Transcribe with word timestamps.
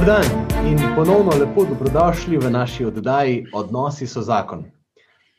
Dobro 0.00 0.14
dan 0.14 0.66
in 0.66 0.78
ponovno 0.96 1.32
lepo 1.36 1.64
dobrodošli 1.64 2.38
v 2.38 2.50
naši 2.50 2.84
oddaji 2.84 3.46
Odnosi 3.52 4.06
so 4.06 4.22
zakon. 4.22 4.64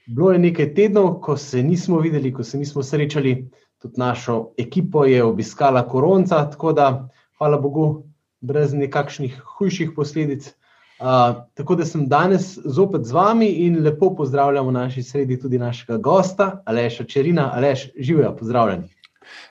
Bilo 0.05 0.31
je 0.31 0.39
nekaj 0.39 0.73
tednov, 0.73 1.15
ko 1.21 1.37
se 1.37 1.63
nismo 1.63 1.99
videli, 1.99 2.33
ko 2.33 2.43
se 2.43 2.57
nismo 2.57 2.83
srečali, 2.83 3.49
tudi 3.81 3.93
našo 3.97 4.51
ekipo 4.57 5.05
je 5.05 5.23
obiskala 5.23 5.87
koronca, 5.87 6.49
tako 6.49 6.73
da, 6.73 7.09
hvala 7.37 7.57
Bogu, 7.57 8.03
brez 8.41 8.73
nekakšnih 8.73 9.41
hujših 9.57 9.91
posledic. 9.95 10.53
Uh, 10.99 11.41
tako 11.53 11.75
da 11.75 11.85
sem 11.85 12.05
danes 12.07 12.59
zopet 12.65 13.05
z 13.05 13.17
vami 13.17 13.49
in 13.65 13.81
lepo 13.83 14.13
pozdravljam 14.15 14.67
v 14.67 14.77
naši 14.77 15.03
sredi 15.03 15.39
tudi 15.39 15.57
našega 15.57 15.97
gosta, 15.97 16.61
Aleša 16.65 17.03
Čerina. 17.03 17.49
Aleš, 17.55 17.89
živijo, 17.97 18.35
pozdravljen. 18.37 18.89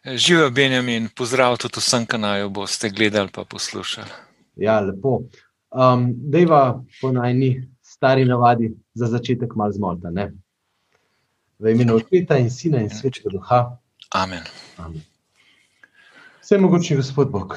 Živijo, 0.04 0.50
Benjamin, 0.50 1.08
pozdrav 1.16 1.58
tudi 1.58 1.82
vsem, 1.82 2.06
ki 2.06 2.18
naj 2.18 2.40
jo 2.40 2.48
boste 2.48 2.90
gledali 2.90 3.28
pa 3.34 3.44
poslušali. 3.44 4.29
Ja, 4.60 4.80
lepo. 4.80 5.22
Um, 5.70 6.10
Dejva 6.30 6.82
po 7.00 7.12
najni 7.12 7.68
stari 7.82 8.24
navadi 8.24 8.74
za 8.94 9.06
začetek 9.06 9.54
malo 9.56 9.72
zmota. 9.72 10.10
Ne? 10.10 10.32
V 11.58 11.72
imenu 11.72 11.96
Očeta 11.96 12.36
in 12.38 12.50
Sina 12.50 12.80
in 12.80 12.90
Svečega 12.90 13.32
Duha. 13.32 13.78
Amen. 14.14 14.44
Amen. 14.78 15.00
Vse 16.42 16.58
mogoče, 16.58 16.96
Gospod 16.96 17.30
Bog. 17.30 17.56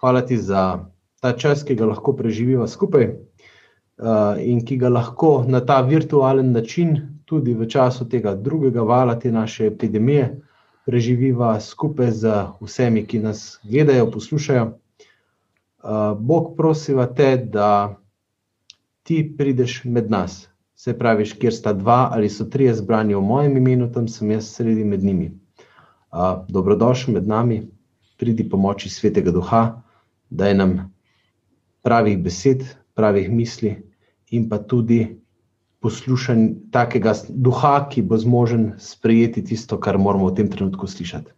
Hvala 0.00 0.20
ti 0.26 0.36
za 0.38 0.84
ta 1.20 1.32
čas, 1.32 1.64
ki 1.64 1.74
ga 1.74 1.86
lahko 1.86 2.12
preživiva 2.12 2.68
skupaj 2.68 3.06
uh, 3.08 4.36
in 4.40 4.64
ki 4.64 4.76
ga 4.76 4.88
lahko 4.92 5.44
na 5.48 5.60
ta 5.60 5.80
virtualen 5.80 6.52
način, 6.52 6.96
tudi 7.24 7.54
v 7.54 7.68
času 7.68 8.08
tega 8.08 8.34
drugega 8.34 8.82
vala 8.82 9.16
te 9.18 9.32
naše 9.32 9.66
epidemije, 9.66 10.28
preživiva 10.86 11.60
skupaj 11.60 12.10
z 12.10 12.34
vsemi, 12.60 13.06
ki 13.06 13.18
nas 13.18 13.58
gledajo, 13.64 14.10
poslušajo. 14.10 14.74
Bog 16.18 16.56
prosiva 16.56 17.06
te, 17.06 17.36
da 17.36 17.96
ti 19.02 19.34
prideš 19.38 19.84
med 19.84 20.10
nas. 20.10 20.48
Se 20.74 20.98
pravi, 20.98 21.24
kjer 21.24 21.54
sta 21.54 21.72
dva 21.72 22.08
ali 22.12 22.28
so 22.28 22.44
trije 22.44 22.74
zbrani 22.74 23.14
v 23.14 23.20
mojem 23.20 23.56
imenu, 23.56 23.92
tam 23.92 24.08
sem 24.08 24.30
jaz 24.30 24.50
sredi 24.54 24.84
med 24.84 25.04
njimi. 25.04 25.30
Dobrodošli 26.48 27.14
med 27.14 27.28
nami, 27.28 27.62
pridi 28.18 28.48
pomoči 28.48 28.90
svetega 28.90 29.30
duha, 29.30 29.82
da 30.30 30.48
je 30.48 30.54
nam 30.54 30.74
pravih 31.82 32.18
besed, 32.18 32.64
pravih 32.94 33.30
misli 33.30 33.76
in 34.30 34.48
pa 34.48 34.58
tudi 34.58 35.20
poslušanje 35.80 36.54
takega 36.72 37.14
duha, 37.28 37.88
ki 37.90 38.02
bo 38.02 38.18
zmožen 38.18 38.72
sprejeti 38.78 39.44
tisto, 39.44 39.78
kar 39.80 39.98
moramo 39.98 40.30
v 40.30 40.34
tem 40.34 40.50
trenutku 40.50 40.86
slišati. 40.86 41.30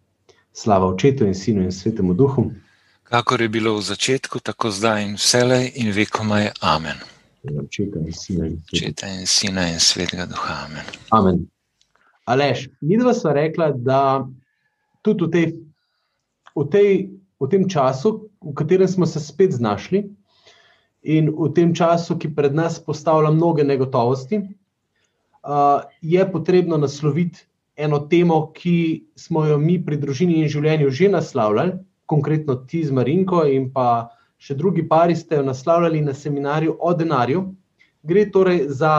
Slava 0.53 0.87
očetu 0.89 1.27
in 1.27 1.35
sinu 1.35 1.63
in 1.63 1.73
svetemu 1.73 2.15
duhu. 2.15 2.51
Kakor 3.09 3.41
je 3.41 3.49
bilo 3.49 3.73
v 3.77 3.83
začetku, 3.83 4.41
tako 4.45 4.69
zdaj 4.71 5.05
in 5.05 5.15
vselej 5.17 5.73
in 5.81 5.93
vekoma 5.97 6.41
je 6.45 6.51
Amen. 6.61 6.99
Očeta 7.41 7.99
in 8.05 8.13
sina 8.13 8.47
in, 8.47 8.61
in, 8.73 9.27
sina 9.27 9.69
in 9.69 9.81
svetega 9.81 10.27
duha. 10.27 10.69
Amen. 10.69 10.85
Amen. 11.11 11.47
Alež, 12.29 12.69
mi 12.85 12.99
dva 13.01 13.15
sva 13.17 13.33
rekla, 13.33 13.73
da 13.73 14.29
tudi 15.01 15.25
v, 15.25 15.31
tej, 15.33 15.47
v, 16.53 16.65
tej, 16.69 16.91
v 17.41 17.49
tem 17.49 17.65
času, 17.65 18.29
v 18.45 18.53
katerem 18.53 18.89
smo 18.89 19.09
se 19.09 19.25
spet 19.25 19.57
znašli, 19.57 20.05
in 21.09 21.33
v 21.33 21.49
tem 21.57 21.73
času, 21.73 22.19
ki 22.21 22.35
pred 22.37 22.53
nas 22.53 22.77
postavlja 22.77 23.33
mnoge 23.33 23.65
negotovosti, 23.65 24.43
uh, 24.45 25.81
je 26.05 26.21
potrebno 26.29 26.77
nasloviti 26.77 27.49
eno 27.77 28.05
temo, 28.05 28.53
ki 28.53 29.09
smo 29.17 29.47
jo 29.49 29.57
mi 29.57 29.79
pri 29.81 29.97
družini 29.97 30.43
in 30.43 30.53
življenju 30.53 30.91
že 30.91 31.09
naslavljali 31.09 31.79
konkretno 32.09 32.57
ti 32.67 32.83
z 32.85 32.95
Marinko 32.97 33.45
in 33.47 33.69
pa 33.73 34.09
še 34.41 34.57
drugi 34.57 34.87
pari 34.89 35.17
ste 35.17 35.39
jo 35.39 35.47
naslavljali 35.47 36.01
na 36.01 36.15
seminarju 36.15 36.77
o 36.81 36.93
denarju. 36.95 37.43
Gre 38.03 38.25
torej 38.33 38.65
za 38.73 38.93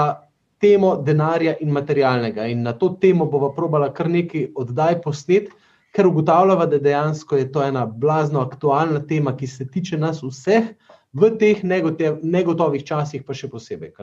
temo 0.60 0.96
denarja 1.02 1.56
in 1.64 1.72
materialnega. 1.72 2.46
In 2.52 2.64
na 2.68 2.74
to 2.74 2.92
temo 3.02 3.26
bova 3.26 3.54
probala 3.56 3.90
kar 3.94 4.10
nekaj 4.12 4.50
oddaj 4.60 5.02
posnet, 5.02 5.50
ker 5.96 6.08
ugotavljava, 6.08 6.68
da 6.70 6.78
dejansko 6.78 7.40
je 7.40 7.52
to 7.52 7.64
ena 7.64 7.86
blazno 7.86 8.44
aktualna 8.44 9.02
tema, 9.08 9.34
ki 9.38 9.48
se 9.48 9.68
tiče 9.68 9.98
nas 9.98 10.22
vseh 10.24 10.74
v 11.14 11.32
teh 11.40 11.64
negotovih 11.64 12.84
časih, 12.86 13.24
pa 13.26 13.34
še 13.34 13.50
posebej. 13.50 13.96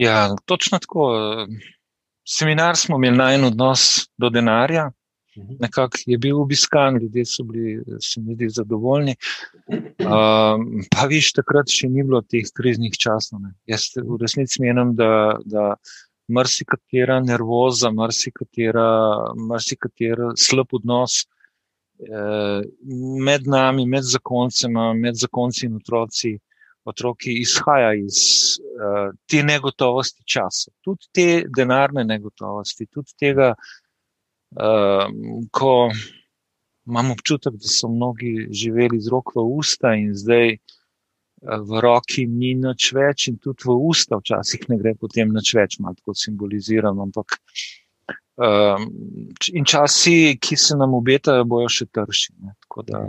Ja, 0.00 0.30
točno 0.44 0.80
tako. 0.82 1.10
Seminar 2.26 2.76
smo 2.76 2.96
imeli 2.96 3.16
na 3.16 3.32
en 3.34 3.44
odnos 3.44 4.10
do 4.18 4.30
denarja. 4.30 4.90
Nekako 5.60 5.98
je 6.06 6.18
bil 6.18 6.40
obiskan, 6.40 6.98
ljudje 7.02 7.24
so 7.26 7.44
bili, 7.48 7.78
se 8.00 8.20
mi 8.20 8.34
zdi, 8.34 8.48
zadovoljni. 8.48 9.16
Uh, 9.70 10.60
pa 10.92 11.08
viš, 11.08 11.32
takrat 11.36 11.72
še 11.72 11.88
ni 11.88 12.04
bilo 12.06 12.22
teh 12.22 12.48
kriznih 12.56 12.94
časov. 12.96 13.44
Jaz 13.70 13.90
v 13.96 14.20
resnici 14.20 14.62
menim, 14.62 14.94
da, 14.98 15.10
da 15.44 15.74
marsikatera 16.30 17.20
nervoza, 17.20 17.90
marsikatera, 17.90 18.86
marsikatera 19.36 20.32
slab 20.36 20.74
odnos 20.78 21.24
eh, 22.00 22.62
med 23.26 23.46
nami, 23.46 23.86
med 23.86 24.06
zakoncema, 24.06 24.92
med 24.94 25.18
zakonci 25.20 25.66
in 25.66 25.76
otroci, 25.80 26.36
otroki 26.88 27.36
izhaja 27.42 27.92
iz 27.98 28.22
eh, 28.60 29.10
te 29.28 29.42
negotovosti 29.44 30.24
časa, 30.24 30.72
tudi 30.84 31.10
te 31.14 31.28
denarne 31.56 32.04
negotovosti, 32.04 32.86
tudi 32.86 33.16
tega. 33.18 33.54
Ehm, 34.58 35.46
ko 35.50 35.90
imam 36.86 37.10
občutek, 37.10 37.54
da 37.54 37.68
so 37.68 37.88
mnogi 37.88 38.48
živeli 38.50 39.00
z 39.00 39.08
roko 39.08 39.44
v 39.44 39.58
usta 39.62 39.94
in 39.94 40.10
zdaj 40.14 40.48
eh, 40.50 40.58
v 41.68 41.80
roki 41.80 42.26
ni 42.26 42.54
nič 42.58 42.90
več, 42.92 43.28
in 43.30 43.38
tudi 43.38 43.68
v 43.68 43.76
usta 43.90 44.18
včasih 44.18 44.66
ne 44.68 44.78
gre 44.80 44.96
potem 44.98 45.30
nič 45.30 45.54
več, 45.54 45.78
malo 45.78 45.94
tako 46.00 46.16
simboliziram. 46.18 46.98
Ampak 46.98 47.38
um, 48.42 48.88
in 49.54 49.64
časi, 49.64 50.34
ki 50.42 50.58
se 50.58 50.76
nam 50.76 50.98
obetajo, 50.98 51.46
bojo 51.46 51.70
še 51.70 51.86
trši. 51.86 52.34
Da, 52.90 53.04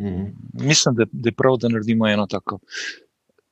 mm. 0.00 0.24
Mislim, 0.64 0.96
da, 0.96 1.04
da 1.12 1.28
je 1.28 1.36
prav, 1.36 1.60
da 1.60 1.68
naredimo 1.68 2.08
eno 2.08 2.24
tako. 2.26 2.62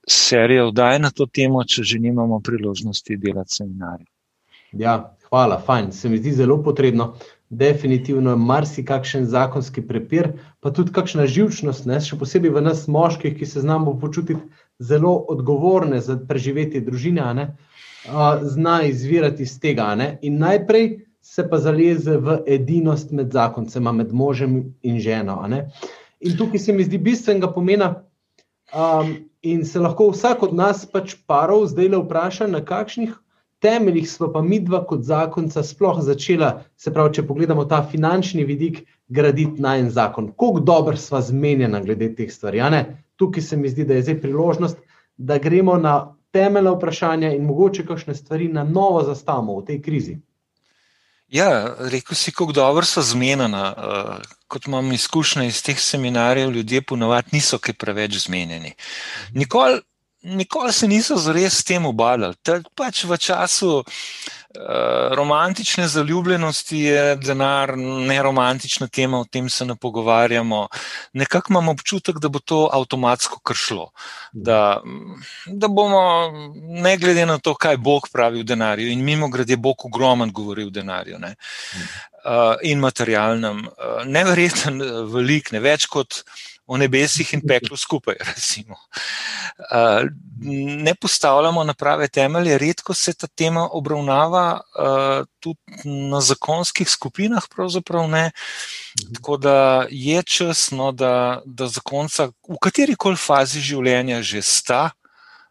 Serijo 0.08 0.70
vdaj 0.70 0.98
na 1.00 1.12
to 1.12 1.28
temo, 1.28 1.60
če 1.64 1.84
že 1.84 2.00
nimamo 2.00 2.40
priložnosti 2.40 3.20
delati 3.20 3.60
seminarje. 3.60 4.13
Ja, 4.78 5.16
hvala, 5.28 5.58
fajn. 5.58 5.92
Se 5.92 6.08
mi 6.08 6.18
zdi 6.18 6.32
zelo 6.32 6.62
potrebno. 6.62 7.14
Definitivno 7.50 8.30
je 8.30 8.36
marsikakšen 8.36 9.26
zakonski 9.30 9.82
prepir, 9.86 10.32
pa 10.60 10.72
tudi 10.74 10.92
kakšna 10.92 11.26
živčnost, 11.30 11.86
ne? 11.86 12.00
še 12.02 12.18
posebej 12.18 12.50
v 12.50 12.62
nas, 12.64 12.86
moških, 12.90 13.36
ki 13.38 13.46
se 13.46 13.62
znamo 13.62 13.94
počutiti 14.00 14.40
zelo 14.82 15.12
odgovorne 15.30 16.00
za 16.02 16.16
preživetje 16.28 16.82
družine, 16.82 17.28
ne? 17.34 17.46
zna 18.42 18.82
izvirati 18.88 19.46
iz 19.46 19.58
tega. 19.60 19.92
Ne? 19.94 20.18
In 20.22 20.40
najprej 20.42 21.04
se 21.24 21.44
pa 21.48 21.60
zaleze 21.62 22.16
v 22.18 22.40
edinost 22.46 23.12
med 23.12 23.32
zakoncema, 23.32 23.92
med 23.92 24.12
možem 24.12 24.74
in 24.82 24.98
ženo. 25.00 25.38
In 26.20 26.36
tukaj 26.36 26.58
se 26.58 26.72
mi 26.72 26.84
zdi 26.84 26.98
bistvenega 26.98 27.52
pomena, 27.52 27.94
um, 28.74 29.14
in 29.42 29.64
se 29.64 29.80
lahko 29.80 30.10
vsak 30.10 30.42
od 30.42 30.54
nas 30.56 30.84
pač 30.90 31.14
parov 31.26 31.68
zdaj 31.70 31.88
le 31.92 32.02
vpraša, 32.02 32.48
na 32.48 32.64
kakšnih 32.64 33.14
temeljih 33.64 34.10
smo 34.10 34.28
pa 34.32 34.42
mi 34.42 34.58
dva 34.60 34.82
kot 34.86 35.06
zakonca 35.08 35.62
sploh 35.64 36.02
začela, 36.04 36.50
se 36.76 36.92
pravi, 36.92 37.14
če 37.16 37.24
pogledamo 37.26 37.64
ta 37.64 37.80
finančni 37.90 38.44
vidik, 38.44 38.82
graditi 39.08 39.62
na 39.62 39.76
en 39.80 39.88
zakon. 39.90 40.32
Kako 40.32 40.60
dobro 40.60 40.96
sva 41.00 41.22
zmenjena 41.24 41.80
glede 41.84 42.10
teh 42.16 42.32
stvari. 42.32 42.60
Tukaj 43.16 43.42
se 43.42 43.56
mi 43.56 43.70
zdi, 43.70 43.86
da 43.88 43.94
je 43.94 44.02
zdaj 44.02 44.20
priložnost, 44.20 44.78
da 45.16 45.38
gremo 45.38 45.76
na 45.78 45.94
temeljna 46.34 46.74
vprašanja 46.74 47.32
in 47.32 47.44
mogoče 47.46 47.86
kakšne 47.86 48.14
stvari 48.14 48.48
na 48.48 48.64
novo 48.64 49.04
zastavimo 49.06 49.60
v 49.60 49.66
tej 49.66 49.82
krizi. 49.82 50.16
Ja, 51.28 51.74
rekel 51.78 52.14
si, 52.18 52.32
kako 52.32 52.52
dobro 52.52 52.84
so 52.84 53.02
zmenjena. 53.02 53.64
Uh, 53.76 54.34
kot 54.48 54.66
imam 54.66 54.92
izkušnje 54.92 55.46
iz 55.46 55.62
teh 55.62 55.80
seminarjev, 55.80 56.50
ljudje 56.50 56.82
ponovadi 56.82 57.32
niso 57.32 57.58
kaj 57.58 57.74
preveč 57.74 58.26
zmenjeni. 58.26 58.74
Nikoli 59.34 59.80
nikoli 60.24 60.72
se 60.72 60.88
niso 60.88 61.16
zares 61.16 61.58
s 61.58 61.64
tem 61.64 61.86
obadali. 61.86 62.34
Pač 62.74 63.04
v 63.04 63.18
času 63.20 63.70
uh, 63.78 63.84
romantične 65.12 65.88
zaljubljenosti 65.88 66.78
je 66.78 67.16
denar 67.16 67.74
neromantična 67.78 68.88
tema, 68.88 69.20
o 69.20 69.24
tem 69.24 69.48
se 69.48 69.64
ne 69.64 69.76
pogovarjamo. 69.76 70.68
Nekako 71.12 71.52
imamo 71.52 71.72
občutek, 71.72 72.18
da 72.18 72.28
bo 72.28 72.38
to 72.38 72.68
avtomatsko 72.72 73.40
kršlo. 73.40 73.90
Da, 74.32 74.80
da 75.46 75.68
bomo, 75.68 76.32
ne 76.56 76.96
glede 76.96 77.26
na 77.26 77.38
to, 77.38 77.54
kaj 77.54 77.76
Bog 77.76 78.08
pravi 78.12 78.40
v 78.40 78.48
denarju, 78.48 78.90
in 78.90 79.04
mimo 79.04 79.28
grede, 79.28 79.56
Bog 79.56 79.84
ogromen 79.84 80.32
govori 80.32 80.64
v 80.64 80.70
denarju. 80.70 81.18
Ne? 81.18 81.34
Uh, 82.24 82.56
in 82.62 82.80
materialnem, 82.80 83.66
uh, 83.68 84.00
nevreten, 84.08 84.80
velik, 85.12 85.52
ne 85.52 85.60
več 85.60 85.84
kot 85.92 86.24
o 86.66 86.76
nebesih 86.80 87.34
in 87.34 87.44
peklu 87.46 87.76
skupaj. 87.76 88.20
Uh, 89.54 90.08
ne 90.82 90.94
postavljamo 90.94 91.62
na 91.64 91.74
prave 91.74 92.08
temelje, 92.08 92.58
redko 92.58 92.94
se 92.94 93.12
ta 93.14 93.26
tema 93.26 93.68
obravnava 93.72 94.60
tudi 95.40 95.60
na 96.10 96.20
zakonskih 96.20 96.88
skupinah, 96.90 97.44
pravzaprav 97.54 98.08
ne. 98.10 98.30
Tako 99.14 99.36
da 99.36 99.86
je 99.90 100.22
čas, 100.22 100.70
no, 100.70 100.92
da, 100.92 101.42
da 101.44 101.68
zakonca 101.68 102.26
v 102.48 102.58
kateri 102.60 102.96
koli 102.96 103.16
fazi 103.16 103.60
življenja 103.60 104.22
že 104.22 104.42
sta, 104.42 104.90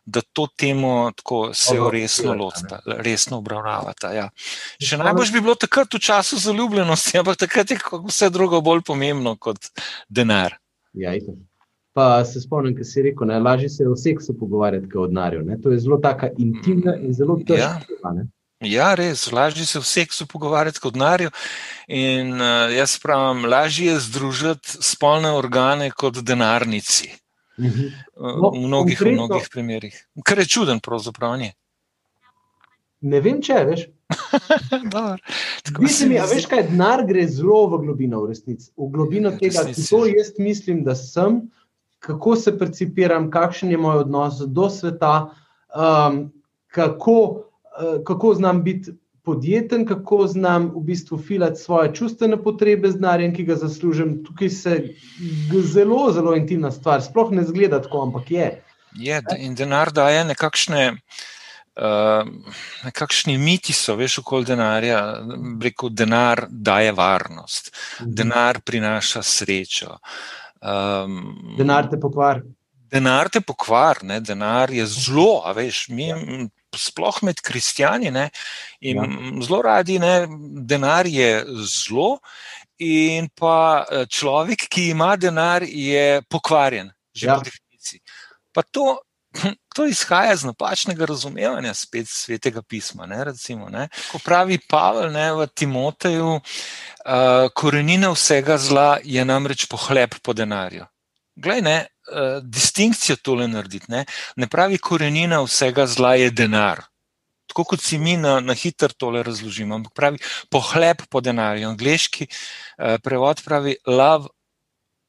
da 0.06 0.22
to 0.22 0.48
temo 0.58 1.12
tako 1.16 1.54
se 1.54 1.78
resno 1.92 2.34
lotita, 2.34 2.80
resno 2.86 3.38
obravnavata. 3.38 4.12
Ja. 4.12 4.26
Še 4.84 5.00
najbolj 5.00 5.32
bi 5.32 5.44
bilo 5.46 5.56
takrat 5.56 5.96
v 5.96 6.02
času 6.04 6.40
zaljubljenosti, 6.44 7.22
ampak 7.22 7.40
takrat 7.46 7.72
je 7.72 7.80
vse 8.08 8.30
drugo 8.30 8.62
bolj 8.62 8.84
pomembno 8.84 9.38
kot 9.40 9.72
denar. 10.10 10.58
Ja, 10.94 11.14
pa 11.94 12.26
se 12.26 12.42
spomnim, 12.42 12.76
kaj 12.76 12.86
si 12.86 13.02
rekel, 13.02 13.28
ne, 13.28 13.40
lažje 13.40 13.70
se 13.70 13.88
o 13.90 13.96
seksu 13.96 14.36
pogovarjati 14.40 14.90
kot 14.90 15.04
o 15.04 15.08
denarju. 15.08 15.46
To 15.64 15.72
je 15.72 15.80
zelo 15.80 15.98
taka 15.98 16.30
intimna 16.38 16.96
in 16.96 17.14
zelo 17.14 17.40
težka 17.48 17.80
tema. 17.88 18.28
Ja, 18.64 18.94
res, 18.96 19.26
lažje 19.32 19.66
se 19.66 19.80
o 19.80 19.84
seksu 19.84 20.28
pogovarjati 20.28 20.80
kot 20.80 20.94
o 20.94 20.98
denarju. 20.98 21.34
In 21.88 22.34
uh, 22.34 22.72
jaz 22.74 22.96
pravim, 23.02 23.46
lažje 23.46 23.92
je 23.92 24.00
združiti 24.00 24.78
spolne 24.82 25.34
organe 25.36 25.92
kot 25.92 26.22
denarnici. 26.22 27.12
Mhm. 27.60 27.90
No, 28.18 28.50
v 28.50 28.64
mnogih, 28.68 29.02
v 29.02 29.12
mnogih 29.14 29.50
primerih. 29.52 29.98
Kar 30.26 30.40
je 30.40 30.46
čuden, 30.46 30.80
pravzaprav. 30.80 31.38
Ne 33.02 33.20
vem, 33.22 33.42
če 33.42 33.60
veš. 33.68 33.86
Mislim, 35.80 36.12
ja, 36.12 36.26
veš, 36.26 36.46
kaj 36.52 36.68
denar 36.70 37.06
gre 37.08 37.26
zelo 37.28 37.66
v 37.72 37.82
globino, 37.86 38.24
v 38.24 38.34
resnici. 38.34 38.72
V 38.78 38.90
globino 38.94 39.32
ja, 39.32 39.38
tega, 39.38 39.66
kdo 39.70 40.06
jaz 40.10 40.34
mislim, 40.40 40.84
da 40.84 40.96
sem, 40.96 41.42
kako 42.04 42.36
se 42.36 42.58
percipiram, 42.60 43.30
kakšen 43.32 43.72
je 43.72 43.78
moj 43.78 44.04
odnos 44.04 44.42
do 44.46 44.70
sveta, 44.70 45.34
um, 45.76 46.26
kako, 46.68 47.20
uh, 47.22 48.04
kako 48.04 48.34
znam 48.34 48.64
biti 48.64 48.92
podjeten, 49.24 49.86
kako 49.86 50.28
znam 50.28 50.72
v 50.76 50.82
bistvu 50.84 51.18
filati 51.18 51.60
svoje 51.62 51.94
čustvene 51.96 52.38
potrebe 52.44 52.92
z 52.92 53.00
denarjem, 53.00 53.34
ki 53.36 53.44
ga 53.44 53.56
zaslužim. 53.56 54.18
Tukaj 54.26 54.50
se 54.50 54.74
zelo, 55.64 56.12
zelo 56.12 56.36
intimna 56.36 56.72
stvar, 56.72 57.02
sploh 57.02 57.32
ne 57.32 57.44
zgleda 57.44 57.82
tako, 57.82 58.04
ampak 58.04 58.32
je. 58.32 58.50
Je 59.00 59.22
in 59.40 59.56
denar 59.56 59.92
daje 59.92 60.26
nekakšne. 60.26 60.98
Uh, 61.74 62.28
nekakšni 62.86 63.34
miti 63.42 63.74
so, 63.74 63.96
veš, 63.98 64.20
okoli 64.22 64.46
denarja. 64.46 65.00
Rekel, 65.64 65.90
denar 65.90 66.46
daje 66.50 66.92
varnost, 66.94 67.72
mhm. 68.02 68.12
denar 68.14 68.62
prinaša 68.62 69.24
srečo. 69.26 69.98
Um, 70.62 71.56
denar 71.58 71.90
te 71.90 72.00
pokvari. 72.00 72.44
Denar 72.94 73.30
te 73.34 73.42
pokvari, 73.42 74.20
denar 74.22 74.72
je 74.72 74.86
zelo, 74.86 75.42
a 75.46 75.52
veš, 75.58 75.88
mi 75.90 76.12
sploh 76.78 77.24
med 77.26 77.42
kristijani, 77.42 78.12
ne, 78.12 78.30
in 78.82 78.98
ja. 78.98 79.08
zelo 79.46 79.62
radi, 79.66 79.98
ne, 80.00 80.28
denar 80.70 81.10
je 81.10 81.44
zlo, 81.66 82.20
in 82.78 83.30
pa 83.36 83.86
eh, 83.86 84.06
človek, 84.10 84.68
ki 84.70 84.90
ima 84.94 85.16
denar, 85.18 85.64
je 85.64 86.22
pokvarjen, 86.30 86.92
že 87.14 87.28
ja. 87.28 87.38
po 87.38 87.50
definiciji. 87.50 88.02
Pa 88.54 88.62
to, 88.62 88.98
to 89.76 89.86
izhaja 89.86 90.34
iz 90.34 90.44
napačnega 90.44 91.06
razumevanja 91.06 91.74
spet 91.74 92.08
svetega 92.10 92.62
pisma. 92.62 93.06
Ne, 93.06 93.24
recimo, 93.24 93.70
ne. 93.70 93.88
Ko 94.12 94.20
pravi 94.24 94.60
Pavel 94.70 95.12
ne, 95.12 95.32
v 95.34 95.48
Timoteju, 95.48 96.30
uh, 96.36 97.50
korenina 97.56 98.12
vsega 98.14 98.58
zla 98.58 98.98
je 99.04 99.26
namreč 99.26 99.68
pohleb 99.70 100.16
po 100.24 100.34
denarju. 100.34 100.86
Glej, 101.36 101.62
ne, 101.66 101.78
uh, 102.12 102.40
distinkcijo 102.44 103.18
tole 103.24 103.48
narediti. 103.48 103.92
Ne? 103.92 104.06
ne 104.36 104.48
pravi, 104.48 104.78
korenina 104.78 105.42
vsega 105.46 105.88
zla 105.88 106.16
je 106.22 106.32
denar. 106.32 106.84
Tako 107.50 107.66
kot 107.74 107.82
si 107.84 107.98
mi 108.00 108.16
na, 108.18 108.40
na 108.40 108.54
hitro 108.58 108.94
tole 108.98 109.24
razložimo. 109.24 109.76
Ampak 109.76 109.94
pravi, 109.94 110.22
pohleb 110.50 111.04
po 111.10 111.22
denarju. 111.22 111.74
Angliški 111.74 112.30
uh, 112.30 112.96
prevod 113.04 113.44
pravi 113.46 113.76
love 113.88 114.30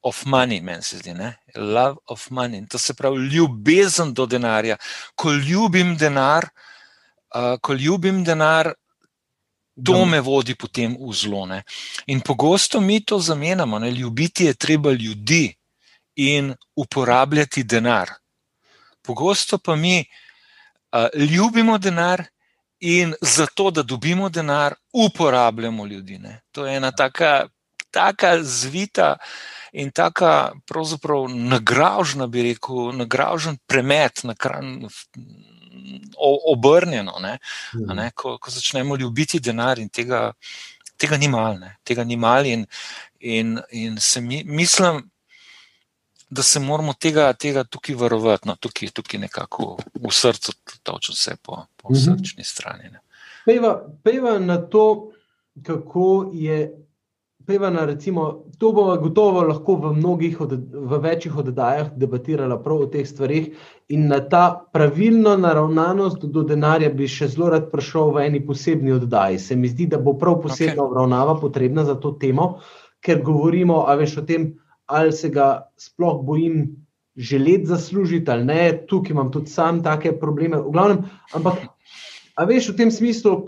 of 0.05 0.25
money, 0.27 0.61
meni 0.61 0.83
se 0.83 0.99
zdi. 1.01 1.15
Ne? 1.15 1.33
Love 1.57 1.97
of 2.13 2.29
money. 2.31 2.63
To 2.69 2.79
se 2.79 2.95
pravi 2.95 3.29
ljubezen 3.33 4.13
do 4.15 4.27
denarja. 4.27 4.77
Ko 5.15 5.33
ljubim 5.33 5.97
denar, 5.97 6.49
uh, 7.35 7.57
ko 7.61 7.75
ljubim 7.75 8.25
denar. 8.25 8.75
To 9.85 10.05
me 10.07 10.21
vodi 10.21 10.55
potem 10.55 10.93
v 11.01 11.13
zlo. 11.13 11.47
Ne? 11.51 11.65
In 12.07 12.21
pogosto 12.21 12.81
mi 12.81 13.01
to 13.05 13.19
zamenjamo. 13.19 13.79
Ne? 13.79 13.91
Ljubiti 13.91 14.45
je 14.45 14.55
treba 14.55 14.93
ljudi, 14.93 15.49
in 16.17 16.55
uporabljati 16.77 17.65
denar. 17.65 18.11
Pogosto 19.03 19.59
pa 19.59 19.77
mi 19.77 20.05
uh, 20.93 21.23
ljubimo 21.23 21.79
denar 21.79 22.25
in 22.81 23.15
zato, 23.21 23.71
da 23.71 23.83
dobimo 23.83 24.29
denar, 24.29 24.75
uporabljamo 24.93 25.87
ljudi. 25.87 26.19
Ne. 26.19 26.41
To 26.53 26.67
je 26.67 26.77
ena 26.77 26.93
taka, 26.93 27.49
taka 27.91 28.43
zvita 28.43 29.17
in 29.75 29.91
taka 29.91 30.53
pravzaprav 30.67 31.27
nagražna, 31.29 32.27
bi 32.27 32.43
rekel, 32.43 32.93
nagražen 32.95 33.59
premet, 33.67 34.23
nakran, 34.23 34.87
obrnjeno. 36.53 37.19
Ne, 37.21 37.39
mhm. 37.75 37.97
ne, 37.97 38.11
ko, 38.15 38.39
ko 38.39 38.51
začnemo 38.51 38.97
ljubiti 38.97 39.41
denar 39.41 39.79
in 39.79 39.89
tega. 39.89 40.31
Tega 40.97 41.17
ni 41.19 41.27
malo, 41.29 41.59
tega 41.83 42.05
ni 42.07 42.15
malo, 42.17 42.47
in, 42.47 42.61
in, 43.19 43.59
in 43.75 43.97
se 44.01 44.21
mi, 44.21 44.45
mislim, 44.47 45.01
da 46.31 46.43
se 46.43 46.61
moramo 46.61 46.95
tega, 46.95 47.33
tega 47.33 47.65
tukaj 47.65 47.97
varovati, 47.99 48.49
no, 48.49 48.55
tukaj, 48.57 48.93
tukaj 48.95 49.21
nekako 49.21 49.77
v 49.95 50.13
srcu, 50.13 50.53
točno 50.83 51.19
vse 51.19 51.35
po, 51.43 51.65
po 51.77 51.91
mhm. 51.91 51.99
srčni 52.05 52.45
strani. 52.45 52.95
Pejva, 53.45 53.75
pejva 54.05 54.39
na 54.39 54.57
to, 54.71 55.11
kako 55.67 56.31
je. 56.33 56.84
Peva 57.47 57.69
na 57.71 57.85
recimo, 57.85 58.45
to 58.59 58.73
bomo 58.73 58.97
gotovo 58.97 59.43
lahko 59.45 59.75
v 59.77 59.91
mnogih, 59.99 60.41
od, 60.41 60.53
v 60.73 60.99
večjih 61.05 61.35
oddajah 61.43 61.91
debatirala 62.01 62.57
prav 62.63 62.87
o 62.87 62.87
teh 62.89 63.05
stvarih 63.05 63.51
in 63.93 64.07
na 64.09 64.23
ta 64.29 64.45
pravilno 64.73 65.35
naravnanost 65.37 66.25
do 66.25 66.43
denarja 66.49 66.89
bi 66.89 67.09
še 67.09 67.29
zelo 67.35 67.51
rad 67.53 67.69
prišel 67.73 68.15
v 68.17 68.25
eni 68.29 68.41
posebni 68.47 68.95
oddaji. 68.97 69.39
Se 69.39 69.57
mi 69.61 69.69
zdi, 69.69 69.91
da 69.93 70.01
bo 70.01 70.17
prav 70.17 70.41
posebna 70.47 70.79
okay. 70.79 70.87
obravnava 70.87 71.37
potrebna 71.41 71.85
za 71.85 71.99
to 72.01 72.15
temo, 72.21 72.49
ker 73.05 73.21
govorimo, 73.21 73.83
a 73.85 73.99
veš 74.01 74.17
o 74.23 74.25
tem, 74.25 74.55
ali 74.89 75.13
se 75.13 75.29
ga 75.29 75.69
sploh 75.77 76.25
bojim 76.25 76.65
želeti 77.17 77.67
zaslužiti 77.67 78.31
ali 78.31 78.45
ne. 78.45 78.63
Tukaj 78.89 79.13
imam 79.13 79.33
tudi 79.33 79.53
sam 79.53 79.83
take 79.85 80.17
probleme. 80.21 80.63
V 80.65 80.73
glavnem, 80.73 81.05
ampak, 81.37 81.67
a 82.37 82.49
veš 82.49 82.73
v 82.73 82.77
tem 82.81 82.91
smislu, 82.91 83.43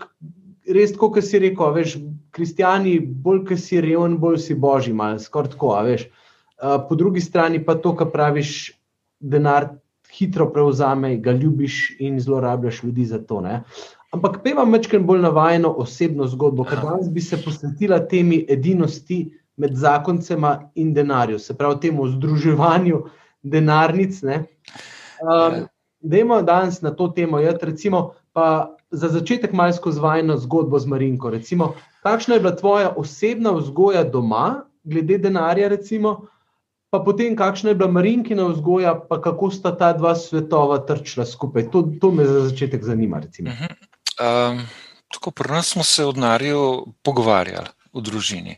res, 0.74 0.94
kot 0.96 1.18
si 1.24 1.40
rekel, 1.42 1.72
veš, 1.76 1.96
kristijani, 2.34 2.98
bolj 3.00 3.44
kot 3.50 3.62
si 3.62 3.80
reven, 3.80 4.18
bolj 4.20 4.38
si 4.48 4.54
božji, 4.54 4.94
malo 4.96 5.18
skoraj 5.22 5.54
tako, 5.54 5.74
veš. 5.86 6.08
Po 6.88 6.96
drugi 6.96 7.20
strani 7.20 7.60
pa 7.64 7.76
to, 7.80 7.92
kar 7.96 8.10
praviš, 8.12 8.72
denar 9.20 9.70
hitro 10.12 10.48
prevzame, 10.52 11.16
ga 11.20 11.32
ljubiš 11.32 11.96
in 12.00 12.20
zlorabljaš 12.20 12.82
ljudi 12.82 13.04
za 13.04 13.18
to. 13.18 13.40
Ne? 13.40 13.62
Ampak 14.14 14.38
pevam 14.44 14.72
večkrat 14.72 15.02
bolj 15.02 15.20
navajeno 15.20 15.72
osebno 15.82 16.26
zgodbo, 16.30 16.64
ker 16.64 16.80
danes 16.84 17.10
bi 17.12 17.20
se 17.20 17.36
posvetila 17.42 17.98
temi 18.08 18.44
edinosti, 18.48 19.26
med 19.56 19.76
zakoncema 19.76 20.70
in 20.74 20.92
denarjem, 20.94 21.38
se 21.38 21.54
pravi, 21.56 21.80
temu 21.80 22.08
združevanju 22.08 23.02
denarnic. 23.42 24.20
Um, 24.22 25.64
Dajmo 26.00 26.42
danes 26.42 26.82
na 26.84 26.90
to 26.94 27.08
temo. 27.08 27.38
Jaz, 27.40 27.56
recimo, 27.62 28.12
pa 28.32 28.75
za 28.90 29.08
začetek 29.08 29.52
malo 29.52 29.72
skozi 29.72 30.00
vajno 30.00 30.36
zgodbo 30.36 30.78
z 30.78 30.86
Marinko. 30.86 31.30
Recimo, 31.30 31.74
kakšna 32.02 32.34
je 32.34 32.40
bila 32.40 32.56
tvoja 32.56 32.94
osebna 32.96 33.50
vzgoja 33.50 34.04
doma, 34.04 34.64
glede 34.84 35.18
denarja, 35.18 35.68
recimo, 35.68 36.26
pa 36.90 37.00
potem 37.02 37.36
kakšna 37.36 37.70
je 37.70 37.74
bila 37.74 37.90
Marinkina 37.90 38.46
vzgoja, 38.46 38.94
pa 39.08 39.20
kako 39.20 39.50
sta 39.50 39.74
ta 39.76 39.92
dva 39.92 40.14
svetova 40.14 40.78
trčila 40.86 41.26
skupaj. 41.26 41.70
To, 41.70 41.82
to 42.00 42.10
me 42.10 42.24
za 42.24 42.46
začetek 42.48 42.84
zanima. 42.84 43.20
Um, 43.42 44.62
tako, 45.12 45.30
pri 45.30 45.52
nas 45.52 45.74
smo 45.74 45.84
se 45.84 46.04
o 46.04 46.12
denarju 46.12 46.86
pogovarjali 47.02 47.68
v 47.92 48.00
družini. 48.00 48.56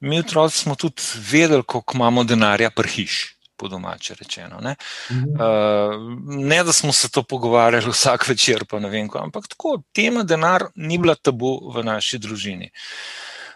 Mi 0.00 0.18
otroci 0.18 0.58
smo 0.58 0.74
tudi 0.74 1.02
vedeli, 1.30 1.62
koliko 1.62 1.94
imamo 1.94 2.24
denarja 2.24 2.70
prhiš. 2.70 3.35
Po 3.56 3.68
domače 3.68 4.14
rečeno. 4.18 4.60
Ne? 4.60 4.74
Uh, 5.10 5.94
ne, 6.26 6.64
da 6.64 6.72
smo 6.72 6.92
se 6.92 7.08
to 7.10 7.22
pogovarjali 7.22 7.90
vsak 7.90 8.28
večer, 8.28 8.64
pa 8.68 8.80
ne 8.80 8.90
vem, 8.92 9.08
ko, 9.08 9.18
ampak 9.18 9.48
tako, 9.48 9.78
tema 9.92 10.22
denar 10.22 10.68
ni 10.76 10.98
bila 10.98 11.14
tabu 11.14 11.70
v 11.72 11.84
naši 11.84 12.18
družini. 12.18 12.70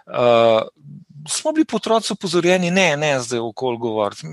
Uh, 0.06 0.64
smo 1.28 1.52
bili 1.52 1.68
potroci 1.68 2.12
upozorjeni, 2.12 2.70
ne, 2.70 2.96
ne, 2.96 3.12
zdaj 3.20 3.38
okol 3.38 3.76
govoriti. 3.78 4.26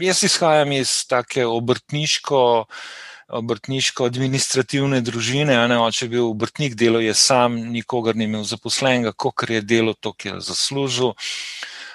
Jaz 0.00 0.24
izhajam 0.24 0.72
iz 0.72 1.04
take 1.06 1.46
obrtniško 1.46 2.42
uh, 2.64 2.82
obrtniško-administrativne 3.30 5.00
družine. 5.00 5.54
Ne, 5.68 5.78
oče 5.78 6.04
je 6.04 6.10
bil 6.10 6.26
obrtnik, 6.30 6.74
delo 6.78 7.00
je 7.00 7.14
sam, 7.14 7.56
nikogar 7.72 8.16
ni 8.16 8.26
imel 8.26 8.44
zaposlenega, 8.44 9.12
kot 9.12 9.46
je 9.48 9.62
delo, 9.62 9.94
to, 9.94 10.12
ki 10.12 10.34
je 10.34 10.40
zaslužil. 10.50 11.14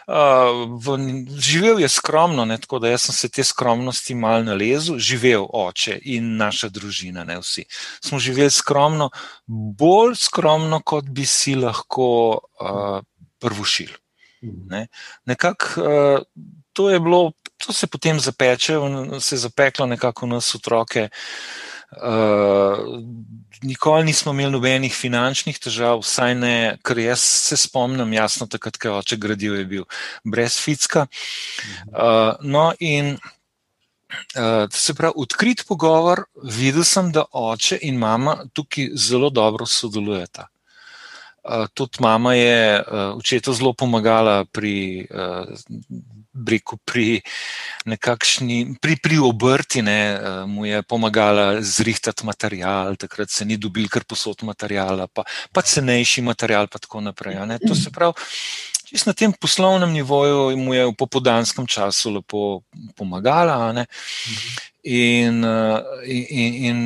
V, 0.08 0.98
živel 1.42 1.80
je 1.82 1.90
skromno, 1.90 2.46
ne, 2.46 2.58
tako 2.62 2.80
da 2.80 2.92
sem 2.98 3.16
se 3.16 3.30
te 3.30 3.44
skromnosti 3.44 4.16
mal 4.16 4.44
nalezel, 4.46 5.00
živel 5.02 5.48
oče 5.50 5.98
in 6.14 6.36
naša 6.38 6.70
družina, 6.70 7.24
ne 7.26 7.40
vsi. 7.42 7.66
Smo 8.06 8.20
živeli 8.22 8.52
skromno, 8.54 9.10
bolj 9.48 10.16
skromno, 10.22 10.82
kot 10.86 11.10
bi 11.10 11.26
si 11.26 11.56
lahko 11.56 12.08
uh, 12.38 13.02
prvošil. 13.42 13.98
Mhm. 14.44 14.68
Ne. 14.70 14.88
Nekako 15.26 15.82
uh, 15.82 16.22
to 16.74 16.90
je 16.90 17.00
bilo, 17.00 17.32
to 17.58 17.74
se 17.74 17.88
potem 17.88 18.20
zapeče, 18.20 18.78
se 19.20 19.36
je 19.36 19.40
zapeklo 19.40 19.86
nekako 19.86 20.26
v 20.26 20.30
nas 20.30 20.56
otroke. 20.56 21.10
Uh, 21.10 21.75
nikoli 23.64 24.04
nismo 24.06 24.34
imeli 24.34 24.52
nobenih 24.52 24.94
finančnih 24.96 25.60
težav, 25.60 26.02
vsaj 26.04 26.36
ne, 26.40 26.56
ker 26.86 27.00
jaz 27.00 27.22
se 27.22 27.58
spomnim, 27.58 28.14
jasno, 28.14 28.48
takrat, 28.52 28.78
ko 28.78 28.88
je 28.88 28.98
oče 29.02 29.18
gradil, 29.22 29.56
je 29.60 29.66
bil 29.66 29.86
brez 30.24 30.58
ficka. 30.62 31.08
Uh, 31.88 32.36
no, 32.42 32.72
in 32.80 33.16
uh, 33.16 34.66
se 34.72 34.94
pravi, 34.94 35.14
odkrit 35.26 35.66
pogovor, 35.68 36.26
videl 36.44 36.86
sem, 36.88 37.12
da 37.12 37.26
oče 37.32 37.80
in 37.82 38.00
mama 38.02 38.38
tukaj 38.54 38.92
zelo 38.96 39.30
dobro 39.30 39.66
sodelujeta. 39.66 40.50
Uh, 41.46 41.68
tudi 41.74 42.02
mama 42.02 42.34
je 42.34 42.82
uh, 42.82 43.18
očetu 43.18 43.54
zelo 43.54 43.74
pomagala 43.78 44.46
pri 44.50 45.06
uh, 45.06 45.46
breku, 46.34 46.78
pri 46.82 47.22
nekakšni, 47.86 48.82
pri, 48.82 48.98
pri 49.00 49.22
obrti, 49.24 49.82
ne, 49.86 50.20
mu 50.50 50.66
je 50.66 50.82
pomagala 50.84 51.62
zrihtati 51.62 52.26
material, 52.26 52.98
takrat 53.00 53.32
se 53.32 53.46
ni 53.46 53.56
dobil 53.58 53.88
kar 53.88 54.04
posod 54.04 54.44
materijala, 54.44 55.08
pa, 55.08 55.24
pa 55.54 55.62
cenejši 55.62 56.26
material, 56.26 56.68
pa 56.68 56.82
tako 56.82 57.06
naprej. 57.06 57.40
Ne. 57.48 57.60
To 57.64 57.76
se 57.76 57.94
pravi, 57.94 58.20
na 59.06 59.14
tem 59.14 59.32
poslovnem 59.32 59.92
nivoju 59.92 60.58
mu 60.58 60.74
je 60.74 60.86
v 60.86 60.94
popodanskem 60.98 61.68
času 61.68 62.20
lepo 62.20 62.62
pomagala. 62.96 63.86
In, 64.84 65.44
in, 66.06 66.26
in, 66.30 66.54
in 66.66 66.78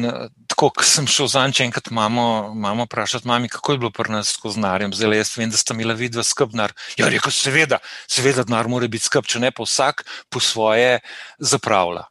tako, 0.60 0.74
ko 0.76 0.84
sem 0.84 1.06
šel 1.08 1.28
za 1.32 1.46
en 1.48 1.54
enkrat, 1.64 1.88
mamo, 1.96 2.52
mamo 2.54 2.84
vprašati, 2.84 3.28
mami, 3.28 3.48
kako 3.48 3.72
je 3.72 3.78
bilo 3.78 3.92
pri 3.96 4.12
nas 4.12 4.34
tako 4.36 4.50
z 4.52 4.60
narjem. 4.60 4.92
Zdaj, 4.94 5.18
jaz 5.18 5.32
vem, 5.38 5.50
da 5.50 5.58
sta 5.58 5.74
imela 5.74 5.94
vidva 5.96 6.24
skrbnar. 6.24 6.74
Ja, 7.00 7.08
rekel, 7.08 7.32
seveda, 7.32 7.80
seveda, 8.08 8.44
denar 8.44 8.68
mora 8.68 8.88
biti 8.92 9.08
skrb, 9.08 9.24
če 9.24 9.40
ne 9.40 9.54
pa 9.56 9.64
vsak 9.64 10.04
po 10.30 10.44
svoje 10.44 11.00
zapravlja. 11.40 12.04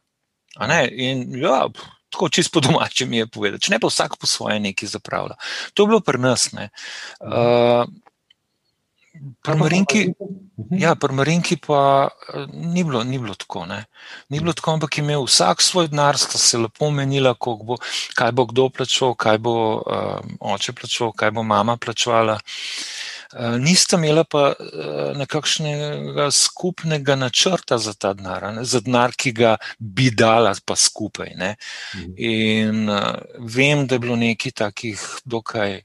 In 0.97 1.37
ja, 1.37 1.67
tako 2.09 2.29
čisto 2.33 2.57
po 2.57 2.65
domače 2.65 3.05
mi 3.05 3.21
je 3.21 3.27
povedati, 3.29 3.67
če 3.67 3.75
ne 3.75 3.79
pa 3.79 3.93
vsak 3.93 4.17
po 4.17 4.25
svoje 4.25 4.57
nekaj 4.59 4.95
zapravlja. 4.97 5.37
To 5.77 5.85
je 5.85 5.93
bilo 5.93 6.01
pri 6.01 6.17
nas. 6.17 6.49
Uh, 6.49 7.85
Pri 9.41 9.55
Marinki, 9.55 10.07
mhm. 10.07 10.79
ja, 10.79 10.95
pri 10.95 11.13
Marinki 11.13 11.57
pa 11.57 12.07
eh, 12.07 12.45
ni 12.53 12.83
bilo, 12.83 13.03
ni 13.03 13.19
bilo 13.19 13.35
tako. 13.35 13.65
Ne. 13.65 13.85
Ni 14.29 14.39
bilo 14.39 14.53
tako, 14.53 14.77
ampak 14.77 14.97
je 14.97 15.03
imel 15.03 15.25
vsak 15.27 15.61
svoj 15.61 15.87
denar, 15.91 16.17
sta 16.17 16.37
se 16.37 16.57
lepo 16.57 16.91
menila, 16.91 17.35
bo, 17.39 17.77
kaj 18.15 18.31
bo 18.31 18.45
kdo 18.45 18.69
plačal, 18.69 19.15
kaj 19.15 19.37
bo 19.37 19.55
um, 19.79 20.35
oče 20.39 20.73
plačal, 20.73 21.11
kaj 21.11 21.31
bo 21.31 21.43
mama 21.43 21.77
plačala. 21.77 22.39
Uh, 23.29 23.59
nista 23.61 23.97
imela 23.97 24.23
pa 24.23 24.53
uh, 24.55 25.17
nekakšnega 25.17 26.31
skupnega 26.33 27.15
načrta 27.15 27.77
za 27.77 27.93
ta 27.93 28.13
denar, 28.17 28.47
ne, 28.53 28.63
za 28.65 28.81
denar, 28.81 29.13
ki 29.13 29.35
ga 29.37 29.57
bi 29.77 30.09
dala 30.09 30.55
pa 30.65 30.75
skupaj. 30.75 31.35
Mhm. 31.35 32.15
In 32.17 32.89
uh, 32.89 33.19
vem, 33.39 33.87
da 33.87 33.95
je 33.95 33.99
bilo 33.99 34.15
nekaj 34.15 34.51
takih 34.63 35.05
dokaj 35.25 35.81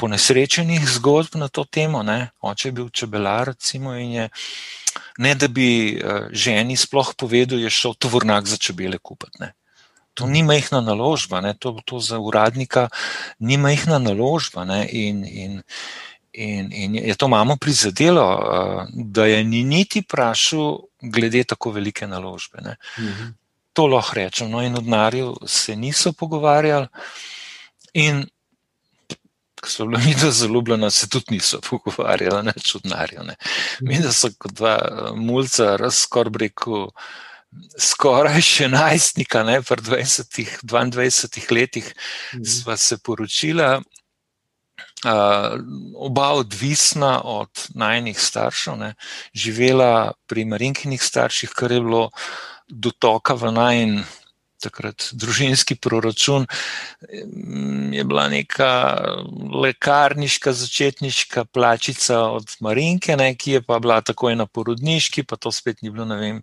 ponesrečenih 0.00 0.88
zgodb 0.96 1.36
na 1.36 1.48
to 1.48 1.64
temo. 1.64 2.02
Ne? 2.02 2.30
Oče 2.40 2.68
je 2.68 2.72
bil 2.72 2.88
čebelar, 2.88 3.52
recimo, 3.52 3.94
in 3.94 4.12
je, 4.16 4.28
ne 5.20 5.34
da 5.36 5.48
bi 5.48 5.68
uh, 5.96 6.28
ženi 6.32 6.76
sploh 6.80 7.12
povedal, 7.18 7.60
je 7.60 7.70
šel 7.70 7.96
tovornjak 8.00 8.48
za 8.48 8.56
čebele 8.56 8.98
kupiti. 8.98 9.52
To 10.18 10.26
ni 10.26 10.42
majhna 10.42 10.80
naložba, 10.80 11.40
to, 11.54 11.76
to 11.84 12.00
za 12.00 12.18
uradnika 12.18 12.88
ni 13.38 13.56
majhna 13.60 14.00
naložba. 14.02 14.64
In, 14.90 15.22
in, 15.24 15.60
in, 16.32 16.72
in 16.72 16.96
je 16.96 17.14
to 17.14 17.28
mamo 17.28 17.56
prizadelo, 17.60 18.24
uh, 18.24 18.88
da 18.90 19.26
je 19.26 19.44
ni 19.44 19.62
niti 19.64 20.02
vprašal, 20.06 20.80
glede 21.02 21.44
tako 21.44 21.76
velike 21.76 22.06
naložbe. 22.06 22.76
Mhm. 22.98 23.36
To 23.72 23.86
lahko 23.86 24.16
rečem. 24.16 24.50
No, 24.50 24.64
in 24.66 24.74
od 24.74 24.86
Narju 24.88 25.36
se 25.46 25.76
niso 25.76 26.12
pogovarjali. 26.12 26.88
In 27.94 28.26
ko 29.60 29.68
so 29.68 29.86
bili 29.86 30.02
mi 30.06 30.14
zelo 30.32 30.54
ljubljeni, 30.54 30.90
se 30.90 31.08
tudi 31.08 31.36
niso 31.36 31.60
pogovarjali, 31.60 32.42
ne 32.42 32.52
čudnarijo. 32.64 33.22
Ne. 33.22 33.36
Mi 33.80 33.98
da 34.00 34.12
so 34.12 34.30
kot 34.38 34.52
dva 34.52 34.76
eh, 34.82 35.10
mulca, 35.16 35.76
razkorb 35.76 36.36
rekel, 36.36 36.88
skoraj 37.78 38.40
še 38.46 38.68
najstnika, 38.70 39.42
ne 39.44 39.58
pa 39.66 39.76
20, 39.76 40.60
22 40.62 41.54
letih, 41.54 41.94
mhm. 42.34 42.44
sva 42.44 42.76
se 42.76 42.98
poročila. 42.98 43.80
Uh, 45.00 45.56
oba 45.96 46.26
odvisna 46.36 47.22
od 47.24 47.62
najnih 47.74 48.18
staršev, 48.20 48.74
ne, 48.76 48.90
živela 49.32 50.12
pri 50.28 50.44
Marinkinih 50.44 51.00
starših, 51.00 51.54
kar 51.56 51.72
je 51.72 51.80
bilo 51.80 52.02
dotoka 52.68 53.32
v 53.34 53.52
najn 53.56 53.94
takrat 54.60 55.10
družinski 55.12 55.76
proračun, 55.80 56.46
je 57.92 58.04
bila 58.04 58.28
neka 58.28 58.72
lekarniška 59.64 60.52
začetniška 60.52 61.44
plačica 61.44 62.22
od 62.30 62.56
Marinke, 62.60 63.16
ne, 63.16 63.34
ki 63.34 63.58
je 63.58 63.62
pa 63.62 63.78
bila 63.78 64.00
takoj 64.00 64.36
na 64.36 64.46
porodniški, 64.46 65.24
pa 65.24 65.36
to 65.36 65.52
spet 65.52 65.82
ni 65.82 65.90
bilo, 65.90 66.04
ne 66.04 66.16
vem. 66.20 66.40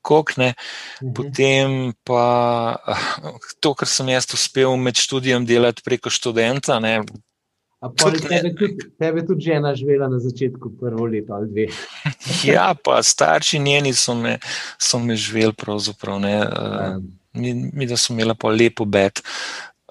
Kokne. 0.00 0.54
Mhm. 1.02 1.12
Potem 1.12 1.92
pa 2.08 2.24
to, 3.60 3.74
kar 3.76 3.88
sem 3.88 4.08
jaz 4.08 4.30
uspel 4.32 4.72
med 4.80 4.96
študijem 4.96 5.44
delati 5.44 5.84
preko 5.84 6.08
študenta. 6.08 6.78
Ne, 6.80 7.02
tudi, 8.00 8.24
tebe, 8.24 8.54
tudi, 8.56 8.88
tebe 8.96 9.26
tudi 9.26 9.44
žena 9.44 9.74
živela 9.76 10.08
na 10.08 10.18
začetku 10.18 10.72
prvo 10.80 11.04
leto 11.04 11.36
ali 11.36 11.48
dve. 11.52 11.66
ja, 12.52 12.72
pa 12.84 13.02
starši 13.02 13.58
njeni 13.58 13.92
so 13.92 14.14
me, 14.14 14.38
so 14.78 14.98
me 14.98 15.16
živeli 15.16 15.52
pravzaprav. 15.52 16.20
Ne, 16.20 16.36
um 16.48 17.19
mi, 17.32 17.54
mi 17.54 17.96
smo 17.96 18.14
imeli 18.14 18.34
pa 18.38 18.48
lepo 18.48 18.84
bed 18.84 19.20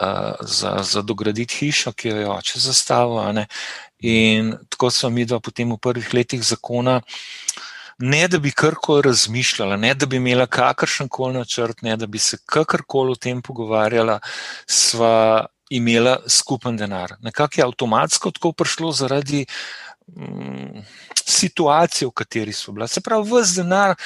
uh, 0.01 0.33
za, 0.41 0.77
za 0.83 1.01
dograditi 1.01 1.55
hišo, 1.55 1.91
ki 1.91 2.09
jo 2.09 2.15
je 2.17 2.29
oče 2.29 2.59
zastavil. 2.59 3.43
In 3.99 4.55
tako 4.69 4.91
smo 4.91 5.09
mi 5.09 5.25
dva 5.25 5.39
potem 5.39 5.71
v 5.71 5.77
prvih 5.77 6.13
letih 6.13 6.43
zakona. 6.43 7.01
Ne, 7.99 8.27
da 8.27 8.39
bi 8.39 8.51
karkoli 8.51 9.01
razmišljala, 9.09 9.75
ne, 9.75 9.91
da 9.93 10.05
bi 10.05 10.15
imela 10.15 10.45
kakršen 10.47 11.09
koli 11.11 11.33
načrt, 11.35 11.81
ne, 11.81 11.97
da 11.97 12.07
bi 12.07 12.19
se 12.19 12.37
kakorkoli 12.45 13.11
o 13.11 13.15
tem 13.15 13.41
pogovarjala, 13.43 14.19
sva 14.67 15.47
imela 15.69 16.15
skupen 16.27 16.77
denar. 16.77 17.17
Nekako 17.21 17.59
je 17.59 17.65
avtomatsko 17.65 18.31
tako 18.31 18.51
prišlo 18.51 18.91
zaradi 18.91 19.45
mm, 20.07 20.85
situacije, 21.25 22.07
v 22.07 22.11
kateri 22.11 22.53
so 22.53 22.71
bila. 22.71 22.87
Se 22.87 23.01
pravi, 23.01 23.27
vse 23.27 23.61
denar, 23.61 23.97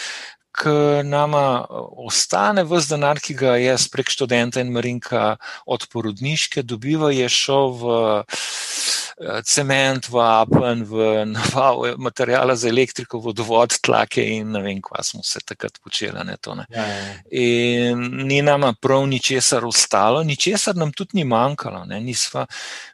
ki 0.54 1.04
nama 1.04 1.66
eh, 1.70 1.74
ostane, 2.06 2.64
vse 2.64 2.94
denar, 2.94 3.20
ki 3.20 3.36
ga 3.38 3.56
jaz 3.58 3.88
prek 3.92 4.12
študenta 4.14 4.62
in 4.62 4.72
Marinka 4.74 5.36
od 5.66 5.88
porodniške 5.92 6.64
dobiva, 6.64 7.12
je 7.12 7.30
šel 7.30 7.74
v 7.80 7.96
eh, 8.22 9.42
cement, 9.46 10.10
v 10.10 10.22
apen, 10.22 10.84
v 10.90 11.10
naval 11.30 11.96
materijala 11.98 12.56
za 12.56 12.70
elektriko, 12.70 13.22
vodovod, 13.24 13.78
tlake 13.82 14.26
in 14.38 14.54
ne 14.54 14.62
vem, 14.62 14.82
kva 14.82 15.04
smo 15.04 15.24
se 15.24 15.42
takrat 15.46 15.80
počeli. 15.84 16.22
Ne, 16.26 16.38
to, 16.42 16.56
ne. 16.56 16.68
Ja, 16.70 16.86
ja, 16.86 17.02
ja. 17.02 17.16
In 17.44 18.28
ni 18.28 18.42
nama 18.46 18.74
prav 18.74 19.08
ničesar 19.10 19.66
ostalo, 19.66 20.24
ničesar 20.24 20.78
nam 20.78 20.94
tudi 20.94 21.22
ni 21.22 21.26
manjkalo, 21.26 21.86
ne. 21.90 22.02
nisva 22.04 22.46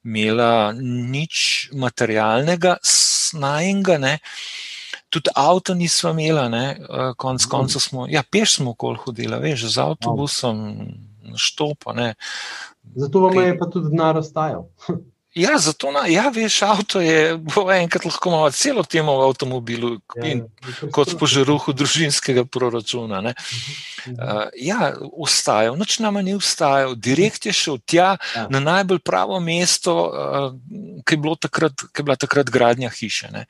imela 0.04 0.72
nič 0.80 1.70
materialnega, 1.76 2.78
snajenga, 2.84 3.98
ne 4.00 4.18
tudi 5.10 5.30
avto 5.36 5.74
nismo 5.74 6.10
imeli, 6.10 6.50
ne? 6.50 6.66
Eh, 6.80 7.14
konc 7.18 7.44
mhm. 7.44 7.52
koncev 7.52 7.82
smo, 7.82 8.08
ja, 8.10 8.24
peš 8.32 8.56
smo 8.60 8.72
okoli 8.72 8.98
hodili, 9.06 9.40
veš, 9.40 9.68
z 9.74 9.84
avtobusom, 9.84 10.66
štopa. 11.36 11.94
Zato 12.96 13.20
vam 13.20 13.38
je 13.38 13.58
pa 13.60 13.70
tudi 13.70 13.90
denar 13.90 14.18
ostajal. 14.18 14.68
Ja, 15.38 15.58
zato 15.62 15.92
na, 15.94 16.08
ja, 16.10 16.32
veš, 16.34 16.62
avto 16.66 17.02
je 17.02 17.38
bilo 17.38 17.70
enkrat 17.70 18.06
lahko 18.06 18.32
malo 18.34 18.50
celo 18.52 18.82
temo 18.84 19.14
v 19.20 19.28
avtomobilu, 19.28 19.92
ja, 20.18 20.26
in, 20.26 20.42
kot 20.90 21.14
požaruhu 21.22 21.70
družinskega 21.78 22.48
proračuna. 22.50 23.22
Uh, 23.22 24.50
ja, 24.58 24.96
ustajal, 25.14 25.78
noč 25.78 26.00
nama 26.02 26.24
ni 26.26 26.34
ustajal, 26.34 26.96
direkt 26.98 27.46
je 27.46 27.54
šel 27.54 27.78
tja 27.86 28.16
ja. 28.18 28.48
na 28.50 28.58
najbolj 28.58 29.04
pravo 29.06 29.38
mesto, 29.38 29.96
uh, 30.10 30.50
ki, 31.06 31.22
je 31.22 31.38
takrat, 31.46 31.78
ki 31.78 32.02
je 32.02 32.08
bila 32.10 32.18
takrat 32.18 32.50
gradnja 32.50 32.90
hiše. 32.90 33.30
Ne. 33.30 33.46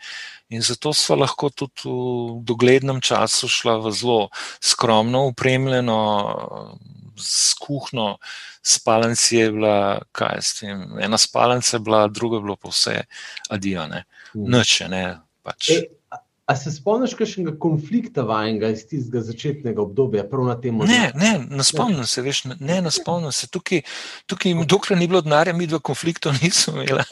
In 0.51 0.65
zato 0.65 0.91
smo 0.91 1.15
lahko 1.23 1.47
tudi 1.47 1.87
v 1.87 2.43
doglednem 2.43 2.99
času 2.99 3.47
šla 3.47 3.79
v 3.79 3.95
zelo 3.95 4.21
skromno, 4.59 5.29
upremljeno, 5.31 5.99
z 7.21 7.53
kuhno, 7.61 8.17
spalnici 8.65 9.37
je 9.37 9.51
bila, 9.51 10.01
kaj 10.11 10.41
s 10.41 10.59
tem, 10.59 10.83
ena 11.01 11.17
spalnica 11.17 11.77
je 11.77 11.83
bila, 11.85 12.07
druga 12.07 12.37
je 12.37 12.45
bilo 12.47 12.55
pa 12.55 12.71
vse 12.73 12.95
adijane, 13.49 14.03
mm. 14.33 14.49
noče, 14.51 14.89
ne. 14.91 15.03
Pač. 15.43 15.69
E, 15.71 15.81
A 16.49 16.55
se 16.55 16.71
spomniš 16.73 17.11
kakšnega 17.13 17.51
konflikta 17.61 18.23
vajenega 18.25 18.71
iz 18.73 18.81
tistega 18.89 19.21
začetnega 19.21 19.83
obdobja, 19.83 20.23
prav 20.25 20.47
na 20.47 20.55
tem 20.57 20.79
mestu? 20.81 20.95
Ne, 20.95 21.11
ne, 21.13 21.33
ne 21.45 21.65
spomnim 21.65 22.07
se, 22.09 22.23
veš, 22.25 22.39
ne, 22.57 22.79
ne 22.81 22.91
spomnim 22.91 23.29
se. 23.35 23.45
Tukaj, 23.53 23.83
tukaj 24.25 24.55
dokler 24.65 24.97
ni 24.97 25.05
bilo 25.07 25.21
denarja, 25.21 25.53
mi 25.53 25.67
dva 25.69 25.77
konfliktov 25.77 26.33
nismo 26.41 26.81
imeli. 26.81 27.05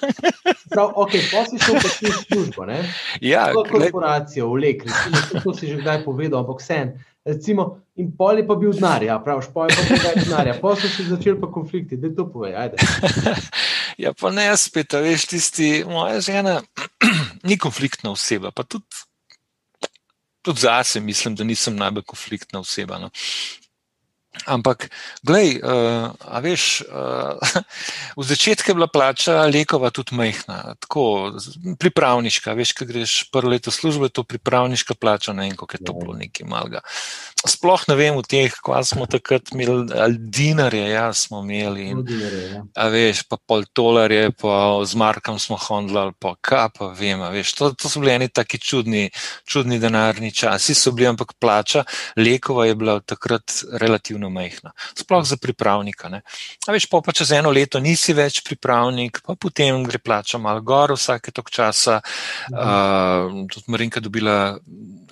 Prav, 0.73 0.89
ok, 1.03 1.13
posli 1.29 1.61
so 1.61 1.77
pa 1.77 1.91
šli 1.93 2.09
v 2.09 2.23
službo, 2.23 2.65
ne? 2.65 2.79
Ja. 3.21 3.51
Korporacijo, 3.53 4.49
v 4.55 4.63
lek, 4.63 4.87
recimo, 4.89 5.43
to 5.43 5.53
si 5.53 5.69
že 5.69 5.77
kdaj 5.83 6.01
povedal, 6.07 6.41
ampak 6.41 6.63
vsem. 6.65 6.95
Recimo, 7.27 7.67
in 7.99 8.09
pol 8.17 8.41
je 8.41 8.47
pa 8.47 8.55
bil 8.57 8.73
denar, 8.73 9.05
ja, 9.05 9.19
praviš, 9.21 9.51
pol 9.53 9.69
je 9.69 9.77
pa 9.77 9.85
bil 9.85 10.23
denar, 10.23 10.49
posli 10.63 10.89
so 10.89 11.05
začeli 11.11 11.37
pa 11.37 11.51
konflikti, 11.53 11.99
da 11.99 12.09
to 12.09 12.25
povej, 12.25 12.57
ajde. 12.57 12.81
Ja, 13.97 14.11
pa 14.13 14.29
ne, 14.29 14.45
spet, 14.61 14.93
veš, 14.93 15.23
tisti, 15.25 15.69
moja 15.89 16.19
žena 16.21 16.59
ni 17.49 17.57
konfliktna 17.57 18.11
oseba, 18.13 18.51
pa 18.53 18.61
tudi 18.61 18.85
tudi 20.47 20.59
zase 20.61 20.99
mislim, 20.99 21.35
da 21.35 21.43
nisem 21.43 21.75
najbolj 21.75 22.03
konfliktna 22.07 22.59
oseba. 22.59 22.99
No. 22.99 23.09
Ampak, 24.45 24.89
gledaj, 25.23 25.57
uh, 25.63 26.11
a 26.21 26.39
veš, 26.43 26.83
uh, 26.85 27.39
v 28.19 28.23
začetku 28.23 28.71
je 28.71 28.75
bila 28.75 28.87
plača 28.87 29.47
Lekova 29.49 29.89
tudi 29.89 30.15
majhna, 30.15 30.75
tako 30.79 31.33
pripravniška. 31.79 32.53
Veš, 32.53 32.73
kaj 32.77 32.87
greš 32.87 33.13
prvo 33.31 33.51
leto 33.55 33.71
službe, 33.71 34.09
to 34.09 34.23
pripravniška 34.23 34.95
plača, 34.95 35.33
ne 35.33 35.47
vem, 35.47 35.55
kako 35.57 35.77
je 35.77 35.85
to 35.85 35.93
bilo 35.93 36.13
nekaj 36.13 36.47
malega. 36.47 36.83
Sploh 37.47 37.83
ne 37.87 37.95
vem, 37.95 38.17
v 38.17 38.25
teh, 38.25 38.53
kva 38.63 38.81
smo 38.83 39.05
takrat 39.09 39.51
imeli, 39.53 39.87
dinarje, 40.17 40.83
ja, 40.89 41.13
smo 41.13 41.43
imeli. 41.43 41.89
In, 41.91 42.03
dinarje, 42.05 42.43
ja. 42.51 42.63
A 42.75 42.87
veš, 42.93 43.23
pa 43.29 43.37
pol 43.37 43.65
tolarje, 43.73 44.31
pa 44.35 44.81
z 44.85 44.97
Markom 44.97 45.39
smo 45.39 45.57
hondlali, 45.59 46.15
pa 46.19 46.35
kaj 46.41 46.69
pa 46.77 46.89
vem, 46.97 47.21
a 47.21 47.29
veš, 47.33 47.53
to, 47.57 47.71
to 47.77 47.91
so 47.91 48.01
bili 48.03 48.15
eni 48.15 48.29
taki 48.29 48.59
čudni, 48.59 49.07
čudni 49.47 49.79
denarni 49.79 50.31
časi, 50.33 50.75
so 50.75 50.91
bili, 50.91 51.07
ampak 51.11 51.37
plača 51.39 51.85
Lekova 52.17 52.65
je 52.65 52.75
bila 52.75 52.99
takrat 52.99 53.63
relativno 53.79 54.26
izjemno 54.27 54.29
majhna, 54.29 54.71
sploh 54.95 55.25
za 55.25 55.37
pripravnika. 55.37 56.09
Ne. 56.09 56.21
A 56.67 56.71
veš, 56.71 56.87
pa, 56.89 57.01
pa 57.01 57.11
čez 57.11 57.31
eno 57.31 57.51
leto 57.51 57.79
nisi 57.79 58.13
več 58.13 58.41
pripravnik, 58.43 59.21
pa 59.25 59.35
potem 59.35 59.83
gre 59.83 59.99
plača 59.99 60.37
malo 60.37 60.61
gor, 60.61 60.93
vsake 60.95 61.31
tok 61.31 61.49
časa. 61.49 62.01
Mhm. 62.51 62.57
Uh, 62.57 63.47
tudi 63.51 63.71
Marinka 63.71 63.99
dobila 63.99 64.57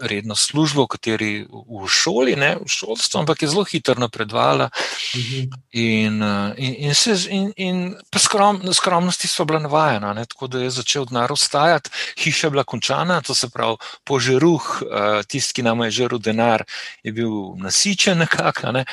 redno 0.01 0.35
službo, 0.35 0.85
v 0.85 0.91
kateri 0.91 1.31
v 1.47 1.87
šoli, 1.87 2.35
ne 2.35 2.55
v 2.59 2.67
šolstvu, 2.67 3.23
ampak 3.23 3.41
je 3.41 3.47
zelo 3.47 3.63
hitro 3.63 3.95
napredovala. 3.95 4.69
Mhm. 5.15 5.49
In, 5.71 6.23
in, 6.57 6.73
in, 6.87 6.93
se, 6.93 7.15
in, 7.29 7.51
in 7.57 7.95
skrom, 8.17 8.61
skromnosti 8.73 9.27
so 9.27 9.45
bila 9.45 9.59
navajena, 9.59 10.13
ne, 10.13 10.25
tako 10.25 10.47
da 10.47 10.59
je 10.59 10.69
začel 10.69 11.05
denar 11.05 11.31
ustajati, 11.31 11.89
hiša 12.19 12.47
je 12.47 12.51
bila 12.51 12.63
končana, 12.63 13.21
to 13.21 13.35
se 13.35 13.49
pravi, 13.49 13.77
požeruh, 14.03 14.63
uh, 14.83 15.23
tisti, 15.27 15.55
ki 15.55 15.63
nam 15.63 15.83
je 15.85 15.91
žeril 16.03 16.19
denar, 16.19 16.65
je 17.03 17.11
bil 17.15 17.55
nasičen 17.61 18.19
nekako. 18.23 18.71
Ne. 18.75 18.85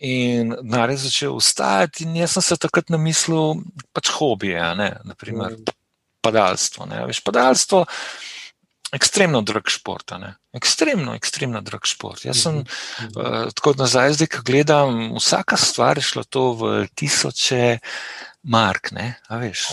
In 0.00 0.54
denar 0.62 0.90
je 0.90 0.96
začel 1.06 1.36
ustajati, 1.36 2.04
in 2.04 2.16
jaz 2.20 2.36
sem 2.36 2.46
se 2.46 2.58
takrat 2.60 2.90
namislil, 2.92 3.62
pač 3.96 4.10
hobije, 4.16 4.62
ne, 4.78 4.90
naprimer 5.04 5.56
mm. 5.58 5.78
padalstvo. 6.24 6.88
Ne, 6.90 7.04
veš, 7.10 7.22
padalstvo 7.26 7.84
ekstremno 8.92 9.40
drag 9.46 9.70
šport. 9.70 10.12
Ekstremno, 10.56 11.14
ekstremno 11.14 11.60
drag 11.62 11.86
šport. 11.86 12.24
Jaz 12.24 12.42
sem 12.42 12.62
uh, 12.62 13.50
tako 13.54 13.74
nazaj, 13.78 14.16
zdaj, 14.18 14.30
ko 14.34 14.42
gledam, 14.46 14.98
vsaka 15.18 15.58
stvar 15.60 15.98
je 15.98 16.06
šla 16.10 16.24
to 16.26 16.50
v 16.58 16.72
tisoče. 16.98 17.78
Mark, 18.42 18.88
ne, 18.96 19.18
a 19.28 19.36
veš, 19.36 19.66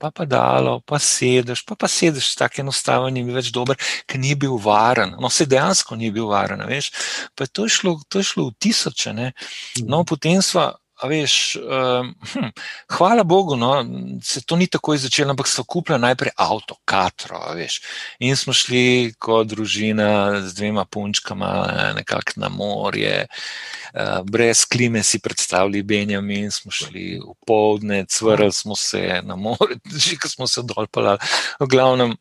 pa 0.00 0.10
pa 0.10 0.24
dalo, 0.26 0.80
pa 0.82 0.98
sedeš, 0.98 1.62
pa 1.62 1.76
pa 1.78 1.86
sedeš, 1.86 2.32
tako 2.34 2.64
enostavno 2.64 3.12
ni 3.14 3.22
več 3.22 3.52
dober, 3.54 3.78
ker 4.10 4.18
ni 4.18 4.34
bil 4.34 4.56
varen. 4.58 5.14
No, 5.22 5.30
se 5.30 5.46
dejansko 5.46 5.94
ni 5.96 6.10
bil 6.10 6.26
varen, 6.26 6.64
veš. 6.66 6.90
Pa 7.38 7.46
je 7.46 7.54
to 7.54 7.68
šlo, 7.70 7.94
to 8.10 8.18
je 8.18 8.26
šlo 8.32 8.48
v 8.50 8.56
tisoče, 8.58 9.14
ne. 9.14 9.28
No, 9.86 10.02
potem 10.02 10.42
smo 10.98 11.08
veš, 11.08 11.56
um, 11.56 12.14
hm, 12.32 12.48
hvala 12.88 13.24
Bogu, 13.24 13.56
no, 13.56 13.84
se 14.22 14.40
to 14.40 14.56
ni 14.56 14.66
tako 14.66 14.96
začelo, 14.96 15.30
ampak 15.30 15.48
so 15.48 15.64
kupili 15.64 15.98
najprej 15.98 16.32
avto, 16.36 16.76
katro. 16.84 17.38
Veš, 17.54 17.80
in 18.18 18.36
smo 18.36 18.52
šli 18.52 19.14
kot 19.18 19.46
družina 19.46 20.40
z 20.42 20.54
dvema 20.54 20.84
punčkama 20.84 21.92
nekako 21.96 22.32
na 22.36 22.48
morje, 22.48 23.26
uh, 23.94 24.24
brez 24.24 24.64
klime 24.64 25.02
si 25.02 25.18
predstavljali 25.18 25.82
Benjamin, 25.82 26.50
smo 26.50 26.70
šli 26.70 27.20
v 27.22 27.34
povdne, 27.46 28.04
cvrli 28.08 28.52
smo 28.52 28.76
se 28.76 29.20
na 29.22 29.36
morje, 29.36 29.78
že 30.04 30.18
ko 30.18 30.28
smo 30.28 30.46
se 30.46 30.62
dolpali, 30.62 31.18
v 31.60 31.66
glavnem. 31.66 32.16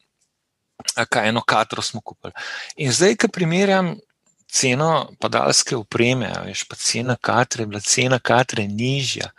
Kaj 1.09 1.29
eno 1.29 1.41
katero 1.41 1.81
smo 1.81 2.01
kupili. 2.05 2.31
In 2.77 2.91
zdaj, 2.93 3.15
ki 3.17 3.27
primerjam 3.33 3.95
ceno 4.51 5.09
padalske 5.19 5.75
opreme, 5.75 6.31
veš, 6.45 6.63
pa 6.69 6.75
cena 6.75 7.15
katre, 7.21 7.65
bila 7.65 7.81
cena 7.83 8.19
katre 8.19 8.67
nižja. 8.67 9.31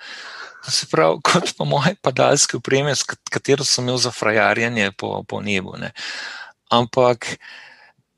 To 0.64 0.71
se 0.71 0.87
pravi, 0.90 1.21
kot 1.29 1.55
pa 1.57 1.64
moje 1.64 1.94
padalske 2.03 2.57
opreme, 2.57 2.94
s 2.97 3.07
katero 3.31 3.64
sem 3.64 3.85
imel 3.85 3.99
za 3.99 4.11
frajarjanje 4.11 4.92
po, 4.97 5.23
po 5.29 5.40
nebu. 5.40 5.77
Ne. 5.81 5.92
Ampak 6.71 7.37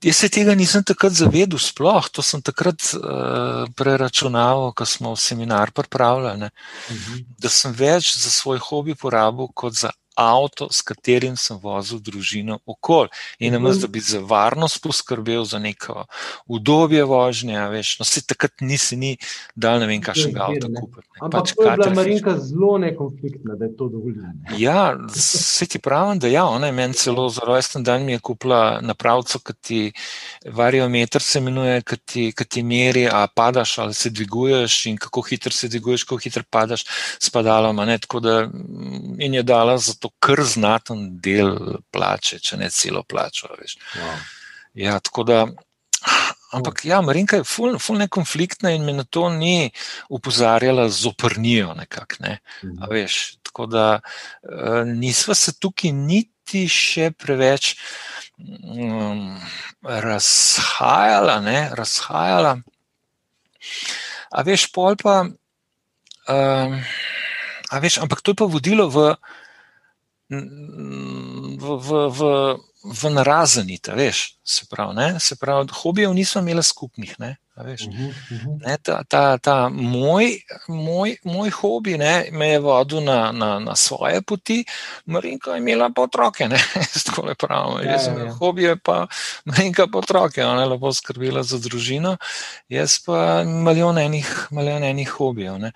jaz 0.03 0.17
se 0.17 0.29
tega 0.33 0.55
nisem 0.59 0.85
takrat 0.85 1.15
zavedel, 1.15 1.61
sploh 1.61 2.09
to 2.11 2.25
sem 2.27 2.43
takrat 2.43 2.83
uh, 2.97 3.69
preračunal, 3.77 4.73
ko 4.75 4.87
smo 4.87 5.15
seminar 5.17 5.71
pripravljali, 5.71 6.51
uh 6.51 6.95
mhm. 6.95 6.99
-huh. 6.99 7.25
da 7.39 7.49
sem 7.49 7.73
več 7.73 8.17
za 8.17 8.31
svoj 8.31 8.59
hobi 8.59 8.95
porabil 8.95 9.49
kot 9.55 9.75
za 9.75 9.91
avto, 10.21 10.69
s 10.71 10.85
katerim 10.87 11.37
sem 11.41 11.59
vozil 11.63 12.01
družino 12.05 12.59
okoli. 12.67 13.09
In 13.41 13.55
namesto, 13.57 13.87
mhm. 13.87 13.89
da 13.89 13.93
bi 13.97 14.01
za 14.05 14.21
varnost 14.21 14.83
poskrbel, 14.83 15.45
za 15.45 15.59
neko 15.59 16.05
udobje 16.47 17.05
vožnje, 17.05 17.61
veš, 17.73 17.99
no 17.99 18.05
se 18.09 18.23
takrat 18.27 18.61
nisi 18.61 18.97
ni 18.97 19.17
dal 19.55 19.81
ne 19.81 19.89
vem, 19.89 20.03
kakšnega 20.05 20.47
avta 20.47 20.69
kupiti. 20.69 21.07
Ampak 21.21 21.41
pač 21.41 21.55
to 21.57 21.65
je 21.65 21.77
bila 21.77 21.91
Marinka 21.95 22.37
zelo 22.39 22.79
nekonfliktna, 22.79 23.57
da 23.57 23.65
je 23.69 23.77
to 23.77 23.89
dovoljeno. 23.89 24.33
Ja, 24.59 24.97
se 25.15 25.67
ti 25.67 25.79
pravim, 25.79 26.19
da 26.19 26.29
ja, 26.29 26.45
ona 26.45 26.71
je 26.71 26.77
meni 26.77 26.95
celo 26.95 27.29
za 27.29 27.45
rojsten 27.47 27.85
dan 27.85 28.05
mi 28.05 28.13
je 28.13 28.19
kupila 28.19 28.81
napravco, 28.81 29.39
ki 29.39 29.53
ti 29.61 29.81
variometer 30.47 31.23
se 31.23 31.39
imenuje, 31.39 31.83
ki 31.83 31.97
ti, 31.97 32.25
ki 32.37 32.45
ti 32.45 32.63
meri, 32.63 33.07
a 33.09 33.27
padaš 33.35 33.79
ali 33.79 33.95
se 33.95 34.11
dviguješ 34.11 34.87
in 34.87 34.97
kako 34.97 35.23
hitro 35.23 35.53
se 35.53 35.69
dviguješ, 35.69 36.05
kako 36.05 36.21
hitro 36.25 36.43
padaš 36.51 36.85
s 37.19 37.31
padaloma. 37.31 37.85
Ne, 37.85 37.99
tako 37.99 38.21
da 38.21 38.37
in 39.19 39.35
je 39.35 39.43
dala 39.43 39.79
za 39.79 39.95
to 39.95 40.10
kar 40.19 40.43
znaten 40.45 41.21
del 41.23 41.81
plače, 41.91 42.41
če 42.41 42.57
ne 42.61 42.71
celo 42.71 43.03
plačo. 43.03 43.51
Wow. 43.55 44.15
Ja, 44.75 44.99
tako 45.01 45.25
da. 45.25 45.45
Ampak, 46.51 46.83
ja, 46.85 46.99
Marinka 47.05 47.39
je 47.39 47.47
ful, 47.47 47.77
ful 47.79 48.01
nekonfliktna 48.01 48.73
in 48.75 48.83
me 48.83 48.93
na 48.97 49.05
to 49.05 49.29
ni 49.31 49.71
upozarjala 50.11 50.89
z 50.91 51.07
oprnijo. 51.13 51.75
Nekak, 51.79 52.19
ne. 52.21 52.41
Mhm. 52.65 52.91
veš, 52.91 53.37
tako 53.47 53.67
da 53.67 54.01
uh, 54.01 54.83
nisva 54.87 55.35
se 55.35 55.55
tukaj 55.59 55.93
niti 55.93 56.67
še 56.69 57.11
preveč 57.15 57.77
um, 58.39 59.39
razhajala, 59.83 61.39
ne, 61.45 61.61
razhajala. 61.79 62.57
A 64.31 64.43
veš, 64.47 64.71
pol 64.75 64.99
pa. 64.99 65.23
Um, 66.31 66.81
a 67.71 67.79
veš, 67.79 68.01
ampak 68.03 68.23
to 68.23 68.35
je 68.35 68.41
pa 68.43 68.51
vodilo 68.51 68.91
v 68.91 69.15
v, 70.31 71.67
v, 71.77 71.89
v, 72.09 72.21
v 72.85 73.11
narazenite, 73.11 73.95
veš, 73.99 74.39
se 74.47 74.67
pravi, 74.71 74.95
ne? 74.95 75.21
se 75.21 75.37
pravi, 75.37 75.69
hobijev 75.83 76.15
nismo 76.15 76.41
imeli 76.41 76.63
skupnih. 76.63 77.15
Ne? 77.19 77.37
Veš, 77.65 77.87
uh 77.87 77.93
-huh, 77.95 78.09
uh 78.09 78.39
-huh. 78.45 78.67
Ne, 78.67 78.77
ta, 78.83 79.03
ta, 79.09 79.39
ta 79.39 79.69
moj, 79.69 80.25
moj, 80.69 81.17
moj 81.25 81.51
hobi 81.51 81.99
ne, 81.99 82.29
me 82.33 82.49
je 82.49 82.59
vodil 82.59 83.01
na, 83.05 83.33
na, 83.33 83.59
na 83.59 83.77
svoje 83.77 84.23
poti, 84.23 84.65
Marinka 85.07 85.51
je 85.51 85.59
imela 85.59 85.91
pa 85.97 86.03
otroke, 86.03 86.49
tako 87.07 87.27
le 87.27 87.35
pravimo. 87.35 87.81
Ja, 87.81 87.91
ja, 87.91 88.25
ja. 88.25 88.33
Hobi 88.33 88.63
je 88.63 88.77
pa 88.77 89.07
Marinka 89.45 89.87
pa 89.93 89.99
otroke, 89.99 90.45
ona 90.45 90.61
je 90.63 90.69
lepo 90.69 90.93
skrbela 90.93 91.43
za 91.43 91.59
družino, 91.59 92.17
jaz 92.69 92.99
pa 93.07 93.45
milijon 93.45 93.99
enih, 93.99 94.49
milijon 94.51 94.85
enih 94.85 95.11
hobijev. 95.11 95.59
Ne. 95.59 95.73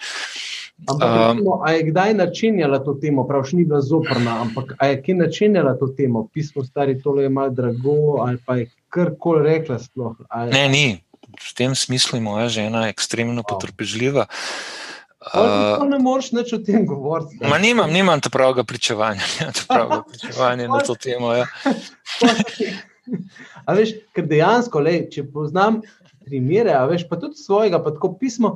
Ampak, 0.86 1.08
um, 1.08 1.36
recimo, 1.36 1.60
a 1.64 1.70
je 1.70 1.82
kdaj 1.82 2.14
načenjala 2.14 2.78
to 2.84 2.94
temo, 2.94 3.24
prav 3.28 3.44
še 3.46 3.56
ni 3.56 3.64
bila 3.64 3.80
zoprna, 3.80 4.40
ampak 4.42 4.74
je 4.82 5.02
kje 5.02 5.14
načenjala 5.14 5.76
to 5.78 5.88
temo, 5.96 6.26
pismo 6.34 6.64
stari, 6.64 6.98
tole 7.02 7.22
je 7.22 7.28
malo 7.28 7.54
drago, 7.54 8.24
ali 8.26 8.38
pa 8.46 8.56
je 8.56 8.66
karkoli 8.88 9.42
rekla 9.42 9.78
sploh? 9.78 10.16
Ali... 10.28 10.52
Ne, 10.52 10.68
ni. 10.68 10.86
V 11.40 11.52
tem 11.56 11.74
smislu 11.74 12.18
je 12.18 12.24
moja 12.24 12.48
žena 12.48 12.88
ekstremno 12.88 13.42
wow. 13.42 13.54
potrpežljiva. 13.54 14.26
Uh, 15.24 15.80
ne 15.88 15.98
moreš 16.04 16.32
več 16.36 16.52
o 16.52 16.58
tem 16.60 16.82
govoriti. 16.84 17.38
Ma 17.48 17.56
nimam, 17.58 17.88
nimam 17.88 18.20
ta 18.20 18.28
pravega 18.32 18.64
pričevanja, 18.68 19.24
pravega 19.70 20.02
pričevanja 20.10 20.68
na 20.68 20.80
to 20.84 20.96
temo. 21.00 21.32
Ja. 21.32 21.46
a 23.66 23.76
veš, 23.76 23.96
ker 24.16 24.28
dejansko, 24.28 24.82
lej, 24.84 25.06
če 25.14 25.24
poznam 25.32 25.80
primere, 26.24 26.74
a 26.76 26.84
veš 26.90 27.06
pa 27.08 27.16
tudi 27.20 27.40
svojega, 27.40 27.80
pa 27.84 27.94
tako 27.96 28.12
pismo. 28.20 28.52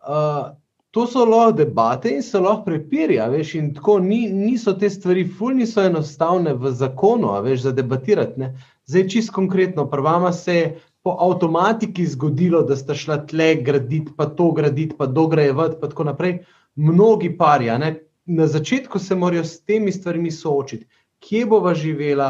Uh, 0.00 0.56
to 0.96 1.04
so 1.06 1.24
lahko 1.28 1.52
debate 1.60 2.10
in 2.16 2.24
so 2.24 2.40
lahko 2.40 2.64
prepiri. 2.70 3.20
Veš, 3.30 3.54
in 3.60 3.70
tako 3.76 3.98
ni, 4.00 4.24
niso 4.32 4.72
te 4.80 4.88
stvari, 4.90 5.26
fulni 5.28 5.68
so 5.68 5.84
enostavne 5.84 6.56
v 6.56 6.72
zakonu, 6.72 7.34
veš, 7.44 7.66
za 7.68 7.72
debatirati. 7.76 8.40
Ne. 8.40 8.54
Zdaj, 8.88 9.08
čist 9.12 9.34
konkretno, 9.36 9.84
prvama 9.90 10.32
se 10.32 10.54
je 10.56 10.68
po 11.08 11.16
avtomatiki 11.24 12.04
zgodilo, 12.06 12.60
da 12.68 12.76
sta 12.76 12.94
šla 12.94 13.22
tle 13.30 13.54
graditi, 13.64 14.12
pa 14.16 14.26
to 14.26 14.50
graditi, 14.52 14.96
pa 14.98 15.06
dograjevati, 15.06 15.78
pa 15.80 15.88
tako 15.88 16.04
naprej. 16.04 16.42
Mnogi 16.76 17.30
parja, 17.38 17.78
ne, 17.78 17.94
na 18.26 18.46
začetku 18.46 18.98
se 18.98 19.16
morajo 19.16 19.44
s 19.44 19.64
temi 19.64 19.92
stvarmi 19.92 20.30
soočiti, 20.30 20.84
kje 21.24 21.46
bova 21.46 21.72
živela, 21.74 22.28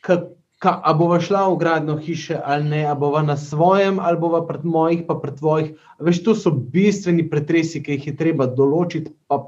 kako 0.00 0.32
ka, 0.58 0.80
a 0.84 0.94
bova 0.96 1.18
šla 1.20 1.46
v 1.52 1.56
gradno 1.60 1.96
hiše 2.00 2.38
ali 2.44 2.68
ne, 2.70 2.84
a 2.88 2.94
bova 2.94 3.22
na 3.22 3.36
svojem, 3.36 4.00
ali 4.00 4.18
bova 4.18 4.46
pred 4.46 4.64
mojih, 4.64 5.04
pa 5.08 5.18
pred 5.20 5.36
tvojih. 5.38 5.74
Veš, 6.00 6.22
to 6.24 6.34
so 6.34 6.50
bistveni 6.50 7.28
pretresi, 7.30 7.82
ki 7.82 7.98
jih 7.98 8.06
je 8.12 8.16
treba 8.16 8.48
določiti. 8.48 9.12
Pa, 9.28 9.42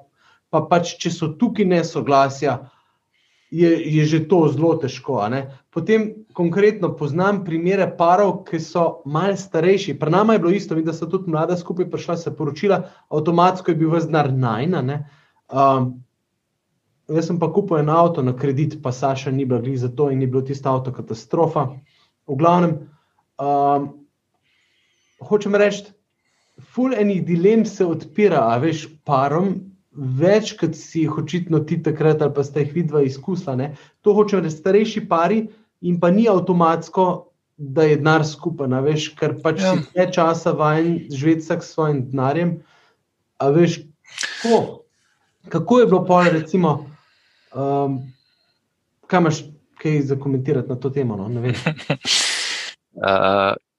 pa 0.53 0.65
pač, 0.69 0.97
če 1.01 1.13
so 1.15 1.33
tukaj 1.41 1.69
nesoglasja, 1.69 2.59
je, 3.51 3.73
je 3.97 4.05
že 4.05 4.27
to 4.29 4.45
zelo 4.53 4.75
težko. 4.77 5.23
Potem 5.79 6.09
konkretno 6.35 6.91
poznam 6.99 7.45
primere 7.47 7.87
parov, 7.99 8.41
ki 8.49 8.59
so 8.59 8.85
mal 9.07 9.37
starejši. 9.39 9.95
Pri 10.01 10.11
nama 10.11 10.35
je 10.35 10.43
bilo 10.43 10.51
isto, 10.57 10.75
vidim, 10.75 10.91
da 10.91 10.97
so 10.97 11.07
tudi 11.07 11.31
mlada 11.31 11.55
skupaj 11.57 11.87
prišla 11.93 12.17
se 12.19 12.33
poročila, 12.35 12.81
avtomatsko 13.15 13.71
je 13.71 13.79
bil 13.79 13.95
vznar 13.95 14.33
najna. 14.35 15.05
Um, 15.47 15.93
Jaz 17.09 17.31
sem 17.31 17.39
pa 17.41 17.47
kupil 17.49 17.79
en 17.81 17.89
avto 17.89 18.21
na 18.21 18.35
kredit, 18.37 18.83
pa 18.85 18.91
Saša 18.93 19.31
ni 19.33 19.47
bila 19.49 19.77
za 19.77 19.89
to 19.89 20.11
in 20.11 20.19
ni 20.19 20.27
bil 20.27 20.43
tisti 20.45 20.69
avto 20.69 20.93
katastrofa. 20.93 21.63
V 22.29 22.37
glavnem, 22.37 22.75
um, 23.41 23.87
hočem 25.25 25.55
reči, 25.57 25.87
ful 26.75 26.93
enih 26.93 27.25
dilem 27.25 27.65
se 27.65 27.87
odpira, 27.87 28.43
a 28.53 28.59
veš, 28.61 28.89
parom, 29.09 29.55
več 30.21 30.53
kot 30.61 30.77
si 30.77 31.07
jih 31.07 31.17
očitno 31.23 31.63
ti 31.65 31.81
takrat 31.83 32.21
ali 32.23 32.35
pa 32.35 32.45
ste 32.45 32.67
jih 32.67 32.75
vidva 32.75 33.03
izkusila. 33.03 33.57
Ne? 33.57 33.73
To 34.05 34.13
hočem 34.13 34.45
reči, 34.45 34.59
starejši 34.61 35.07
pari 35.09 35.47
in 35.81 36.01
pa 36.01 36.11
ni 36.11 36.29
avtomatsko, 36.29 37.25
da 37.59 37.83
je 37.83 37.97
denar 37.99 38.27
skupen, 38.27 38.75
veš, 38.85 39.09
ker 39.19 39.43
pač 39.43 39.61
ja. 39.63 39.75
si 39.75 39.99
več 39.99 40.15
časa 40.15 40.53
vajen 40.55 41.09
živeti 41.11 41.43
s 41.43 41.73
svojim 41.73 42.11
denarjem. 42.11 42.63
A 43.39 43.49
veš, 43.55 43.81
kako, 44.43 44.85
kako 45.51 45.81
je 45.81 45.87
bilo 45.87 46.05
pa 46.07 46.29
recimo. 46.31 46.91
Um, 47.55 48.13
kaj 49.07 49.21
imaš 49.21 49.43
kaj 49.79 50.03
za 50.03 50.17
komentirati 50.17 50.69
na 50.69 50.77
to 50.77 50.91
temo? 50.91 51.17
No? 51.17 51.25
uh, 51.25 51.31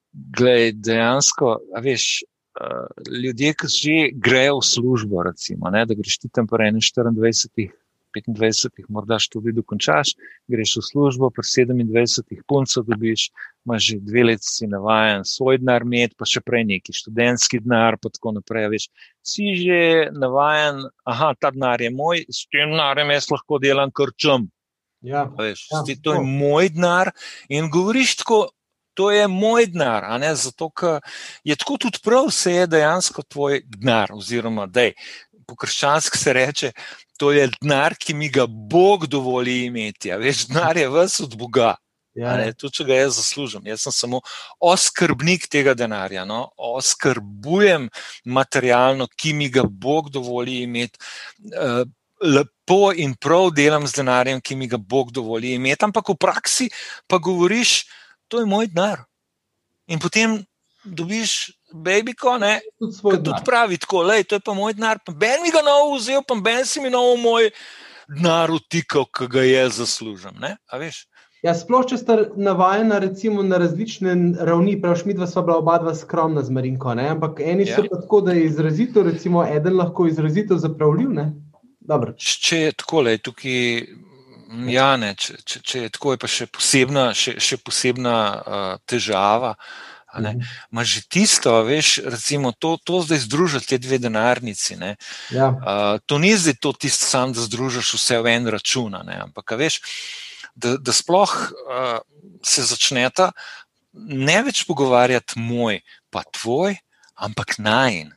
glej, 0.36 0.72
dejansko, 0.72 1.58
veš, 1.82 2.22
uh, 2.60 2.86
ljudje, 3.22 3.54
ki 3.54 3.66
že 3.68 4.08
grejo 4.14 4.58
v 4.60 4.66
službo, 4.66 5.22
recimo, 5.22 5.70
ne, 5.70 5.86
da 5.86 5.94
greš 5.94 6.18
ti 6.18 6.28
tam 6.28 6.46
po 6.46 6.56
24. 6.56 7.70
25, 8.14 8.84
morda 8.88 9.18
študij 9.22 9.54
dokončaš, 9.56 10.14
greš 10.50 10.76
v 10.80 10.82
službo, 10.88 11.30
pri 11.30 11.46
27, 11.46 12.42
punco 12.48 12.82
dobiš, 12.82 13.30
imaš 13.66 13.86
že 13.86 13.96
dve 14.00 14.24
leti, 14.24 14.46
si 14.46 14.66
navaden 14.66 15.24
svoj 15.24 15.60
denar 15.60 15.84
imeti, 15.86 16.16
pa 16.18 16.28
še 16.28 16.42
prej 16.44 16.64
neki 16.68 16.94
študentski 16.96 17.62
denar, 17.64 17.98
pa 18.00 18.12
tako 18.12 18.34
naprej. 18.38 18.68
Veš, 18.74 18.86
si 19.26 19.54
že 19.60 20.10
navaden, 20.12 20.86
aha, 21.04 21.34
ta 21.40 21.52
denar 21.54 21.82
je 21.82 21.90
moj, 21.90 22.24
s 22.28 22.46
tem 22.50 22.72
denarjem 22.72 23.12
jaz 23.16 23.30
lahko 23.30 23.60
delam 23.62 23.92
krčem. 23.92 24.48
Ja, 25.00 25.24
veš, 25.24 25.68
ja, 25.72 25.84
to 26.04 26.18
je 26.18 26.24
moj 26.24 26.72
denar 26.76 27.14
in 27.48 27.70
govoriš 27.72 28.20
tako. 28.24 28.48
To 28.98 29.06
je 29.14 29.28
moj 29.30 29.68
denar, 29.70 30.04
zato 30.36 30.68
je 31.46 31.54
tako 31.56 31.76
tudi 31.78 32.00
prav, 32.04 32.26
se 32.34 32.52
je 32.52 32.66
dejansko 32.66 33.22
tvoj 33.22 33.62
denar. 33.64 34.10
Oziroma, 34.12 34.66
da 34.66 34.90
je 34.90 34.94
po 35.50 35.56
krščanski 35.56 36.18
se 36.18 36.32
reče, 36.32 36.72
to 37.20 37.34
je 37.36 37.50
denar, 37.60 37.94
ki 38.00 38.14
mi 38.16 38.30
ga 38.32 38.46
Bog 38.48 39.04
dovoli 39.06 39.66
imeti. 39.66 40.12
Veš, 40.16 40.46
denar 40.48 40.78
je 40.80 40.88
vse 40.88 41.26
od 41.26 41.36
Boga. 41.36 41.74
Ja. 42.16 42.32
Tudi 42.58 42.80
če 42.80 42.84
ga 42.88 42.96
jaz 42.96 43.18
zaslužim, 43.20 43.66
jaz 43.70 43.84
sem 43.84 43.94
samo 43.94 44.20
oskrbnik 44.66 45.44
tega 45.52 45.76
denarja, 45.78 46.24
no? 46.26 46.48
oskrbujem 46.56 47.86
materialno, 48.24 49.06
ki 49.14 49.34
mi 49.36 49.50
ga 49.52 49.62
Bog 49.68 50.10
dovoli 50.10 50.62
imeti. 50.64 50.98
Uh, 51.52 51.84
lepo 52.20 52.90
in 52.96 53.14
prav 53.14 53.52
delam 53.56 53.86
z 53.86 54.00
denarjem, 54.00 54.40
ki 54.40 54.56
mi 54.56 54.68
ga 54.68 54.80
Bog 54.80 55.12
dovoli 55.12 55.54
imeti, 55.60 55.86
ampak 55.86 56.10
v 56.12 56.18
praksi 56.20 56.68
pa 57.06 57.20
govoriš, 57.22 57.84
to 58.28 58.40
je 58.40 58.48
moj 58.48 58.68
denar. 58.72 59.04
In 59.92 60.00
potem 60.02 60.40
dobiš 60.84 61.52
babiko, 61.72 62.38
ne, 62.38 62.60
ki 62.78 63.22
tudi 63.22 63.44
pravi 63.44 63.78
tako, 63.78 64.02
lej, 64.02 64.24
to 64.24 64.38
je 64.38 64.44
pa 64.44 64.54
moj 64.54 64.74
denar, 64.74 64.98
pa 65.04 65.12
ben 65.12 65.42
mi 65.42 65.52
ga 65.54 65.62
novo 65.62 65.96
vzel, 65.96 66.22
pa 66.26 66.34
ben 66.34 66.66
si 66.66 66.80
mi 66.80 66.90
novo 66.90 67.16
moj 67.16 67.50
denar 68.08 68.50
utikal, 68.50 69.06
ki 69.06 69.28
ga 69.30 69.44
jaz 69.46 69.78
zaslužim. 69.78 70.36
Ne, 70.42 70.56
ja, 71.42 71.54
sploh, 71.56 71.86
če 71.88 72.00
ste 72.00 72.16
navajeni 72.36 72.98
recimo, 73.06 73.44
na 73.46 73.60
različne 73.62 74.16
ravni, 74.46 74.76
prav 74.82 74.98
šmit, 75.00 75.22
sva 75.30 75.44
bila 75.46 75.60
oba 75.62 75.78
dva 75.82 75.94
skromna 75.96 76.42
z 76.44 76.54
Marinko, 76.56 76.94
ne? 76.98 77.08
ampak 77.14 77.40
eni 77.44 77.68
ja. 77.68 77.78
so 77.78 77.86
tako, 77.88 78.20
da 78.26 78.36
je 78.36 78.48
izrazito, 78.50 79.04
recimo, 79.06 79.44
eden 79.46 79.78
lahko 79.80 80.08
izrazito 80.10 80.58
zapravljiv. 80.58 81.14
Če 82.18 82.64
je 82.66 82.78
tako, 82.84 83.06
le 83.08 83.18
tukaj. 83.18 83.60
Ja, 84.66 84.96
ne, 84.98 85.12
če, 85.14 85.36
če, 85.46 85.60
če 85.62 85.80
je 85.84 85.90
tako, 85.94 86.16
je 86.16 86.18
pa 86.18 86.26
še 86.26 86.48
posebna, 86.50 87.04
še, 87.14 87.36
še 87.38 87.60
posebna 87.62 88.14
uh, 88.34 88.72
težava. 88.90 89.52
Uh. 89.54 89.89
Ma 90.70 90.82
že 90.82 91.06
tisto, 91.06 91.54
veš, 91.62 92.02
recimo, 92.02 92.50
to, 92.52 92.76
to 92.82 93.02
zdaj 93.06 93.22
združiti, 93.26 93.66
te 93.74 93.78
dve 93.78 93.98
denarnici. 94.02 94.74
Ja. 95.30 95.48
Uh, 95.54 96.02
to 96.06 96.18
ni 96.18 96.34
zdaj 96.34 96.58
to 96.58 96.72
tisto, 96.74 97.06
sam, 97.06 97.32
da 97.32 97.44
združiš 97.46 97.94
vse 97.94 98.18
v 98.18 98.34
en 98.34 98.50
račun. 98.50 98.94
Ampak, 98.98 99.54
veš, 99.54 99.80
da, 100.58 100.74
da 100.76 100.92
sploh 100.92 101.30
uh, 101.30 102.02
se 102.42 102.66
začneta 102.66 103.30
ne 103.94 104.38
več 104.46 104.64
pogovarjati 104.66 105.38
moj, 105.38 105.80
pa 106.10 106.22
tvoj, 106.26 106.78
ampak 107.14 107.58
najn. 107.58 108.14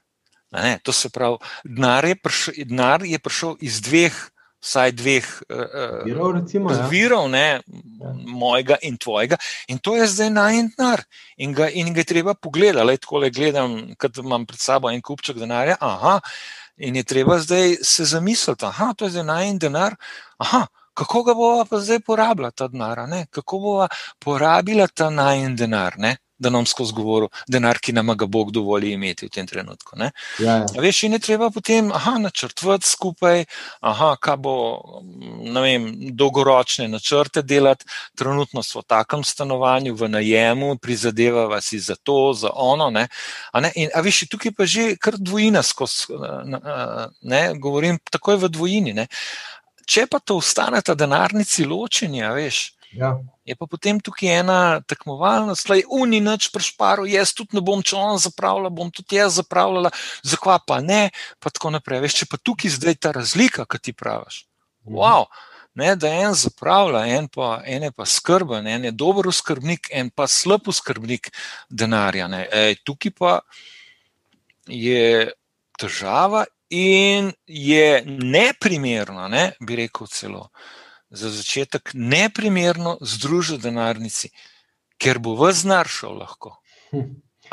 To 0.85 0.93
se 0.93 1.09
pravi, 1.09 1.41
denar 1.65 2.05
je, 2.05 2.15
prišel, 2.15 2.53
denar 2.69 3.05
je 3.05 3.17
prišel 3.17 3.57
iz 3.61 3.81
dveh 3.81 4.13
vsaj 4.63 4.91
dveh 4.95 5.27
uh, 5.49 6.05
virov, 6.05 6.31
recimo, 6.37 6.71
ja. 6.71 6.87
virov 6.87 7.29
ne, 7.31 7.61
ja. 7.99 8.13
mojega 8.25 8.77
in 8.81 8.97
tvojega. 8.97 9.37
In 9.67 9.81
to 9.83 9.95
je 9.95 10.07
zdaj 10.07 10.29
najentnar. 10.33 11.03
In, 11.37 11.55
in 11.73 11.93
ga 11.93 12.01
je 12.01 12.11
treba 12.13 12.33
pogledati. 12.33 12.87
Le 12.87 12.97
tako 12.97 13.23
le 13.25 13.29
gledam, 13.29 13.77
kad 13.97 14.17
imam 14.17 14.45
pred 14.45 14.59
sabo 14.59 14.91
en 14.91 15.01
kupček 15.01 15.37
denarja. 15.39 15.75
Aha, 15.81 16.19
in 16.77 16.95
je 16.95 17.03
treba 17.03 17.39
zdaj 17.39 17.75
se 17.83 18.05
zamisliti, 18.05 18.65
da 18.65 19.05
je 19.05 19.09
zdaj 19.09 19.27
najen 19.27 19.59
denar. 19.59 19.95
Aha, 20.37 20.65
kako 20.93 21.23
ga 21.23 21.33
bova 21.33 21.65
pa 21.69 21.79
zdaj 21.79 21.99
porabila 21.99 22.51
ta 22.51 22.67
denar? 22.67 23.03
Kako 23.29 23.59
bova 23.59 23.87
porabila 24.19 24.87
ta 24.87 25.09
najen 25.09 25.55
denar? 25.55 25.97
Ne? 25.97 26.17
Da 26.43 26.51
nam 26.53 26.67
skozi 26.67 26.93
govoru, 26.95 27.29
denar, 27.47 27.79
ki 27.79 27.95
nam 27.95 28.11
ga 28.17 28.27
Bog 28.27 28.51
dovoli 28.51 28.91
imeti 28.93 29.27
v 29.27 29.33
tem 29.33 29.47
trenutku. 29.47 29.97
Ja, 29.99 30.11
ja. 30.43 30.57
Veš, 30.83 31.03
in 31.07 31.17
je 31.17 31.21
treba 31.23 31.49
potem 31.53 31.91
načrtovati 32.19 32.87
skupaj, 32.87 33.45
aha, 33.81 34.13
kaj 34.21 34.37
bo, 34.43 34.55
ne 35.43 35.63
vem, 35.63 35.87
dolgoročne 36.11 36.87
načrte 36.91 37.41
delati. 37.41 37.87
Trenutno 38.19 38.63
smo 38.63 38.83
v 38.83 38.89
takem 38.93 39.23
stanovanju, 39.23 39.95
v 39.95 40.09
najemu, 40.17 40.75
prizadevava 40.83 41.61
si 41.61 41.79
za 41.79 41.95
to, 41.95 42.33
za 42.33 42.51
ono. 42.53 42.89
Ne? 42.93 43.07
A, 43.51 43.63
ne? 43.63 43.71
In, 43.75 43.89
a 43.95 44.03
veš, 44.03 44.25
tukaj 44.31 44.53
pa 44.57 44.67
že 44.69 44.93
kar 44.99 45.17
dvojina 45.17 45.63
skozi, 45.63 46.13
ne, 47.21 47.43
govorim 47.59 47.99
takoj 48.11 48.41
v 48.43 48.51
dvojini. 48.51 48.93
Ne? 48.93 49.07
Če 49.87 50.07
pa 50.07 50.19
to 50.19 50.37
ostane 50.39 50.81
ta 50.81 50.95
denarnici 50.95 51.65
ločenja, 51.67 52.31
veš. 52.35 52.69
Ja. 52.93 53.17
Je 53.45 53.55
pa 53.59 53.67
potem 53.67 53.99
tukaj 53.99 54.29
ena 54.39 54.57
tekmovalnost, 54.87 55.67
da 55.67 55.75
je 55.75 55.87
uni 55.91 56.21
noč 56.23 56.47
prešparil, 56.53 57.09
jaz 57.11 57.33
tudi 57.35 57.57
ne 57.57 57.63
bom, 57.65 57.81
če 57.83 57.97
on 57.99 58.19
zapravlja, 58.21 58.71
bom 58.71 58.91
tudi 58.93 59.17
jaz 59.17 59.39
zapravljala, 59.41 59.91
zakva 60.23 60.59
pa 60.63 60.79
ne, 60.81 61.09
pa 61.43 61.51
tako 61.51 61.73
naprej. 61.73 62.03
Veš, 62.05 62.21
če 62.21 62.29
pa 62.31 62.39
tukaj 62.39 62.75
zdaj 62.77 62.99
ta 63.01 63.11
razlika, 63.15 63.65
ki 63.65 63.81
ti 63.89 63.95
praviš. 63.97 64.45
Mhm. 64.85 64.95
Wow, 64.95 65.27
ne, 65.79 65.95
da 65.99 66.13
en 66.23 66.37
zapravlja, 66.37 67.03
en, 67.17 67.27
pa, 67.27 67.57
en 67.65 67.89
je 67.89 67.91
pa 67.91 68.07
skrben, 68.07 68.67
en 68.69 68.87
je 68.87 68.95
dober 68.95 69.31
skrbnik, 69.33 69.89
en 69.91 70.11
pa 70.13 70.29
slab 70.29 70.69
skrbnik 70.71 71.31
denarja. 71.69 72.29
Ej, 72.47 72.77
tukaj 72.85 73.15
pa 73.17 73.39
je 74.69 75.33
težava 75.79 76.45
in 76.69 77.33
je 77.45 78.03
neprimerno, 78.05 79.27
ne, 79.27 79.51
bi 79.59 79.81
rekel 79.83 80.07
celo 80.07 80.47
za 81.13 81.29
začetek 81.29 81.91
neprimerno 81.93 82.97
združiti 83.01 83.69
denarnici, 83.69 84.31
ker 84.97 85.21
bo 85.21 85.35
v 85.37 85.53
znar 85.53 85.87
šel 85.87 86.17
lahko. 86.17 86.57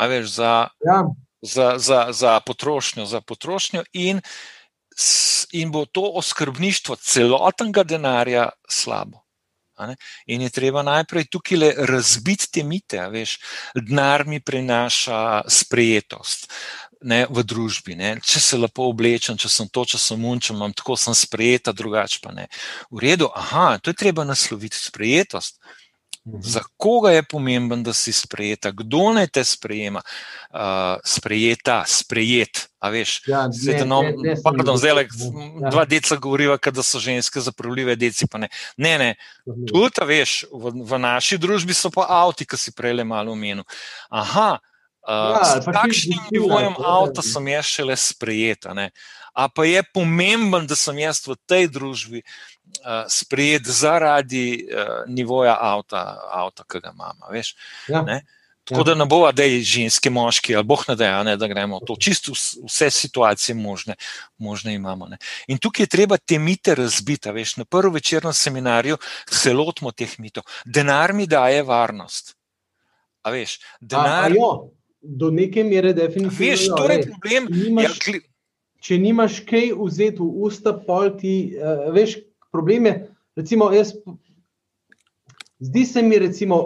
A 0.01 0.07
veš, 0.09 0.33
za, 0.41 0.53
ja. 0.85 1.01
za, 1.43 1.75
za, 1.79 2.01
za 2.13 2.41
potrošnjo, 2.41 3.05
za 3.07 3.21
potrošnjo 3.21 3.85
in, 3.93 4.21
in 5.53 5.73
bo 5.73 5.85
to 5.85 6.05
oskrbništvo 6.21 6.97
celotnega 6.97 7.85
denarja 7.85 8.49
slabo. 8.69 9.25
In 10.27 10.43
je 10.45 10.51
treba 10.53 10.83
najprej 10.85 11.31
tukaj 11.33 11.73
razbiti 11.89 12.51
te 12.53 12.65
mite, 12.65 13.01
veš, 13.09 13.39
denar 13.75 14.27
mi 14.29 14.41
prinaša 14.41 15.49
sprejetost. 15.49 16.53
Ne, 17.03 17.25
v 17.31 17.45
družbi. 17.45 17.97
Ne. 17.99 18.15
Če 18.25 18.41
se 18.41 18.61
lepo 18.61 18.89
oblečem, 18.91 19.39
če 19.41 19.51
sem 19.53 19.69
to, 19.69 19.85
če 19.89 20.01
sem 20.01 20.25
unčem, 20.25 20.59
imam 20.59 20.75
tako, 20.77 20.99
sem 21.01 21.17
sprejeta, 21.17 21.75
drugače 21.77 22.21
pa 22.25 22.35
ne. 22.37 22.49
V 22.91 23.05
redu, 23.05 23.31
aha, 23.35 23.79
to 23.79 23.95
je 23.95 24.01
treba 24.05 24.27
nasloviti, 24.29 24.79
sprejetost. 24.79 25.61
Mhm. 26.29 26.41
Za 26.45 26.61
koga 26.77 27.11
je 27.11 27.23
pomemben, 27.23 27.83
da 27.83 27.93
si 27.97 28.13
sprejeta, 28.13 28.71
kdo 28.77 29.13
naj 29.17 29.31
te 29.33 29.45
sprejema? 29.45 30.03
Uh, 30.51 31.01
sprejeta, 31.05 31.85
sprejet. 31.89 32.67
Veš, 32.81 33.23
ja, 33.29 33.45
ne, 33.49 33.85
no, 33.85 34.01
ne, 34.03 34.13
ne, 34.17 34.35
pardon, 34.41 34.79
zdaj 34.81 34.95
le 34.97 35.03
dva 35.71 35.85
deca 35.85 36.17
govorijo, 36.17 36.57
da 36.73 36.83
so 36.83 36.97
ženske 36.99 37.41
zapravljive, 37.41 37.97
deci 37.97 38.25
pa 38.27 38.41
ne. 38.41 38.49
Ne, 38.77 38.95
ne. 38.99 39.11
Tudi, 39.69 40.01
veš, 40.09 40.45
v, 40.49 40.73
v 40.89 40.99
naši 40.99 41.37
družbi 41.39 41.77
so 41.77 41.93
pa 41.93 42.07
avti, 42.23 42.49
ki 42.49 42.57
si 42.57 42.73
prej 42.73 42.97
le 42.97 43.05
malo 43.05 43.37
omenil. 43.37 43.65
Aha, 44.09 44.59
uh, 45.09 45.37
ja, 45.37 45.45
s 45.45 45.65
takšnim 45.65 46.29
nivojem 46.33 46.75
avta 46.79 47.23
sem 47.23 47.49
jaz 47.49 47.65
šele 47.65 47.97
sprejeta. 47.97 48.75
Ne. 48.75 48.91
A 49.35 49.49
pa 49.49 49.65
je 49.65 49.83
pomemben, 49.95 50.67
da 50.67 50.77
sem 50.77 50.99
jaz 50.99 51.23
v 51.27 51.37
tej 51.47 51.69
družbi 51.71 52.23
uh, 52.23 53.07
sprejet 53.09 53.67
zaradi 53.67 54.67
uh, 54.67 55.07
nivoja 55.07 55.55
avta, 55.55 56.19
avta 56.35 56.67
ki 56.67 56.83
ga 56.83 56.93
imamo. 56.95 57.31
Ja. 57.89 58.05
Tako 58.65 58.81
ja. 58.81 58.85
da 58.85 58.95
ne 58.95 59.07
bo, 59.07 59.33
da 59.33 59.43
je 59.43 59.63
ženski, 59.67 60.11
moški 60.11 60.55
ali 60.57 60.65
boh 60.65 60.83
ne 60.89 60.95
da, 60.97 61.23
ne, 61.27 61.37
da 61.37 61.47
gremo 61.51 61.81
to. 61.87 61.97
Čisto 61.99 62.33
vse 62.67 62.91
situacije 62.91 63.55
možne, 63.55 63.95
možne 64.39 64.75
imamo. 64.75 65.09
Ne. 65.11 65.19
In 65.49 65.59
tukaj 65.59 65.85
je 65.85 65.95
treba 65.97 66.19
te 66.19 66.39
mite 66.39 66.75
razbiti. 66.75 67.33
Veš, 67.33 67.57
na 67.57 67.65
prvem 67.65 67.95
večernem 67.95 68.33
seminarju 68.33 68.99
se 69.31 69.53
lotimo 69.53 69.91
teh 69.93 70.19
mitov. 70.19 70.45
Denar 70.65 71.13
mi 71.13 71.27
daje 71.27 71.63
varnost. 71.63 72.37
A 73.23 73.31
veš, 73.31 73.59
denar. 73.81 74.25
A, 74.25 74.27
a 74.27 74.35
jo, 74.35 74.71
do 75.01 75.31
neke 75.31 75.65
mere 75.65 75.93
definitivno. 75.93 76.39
Veš, 76.39 76.67
to 76.77 76.89
je 76.93 77.03
problem. 77.07 77.49
Nimaš, 77.51 78.01
ja, 78.09 78.21
če 78.81 78.99
nimaš 78.99 79.41
kaj 79.49 79.73
vzeti 79.79 80.21
v 80.23 80.49
usta, 80.49 80.75
pol 80.87 81.15
ti, 81.21 81.37
uh, 81.57 81.89
veš, 81.95 82.19
problem 82.53 82.87
je, 82.91 82.97
recimo, 83.37 83.71
jaz, 83.73 83.95
zdi 85.61 85.85
se 85.87 86.03
mi, 86.03 86.19
recimo, 86.19 86.61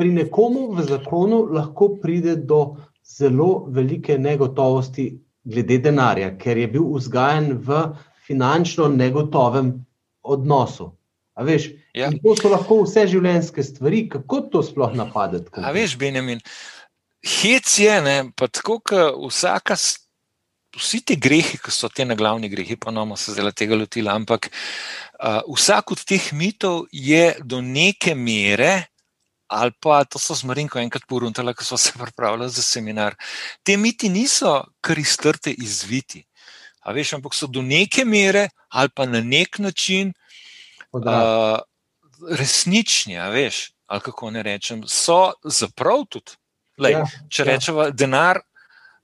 pri 0.00 0.12
nekomu 0.16 0.70
v 0.76 0.86
zakonu 0.88 1.42
lahko 1.52 1.94
pride 2.00 2.36
do 2.36 2.76
zelo 3.04 3.66
velike 3.68 4.18
negotovosti 4.18 5.10
glede 5.44 5.78
denarja, 5.84 6.30
ker 6.38 6.56
je 6.56 6.68
bil 6.72 6.86
vzgajen 6.94 7.58
v 7.64 7.82
finančno 8.26 8.88
negotovem 8.88 9.74
odnosu. 10.22 10.92
Veš, 11.40 11.70
ja. 11.96 12.10
To 12.24 12.34
so 12.36 12.50
lahko 12.52 12.82
vse 12.84 13.06
življenjske 13.08 13.64
stvari, 13.64 14.02
kako 14.12 14.40
to 14.52 14.62
sploh 14.64 14.92
napadati. 14.96 15.52
A 15.56 15.72
veš, 15.72 15.96
Benjamin, 16.00 16.42
hec 17.22 17.78
je, 17.78 18.00
ne, 18.02 18.16
pa 18.36 18.48
tako, 18.48 18.80
kot 18.80 19.18
vsaka 19.28 19.76
vsi 20.76 21.00
ti 21.04 21.16
grehi, 21.16 21.58
ki 21.58 21.72
so 21.74 21.88
ti 21.88 22.04
na 22.04 22.14
glavni 22.14 22.48
grehi, 22.48 22.76
pa 22.76 22.92
nomo 22.94 23.16
se 23.16 23.34
zdaj 23.34 23.52
tega 23.58 23.76
lotili, 23.76 24.10
ampak 24.10 24.50
uh, 24.50 25.42
vsak 25.48 25.92
od 25.96 26.04
teh 26.06 26.30
mitov 26.32 26.86
je 26.92 27.34
do 27.42 27.60
neke 27.60 28.14
mere. 28.14 28.86
Ali 29.50 29.74
pa 29.82 30.04
to 30.06 30.14
so 30.22 30.30
z 30.38 30.46
Marinko 30.46 30.78
enkrat 30.78 31.02
poruntali, 31.10 31.50
ko 31.58 31.64
so 31.66 31.74
se 31.74 31.90
pripravljali 31.98 32.52
za 32.54 32.62
seminar. 32.62 33.16
Te 33.66 33.74
miti 33.76 34.06
niso 34.08 34.62
kar 34.80 34.98
iztrte 34.98 35.50
izviti, 35.50 36.22
veš, 36.86 37.16
ampak 37.18 37.34
so 37.34 37.48
do 37.50 37.62
neke 37.62 38.04
mere 38.06 38.48
ali 38.70 38.88
pa 38.94 39.06
na 39.10 39.18
nek 39.20 39.58
način 39.58 40.12
uh, 40.94 41.58
resnični. 42.30 43.18
Veš, 43.34 43.72
ali 43.90 44.00
kako 44.06 44.30
ne 44.30 44.46
rečem, 44.46 44.86
so 44.86 45.32
zaprav 45.42 46.06
tudi. 46.06 46.38
Lej, 46.80 46.96
ja, 46.96 47.04
če 47.28 47.42
ja. 47.42 47.48
rečemo, 47.52 47.90
denar 47.92 48.40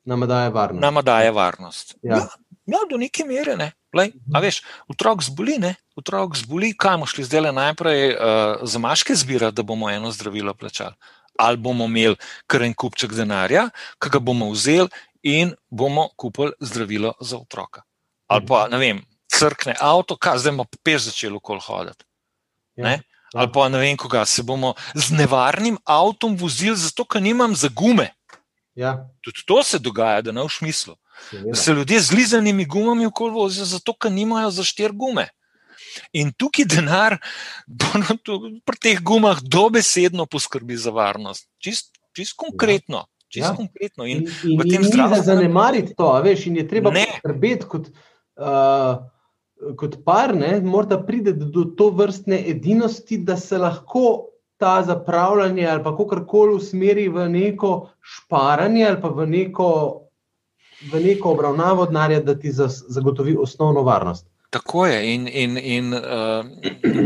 Nama 0.06 0.26
daje 0.26 0.50
varnost. 0.50 0.80
Nama 0.80 1.02
daje 1.02 1.30
varnost. 1.30 1.96
Ja. 2.02 2.16
Ja, 2.16 2.28
ja, 2.66 2.78
do 2.90 2.96
neke 2.96 3.24
mere. 3.26 3.56
Ne. 3.56 3.72
Lej, 3.96 4.12
a 4.34 4.40
veš, 4.40 4.60
otrok 4.92 5.24
zboli, 5.26 5.56
ne? 5.58 5.74
otrok 5.98 6.36
zboli, 6.36 6.74
kaj 6.78 6.94
bomo 6.94 7.08
šli 7.10 7.24
zdaj 7.24 7.50
najprej 7.56 8.02
uh, 8.12 8.62
za 8.62 8.78
maške 8.78 9.16
zbirati, 9.16 9.56
da 9.56 9.64
bomo 9.66 9.90
eno 9.90 10.12
zdravilo 10.12 10.54
plačali. 10.54 10.94
Ali 11.38 11.56
bomo 11.56 11.88
imeli 11.90 12.16
kar 12.46 12.62
en 12.62 12.74
kupček 12.74 13.16
denarja, 13.16 13.66
ki 13.98 14.12
ga 14.12 14.20
bomo 14.22 14.50
vzeli 14.52 14.88
in 15.26 15.54
bomo 15.70 16.08
kupili 16.16 16.52
zdravilo 16.60 17.14
za 17.20 17.40
otroka. 17.40 17.82
Ali 18.30 18.46
pa, 18.46 18.66
ne 18.70 18.78
vem, 18.78 19.02
crkne 19.32 19.74
avto, 19.80 20.16
kaj 20.16 20.44
zdaj 20.44 20.54
bomo 20.54 20.68
peš 20.84 21.10
začeli 21.10 21.40
okol 21.40 21.58
hoditi. 21.66 22.06
Ja, 22.76 22.94
ja. 22.94 23.00
Ali 23.36 23.52
pa, 23.52 23.68
ne 23.68 23.78
vem, 23.78 23.96
koga 23.96 24.24
se 24.24 24.42
bomo 24.42 24.74
z 24.94 25.12
nevarnim 25.12 25.78
avtom 25.84 26.36
vozili, 26.36 26.76
zato 26.76 27.04
ker 27.04 27.22
nimam 27.22 27.54
za 27.54 27.68
gume. 27.68 28.10
Ja. 28.76 29.08
Tudi 29.24 29.44
to 29.46 29.62
se 29.62 29.78
dogaja, 29.78 30.22
da 30.22 30.32
ne 30.32 30.44
v 30.44 30.52
smislu. 30.52 30.96
Da 31.32 31.54
se 31.56 31.72
ljudje 31.72 32.00
z 32.00 32.12
lizanimi 32.12 32.64
gumami 32.64 33.06
okoli 33.06 33.32
vozijo, 33.32 33.64
zato 33.64 33.94
ker 33.96 34.12
nimajo 34.12 34.50
za 34.50 34.64
štir 34.64 34.92
gume. 34.92 35.28
In 36.12 36.32
tukaj 36.32 36.66
denar, 36.68 37.16
pri 38.64 38.76
teh 38.80 39.00
gumah, 39.00 39.40
dobesedno 39.40 40.26
poskrbi 40.26 40.76
za 40.76 40.92
varnost. 40.92 41.48
Čist, 41.58 41.92
čist 42.16 42.36
konkretno. 42.36 43.06
Čist 43.32 43.48
ja. 43.48 43.54
konkretno. 43.56 44.04
In, 44.04 44.26
in, 44.44 44.60
in, 44.60 44.74
in 44.76 44.84
zdravstvenem... 44.84 45.24
zanemariti 45.24 45.96
to, 45.96 46.12
veš, 46.24 46.46
in 46.50 46.60
je 46.60 46.68
treba 46.68 46.92
poskrbeti 46.92 47.68
kot, 47.68 47.88
uh, 48.36 49.00
kot 49.76 49.98
par, 50.04 50.34
ne, 50.36 50.60
morda 50.60 50.98
pride 51.06 51.32
do 51.32 51.64
to 51.76 51.90
vrstne 51.90 52.38
edinosti, 52.50 53.18
da 53.18 53.36
se 53.36 53.58
lahko 53.58 54.28
ta 54.56 54.82
zapravljanje 54.82 55.66
ali 55.66 55.84
kako 55.84 56.24
koli 56.26 56.54
usmeri 56.54 57.08
v 57.08 57.28
neko 57.28 57.90
šparanje 58.00 58.86
ali 58.86 59.00
pa 59.00 59.08
v 59.08 59.26
neko, 59.26 59.68
v 60.92 61.00
neko 61.04 61.32
obravnavo 61.32 61.86
denarja, 61.86 62.20
da 62.20 62.38
ti 62.38 62.52
zagotovi 62.52 63.36
osnovno 63.40 63.82
varnost. 63.82 64.26
Tako 64.56 64.86
je. 64.86 65.14
In, 65.14 65.28
in, 65.28 65.56
in 65.58 65.94
uh, 65.94 66.46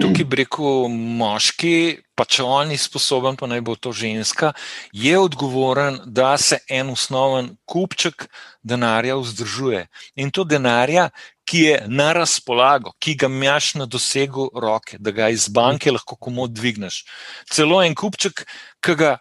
tukaj 0.00 0.24
bi 0.24 0.36
rekel, 0.38 0.84
moški, 1.18 1.98
pa 2.14 2.22
če 2.22 2.44
on 2.46 2.70
ni 2.70 2.76
sposoben, 2.78 3.34
pa 3.34 3.48
naj 3.50 3.64
bo 3.66 3.74
to 3.74 3.90
ženska, 3.90 4.52
je 4.94 5.16
odgovoren, 5.18 5.98
da 6.06 6.36
se 6.38 6.60
en 6.70 6.92
osnoven 6.94 7.48
kupček 7.66 8.28
denarja 8.62 9.16
vzdržuje. 9.18 9.82
In 10.22 10.30
to 10.30 10.44
denarja, 10.46 11.08
ki 11.42 11.64
je 11.64 11.80
na 11.90 12.12
razpolago, 12.14 12.94
ki 13.02 13.16
ga 13.18 13.26
imaš 13.26 13.72
na 13.82 13.88
dosegu 13.90 14.46
roke, 14.54 15.00
da 15.02 15.10
ga 15.10 15.32
iz 15.34 15.48
banke 15.50 15.90
lahko 15.90 16.14
komu 16.14 16.46
dvigneš. 16.46 17.02
Celo 17.50 17.82
en 17.82 17.98
kupček, 17.98 18.44
ki 18.78 18.94
ga, 18.94 19.16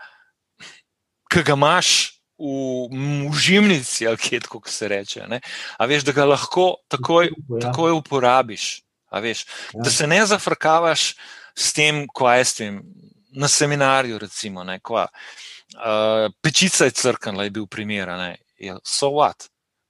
ki 1.33 1.47
ga 1.49 1.57
imaš 1.57 2.18
v 2.39 3.35
žimnici, 3.35 4.07
ali 4.07 4.17
kje 4.17 4.39
tako 4.45 4.61
se 4.65 4.87
reče. 4.87 5.27
Ne? 5.27 5.41
A 5.77 5.85
veš, 5.85 6.05
da 6.07 6.15
ga 6.15 6.25
lahko 6.25 6.79
takoj, 6.87 7.29
ja. 7.29 7.59
takoj 7.67 7.97
uporabiš. 7.99 8.81
Veš, 9.11 9.45
ja. 9.73 9.83
Da 9.83 9.91
se 9.91 10.07
ne 10.07 10.21
zafrkavaš 10.25 11.13
s 11.57 11.73
tem, 11.73 12.05
kaj 12.07 12.45
s 12.45 12.59
tem. 12.61 12.81
Na 13.29 13.45
seminarju, 13.47 14.17
recimo, 14.17 14.63
ne, 14.65 14.79
kva, 14.81 15.03
uh, 15.05 16.31
pečica 16.41 16.87
je 16.87 16.95
crkvena, 16.97 17.45
je 17.45 17.53
bil 17.53 17.67
primer. 17.69 18.09
Ja, 18.57 18.79
so 18.81 19.11
what? 19.13 19.45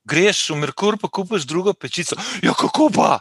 greš 0.09 0.49
v 0.49 0.57
Merkur, 0.63 0.97
pa 0.97 1.07
kupiš 1.07 1.45
drugo 1.45 1.73
pečico. 1.73 2.17
Ja, 2.41 2.53
kako 2.57 2.89
pa? 2.89 3.19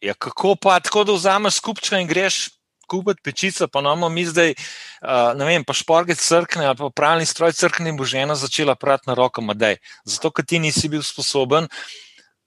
Ja, 0.00 0.14
kako 0.14 0.56
pa? 0.56 0.80
Tako 0.80 1.04
da 1.04 1.16
vzameš 1.16 1.60
skupčka 1.60 2.00
in 2.00 2.08
greš 2.08 2.48
kupiti 2.92 3.24
pečico, 3.24 3.68
pa 3.72 3.80
imamo 3.80 4.10
mi 4.12 4.26
zdaj, 4.28 4.52
uh, 4.52 5.32
ne 5.38 5.48
vem, 5.48 5.64
pa 5.64 5.76
šporget 5.76 6.20
crkne 6.20 6.68
ali 6.68 6.78
pa 6.78 6.92
pravni 6.92 7.26
stroj 7.28 7.56
crkne 7.56 7.92
in 7.92 7.96
bo 7.96 8.04
žena 8.08 8.36
začela 8.36 8.76
prati 8.76 9.08
na 9.08 9.16
roko, 9.18 9.40
madej. 9.40 9.80
Zato, 10.04 10.30
ker 10.30 10.44
ti 10.44 10.60
nisi 10.60 10.92
bil 10.92 11.02
sposoben 11.06 11.70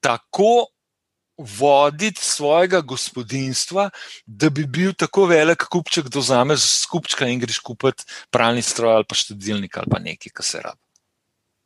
tako 0.06 0.70
voditi 1.38 2.22
svojega 2.24 2.82
gospodinstva, 2.82 3.90
da 4.26 4.50
bi 4.50 4.66
bil 4.66 4.94
tako 4.94 5.26
velik 5.26 5.66
kupček, 5.72 6.08
da 6.08 6.20
vzameš 6.20 6.64
skupčka 6.86 7.28
in 7.28 7.40
greš 7.40 7.60
kupiti 7.60 8.06
pravni 8.32 8.62
stroj 8.62 8.94
ali 8.96 9.08
pa 9.10 9.16
štedilnik 9.16 9.78
ali 9.78 9.92
pa 9.92 10.00
nekaj, 10.00 10.32
kar 10.32 10.46
se 10.46 10.62
rabi. 10.64 10.82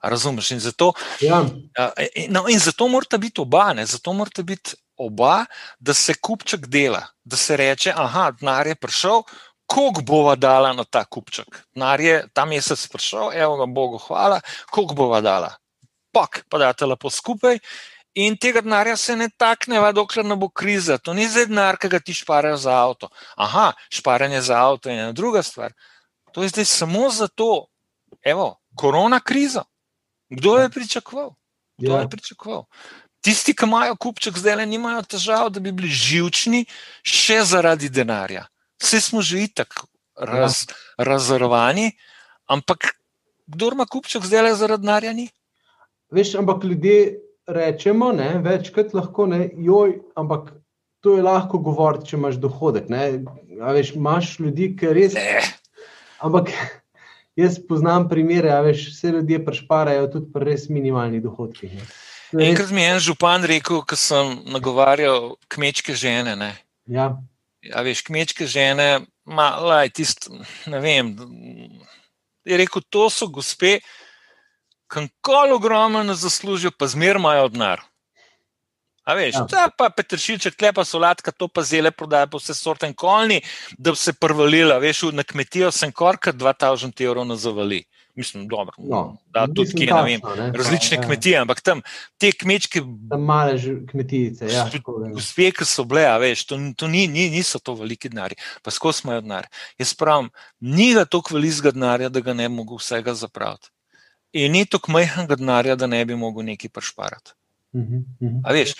Razumeš? 0.02 0.52
In 0.52 0.60
zato, 0.60 0.94
ja. 1.22 1.44
no, 2.30 2.46
in 2.50 2.60
zato 2.60 2.88
morata 2.88 3.18
biti 3.18 3.42
oba, 3.42 3.74
ne? 3.74 3.86
zato 3.86 4.13
morata 4.13 4.44
biti 4.44 4.76
oba, 5.00 5.46
da 5.80 5.94
se 5.94 6.14
kupček 6.14 6.68
dela, 6.68 7.06
da 7.24 7.38
se 7.38 7.58
reče, 7.58 7.94
da 7.96 8.32
denar 8.40 8.68
je 8.68 8.76
prišel, 8.76 9.24
koliko 9.66 10.02
bova 10.02 10.36
dala 10.36 10.74
na 10.74 10.84
ta 10.84 11.06
kupček. 11.06 11.48
Denar 11.76 12.02
je 12.02 12.24
ta 12.34 12.46
mesec 12.46 12.88
prišel, 12.88 13.32
evo 13.34 13.58
ga 13.58 13.66
Bogu, 13.66 13.98
hvala, 14.08 14.42
koliko 14.72 14.94
bova 14.94 15.22
dala. 15.22 15.56
Pak, 16.12 16.44
pa 16.50 16.58
da 16.58 16.74
te 16.74 16.86
lepo 16.86 17.10
skupaj. 17.10 17.60
In 18.18 18.36
tega 18.42 18.62
denarja 18.66 18.98
se 18.98 19.16
ne 19.16 19.30
takneva, 19.30 19.92
dokler 19.94 20.26
ne 20.26 20.36
bo 20.36 20.50
kriza. 20.50 20.98
To 20.98 21.14
ni 21.14 21.28
zdaj 21.30 21.46
denar, 21.52 21.78
ki 21.78 21.92
ga 21.94 22.00
ti 22.02 22.14
šparaš 22.18 22.66
za 22.66 22.74
avto. 22.74 23.10
Aha, 23.38 23.72
šparanje 23.94 24.42
za 24.42 24.58
avto 24.58 24.90
je 24.90 24.98
ena 24.98 25.12
druga 25.14 25.44
stvar. 25.46 25.74
To 26.34 26.44
je 26.44 26.50
zdaj 26.50 26.66
samo 26.66 27.10
zato, 27.10 27.68
evo, 28.26 28.58
korona 28.76 29.20
kriza. 29.20 29.64
Kdo 30.30 30.58
je 30.58 30.70
pričakoval? 30.70 31.36
Kdo 31.78 31.94
ja. 31.94 32.02
je 32.02 32.10
pričakoval? 32.10 32.66
Tisti, 33.22 33.54
ki 33.56 33.68
imajo 33.68 33.98
kupček, 34.00 34.38
zdaj 34.40 34.62
le 34.62 34.66
nimajo 34.66 35.02
težav, 35.04 35.50
da 35.52 35.60
bi 35.60 35.74
bili 35.76 35.90
živčni, 35.92 36.64
še 37.04 37.42
zaradi 37.44 37.90
denarja. 37.92 38.46
Vse 38.80 39.02
smo 39.04 39.22
že 39.22 39.48
tako 39.54 39.90
raz, 40.16 40.64
ja. 40.70 41.04
razorovani, 41.04 41.92
ampak 42.48 42.96
kdo 43.48 43.74
ima 43.76 43.86
kupček, 43.86 44.24
zdaj 44.24 44.44
le 44.44 44.56
zaradi 44.56 44.88
denarja 44.88 45.14
ni. 45.14 45.28
veš, 46.12 46.36
ampak 46.36 46.64
ljudje 46.64 47.20
rečemo, 47.48 48.12
ne, 48.12 48.40
večkrat 48.44 48.94
lahko 48.94 49.28
ne, 49.28 49.50
joj, 49.58 50.00
ampak 50.16 50.54
to 51.00 51.16
je 51.18 51.24
lahko 51.24 51.60
govoriti, 51.64 52.12
če 52.12 52.18
imaš 52.18 52.40
dohodek. 52.42 52.90
Ne, 52.90 53.24
a 53.62 53.74
veš, 53.76 53.94
imaš 53.96 54.38
ljudi, 54.40 54.74
ki 54.80 54.94
res. 54.96 55.16
Ne. 55.16 55.42
Ampak 56.24 56.52
jaz 57.40 57.60
poznam 57.68 58.10
primere, 58.10 58.52
veš, 58.66 58.90
vse 58.94 59.16
ljudje 59.16 59.44
prešparajo 59.46 60.08
tudi 60.12 60.32
pri 60.34 60.52
res 60.52 60.70
minimalnih 60.70 61.24
dohodkih. 61.24 61.76
ne. 61.76 61.88
Je 62.32 62.46
Enkrat 62.46 62.70
mi 62.70 62.82
je 62.82 62.89
en 62.94 63.00
župan 63.00 63.44
rekel, 63.44 63.82
ko 63.82 63.96
sem 63.98 64.44
nagovarjal 64.46 65.36
kmečke 65.50 65.96
žene. 65.98 66.36
Ne. 66.36 66.52
Ja, 66.86 67.18
A 67.76 67.82
veš, 67.84 68.06
kmečke 68.08 68.46
žene, 68.48 69.02
malo, 69.28 69.76
tist, 69.92 70.30
ne 70.65 70.80
vem. 70.80 71.12
Je 72.48 72.58
rekel, 72.58 72.82
to 72.89 73.10
so 73.10 73.28
gospe, 73.28 73.80
kankoli 74.88 75.52
ogromno 75.52 76.15
zaslužijo, 76.15 76.72
pa 76.72 76.88
zmer 76.88 77.20
imajo 77.20 77.50
denar. 77.50 77.84
A 79.04 79.13
veš, 79.18 79.36
Ja. 79.36 79.46
ta 79.50 79.70
pa 79.74 79.89
petršilček, 79.89 80.56
klepa 80.56 80.86
solatka, 80.86 81.32
to 81.32 81.48
pa 81.48 81.62
zele 81.65 81.92
prodaja 81.92 82.28
po 82.28 82.38
vse 82.38 82.54
sorte 82.54 82.88
in 82.88 82.94
kolni, 82.94 83.42
da 83.78 83.92
bi 83.92 83.98
se 83.98 84.13
prvalila, 84.13 84.78
veš, 84.78 85.10
na 85.12 85.24
kmetijo 85.24 85.72
sem 85.72 85.92
korka 85.92 86.32
2000 86.32 87.04
evrov 87.04 87.26
na 87.26 87.36
zavali. 87.36 87.84
Mislim, 88.20 88.48
dobro. 88.52 88.74
no, 88.78 89.18
da, 89.32 89.46
tudi 89.48 89.72
kje, 89.78 89.86
ne 89.94 90.02
vem, 90.04 90.24
ne, 90.38 90.48
različne 90.52 90.98
ja, 90.98 91.04
kmetije, 91.06 91.38
ampak 91.40 91.62
tam 91.64 91.82
te 92.20 92.34
kmečke 92.36 92.82
Tam 93.10 93.24
male 93.24 93.56
kmetijice. 93.88 94.50
Ja, 94.52 94.66
ne. 94.74 95.14
Gospe, 95.16 95.48
ki 95.56 95.68
so 95.68 95.86
bile, 95.88 96.04
veš, 96.20 96.44
to, 96.50 96.60
to 96.76 96.92
ni, 96.92 97.06
ni, 97.08 97.30
niso 97.32 97.64
to 97.64 97.78
veliki 97.80 98.12
denari, 98.12 98.36
pa 98.64 98.76
skozi 98.76 99.08
imajo 99.08 99.24
denar. 99.24 99.48
Jaz 99.80 99.96
pravim, 99.96 100.28
ni 100.60 100.92
ga 100.98 101.06
toliko 101.08 101.38
velikega 101.38 101.72
denarja, 101.78 102.12
da 102.12 102.24
ga 102.26 102.36
ne 102.36 102.50
bi 102.50 102.60
mogel 102.60 102.84
vsega 102.84 103.16
zapraviti. 103.16 103.72
In 104.36 104.52
ni 104.52 104.66
toliko 104.68 104.92
majhnega 104.98 105.40
denarja, 105.40 105.80
da 105.80 105.88
ne 105.88 106.04
bi 106.06 106.20
mogel 106.20 106.44
nekaj 106.52 106.76
prešparati. 106.76 107.38
Mhm, 107.72 107.98
mhm. 108.20 108.42
A 108.44 108.54
veš, 108.54 108.76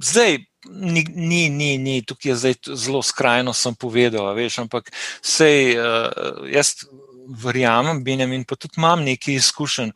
zdaj 0.00 0.44
ni, 0.70 1.04
ni, 1.14 1.48
ni, 1.48 1.78
ni 1.78 2.02
tukaj 2.04 2.30
je 2.30 2.36
zdaj 2.36 2.54
zelo 2.74 3.02
skrajno 3.02 3.52
sem 3.52 3.74
povedal, 3.74 4.28
veš, 4.36 4.58
ampak 4.64 4.92
sej 5.22 5.76
uh, 5.80 6.44
jaz 6.52 6.84
verjamem, 7.28 8.04
Benjamin, 8.04 8.44
pa 8.44 8.56
tudi 8.56 8.74
imam 8.76 9.02
nekaj 9.04 9.34
izkušenj 9.34 9.90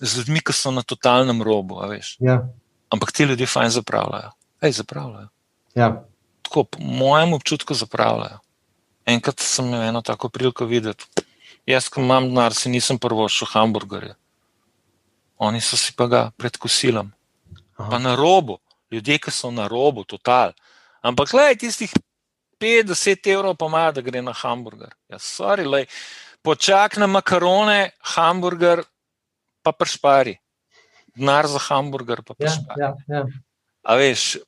z 0.00 0.18
ljudmi, 0.18 0.40
ki 0.40 0.52
so 0.52 0.70
na 0.70 0.82
totalnem 0.82 1.42
robu. 1.42 1.80
Ja, 2.20 2.48
Ampak 2.90 3.12
ti 3.12 3.24
ljudje 3.24 3.46
fajn 3.46 3.70
zapravljajo. 3.70 4.32
Ej, 4.60 4.72
zapravljajo. 4.72 5.28
ja. 5.74 6.04
Tako, 6.42 6.64
po 6.64 6.78
mojem 6.82 7.32
občutku 7.32 7.74
zapravljajo. 7.74 8.38
Enkrat 9.06 9.40
sem 9.40 9.66
imel 9.66 9.82
eno 9.82 10.02
tako 10.02 10.28
priliko 10.28 10.64
videti. 10.64 11.06
Jaz, 11.66 11.88
ko 11.88 12.00
imam 12.00 12.28
denar, 12.28 12.54
si 12.54 12.68
nisem 12.68 12.98
prvošil 12.98 13.48
hamburgerje. 13.52 14.14
Oni 15.38 15.60
so 15.60 15.76
si 15.76 15.92
pa 15.96 16.06
ga 16.06 16.30
pred 16.36 16.56
kosilom. 16.56 17.12
Aha. 17.76 17.90
Pa 17.90 17.98
na 17.98 18.14
robu, 18.16 18.58
ljudje, 18.90 19.18
ki 19.18 19.30
so 19.30 19.50
na 19.50 19.68
robu, 19.68 20.04
total. 20.04 20.52
Ampak, 21.02 21.30
gledaj, 21.30 21.56
tistih 21.56 21.94
50 22.60 23.30
evrov 23.32 23.56
pa 23.56 23.66
imajo, 23.66 23.92
da 23.92 24.00
gre 24.00 24.22
na 24.22 24.32
hamburger. 24.32 24.92
Ja, 25.08 25.18
sorry, 25.18 25.66
lej, 25.66 25.86
počak 26.42 26.96
na 26.96 27.06
makarone, 27.06 27.90
hamburger, 28.14 28.82
pa 29.62 29.72
pršpari. 29.72 30.36
Denar 31.16 31.46
za 31.46 31.58
hamburger, 31.58 32.22
pa 32.22 32.34
Ja, 32.38 32.46
pršpari. 32.46 32.80
ja, 32.80 32.94
ja. 33.08 33.26
A 33.82 33.96
veš, 33.96 34.38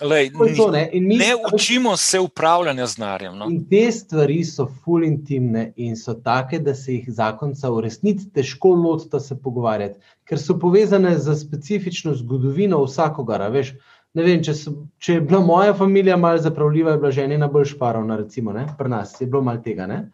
lej, 0.00 0.30
To 0.56 0.70
ne. 0.70 0.90
Mi- 0.94 1.18
ne 1.18 1.34
učimo 1.54 1.96
se 1.96 2.20
upravljanja 2.20 2.86
z 2.86 2.96
denarjem. 2.96 3.36
No? 3.36 3.46
In 3.50 3.68
te 3.68 3.92
stvari 3.92 4.44
so 4.44 4.66
ful 4.84 5.04
intimne 5.04 5.72
in 5.76 5.96
so 5.96 6.14
take, 6.14 6.58
da 6.58 6.74
se 6.74 6.94
jih 6.94 7.04
zakonca 7.08 7.70
v 7.70 7.80
resnici 7.80 8.30
težko 8.30 8.68
lotita 8.68 9.20
se 9.20 9.36
pogovarjati, 9.36 10.00
ker 10.24 10.38
so 10.38 10.58
povezane 10.58 11.18
z 11.18 11.34
specifično 11.36 12.14
zgodovino 12.14 12.84
vsakogar. 12.84 13.42
a 13.42 13.48
Veš, 13.48 13.74
ne 14.14 14.22
vem, 14.22 14.42
če, 14.42 14.54
so, 14.54 14.72
če 14.98 15.12
je 15.12 15.20
bila 15.20 15.40
moja 15.40 15.72
družina 15.72 16.16
malo 16.16 16.38
zapravljiva, 16.38 16.90
je 16.90 16.98
bila 16.98 17.10
ženina 17.10 17.48
bolj 17.48 17.64
šparovna, 17.64 18.16
recimo, 18.16 18.52
ne? 18.52 18.66
pri 18.78 18.88
nas 18.88 19.20
je 19.20 19.26
bilo 19.26 19.42
malo 19.42 19.58
tega. 19.58 19.86
Ne? 19.86 20.10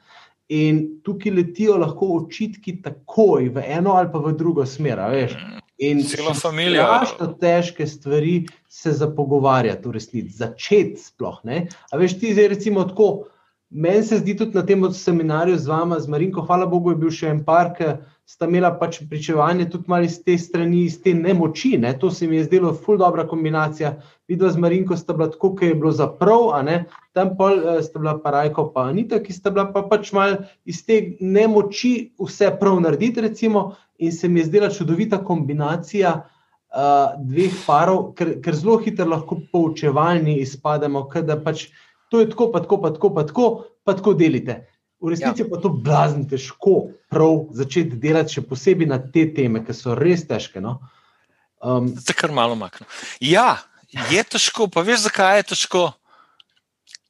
In 0.49 1.01
tukaj 1.05 1.33
letijo 1.33 1.77
lahko 1.77 2.07
očitki 2.23 2.79
takoj 2.83 3.51
v 3.53 3.65
eno 3.67 3.99
ali 4.01 4.09
pa 4.13 4.23
v 4.25 4.33
drugo 4.33 4.65
smer. 4.67 5.03
In 5.79 6.01
Cela 6.03 6.33
so 6.35 6.49
familija. 6.49 6.87
strašno 6.87 7.27
težke 7.39 7.87
stvari 7.87 8.47
se 8.69 8.93
za 8.93 9.11
pogovarjati, 9.15 9.89
v 9.89 9.93
resnici, 9.93 10.37
začeti 10.37 10.97
sploh. 10.97 11.41
Ne? 11.45 11.67
A 11.93 12.01
veš, 12.01 12.17
ti 12.19 12.33
zdaj 12.33 12.49
recimo 12.57 12.85
tako. 12.85 13.29
Meni 13.71 14.03
se 14.03 14.17
zdi 14.19 14.33
tudi 14.37 14.57
na 14.57 14.63
tem 14.67 14.93
seminarju 14.93 15.57
z 15.59 15.67
vama, 15.69 15.99
z 16.01 16.09
Marinko, 16.09 16.41
hvala 16.41 16.67
Bogu, 16.67 16.95
je 16.95 16.97
bil 16.97 17.11
še 17.13 17.29
en 17.29 17.43
par, 17.45 17.75
ki 17.77 17.99
sta 18.29 18.47
imela 18.49 18.71
pač 18.81 19.03
pričevanje 19.11 19.67
tudi 19.69 19.89
malo 19.93 20.09
iz 20.09 20.15
te 20.25 20.39
strani, 20.41 20.87
iz 20.89 20.97
te 21.05 21.13
nemoči. 21.15 21.75
Ne? 21.81 21.93
To 22.01 22.09
se 22.11 22.27
mi 22.29 22.39
je 22.39 22.47
zdelo 22.47 22.73
ful 22.73 22.97
dobra 23.01 23.27
kombinacija. 23.29 23.99
Videla 24.29 24.55
z 24.55 24.63
Marinko 24.65 24.97
sta 24.97 25.13
bila 25.13 25.29
tako, 25.33 25.51
ki 25.57 25.69
je 25.69 25.77
bilo 25.83 25.93
zaprav, 25.93 26.47
a 26.57 26.63
ne, 26.65 26.79
tam 27.13 27.35
pol 27.37 27.61
eh, 27.61 27.83
sta 27.85 28.01
bila 28.01 28.17
pa 28.23 28.33
Rajko, 28.39 28.71
pa 28.73 28.87
Anita, 28.89 29.21
ki 29.21 29.37
sta 29.37 29.53
bila 29.53 29.67
pa 29.73 29.85
pač 29.91 30.15
mal 30.17 30.39
iz 30.65 30.81
te 30.89 31.03
nemoči 31.21 31.93
vse 32.25 32.49
prav 32.61 32.81
narediti, 32.85 33.25
recimo, 33.25 33.75
in 33.99 34.13
se 34.17 34.33
mi 34.33 34.41
je 34.41 34.49
zdela 34.49 34.71
čudovita 34.73 35.21
kombinacija 35.25 36.15
uh, 36.23 37.21
dveh 37.21 37.53
parov, 37.67 38.15
ker, 38.17 38.39
ker 38.45 38.57
zelo 38.57 38.79
hitro 38.81 39.09
lahko 39.13 39.41
poučevalni 39.53 40.39
izpademo, 40.45 41.05
ker 41.13 41.27
pač 41.45 41.69
to 42.11 42.23
je 42.23 42.31
tako, 42.31 42.51
pa 42.53 42.63
tako, 42.65 42.81
pa 42.83 42.93
tako, 42.95 43.11
pa 43.15 43.27
tako, 43.27 43.47
pa 43.85 43.95
tako 43.99 44.15
delite. 44.19 44.61
V 44.99 45.13
resnici 45.15 45.45
ja. 45.45 45.49
pa 45.51 45.61
to 45.63 45.71
blazno 45.71 46.27
težko 46.27 46.91
prav 47.11 47.53
začeti 47.55 47.99
delati, 48.03 48.39
še 48.39 48.43
posebej 48.49 48.89
na 48.91 48.99
te 48.99 49.29
teme, 49.35 49.63
ki 49.63 49.77
so 49.77 49.95
res 49.95 50.27
težke. 50.27 50.63
No? 50.65 50.81
Um, 51.63 51.93
Zdaj 51.95 52.19
kar 52.19 52.35
malo 52.35 52.59
maknem. 52.59 52.89
Ja, 53.23 53.61
je 54.11 54.25
težko, 54.35 54.67
pa 54.67 54.83
veš, 54.87 55.07
zakaj 55.07 55.43
je 55.43 55.49
težko? 55.55 55.85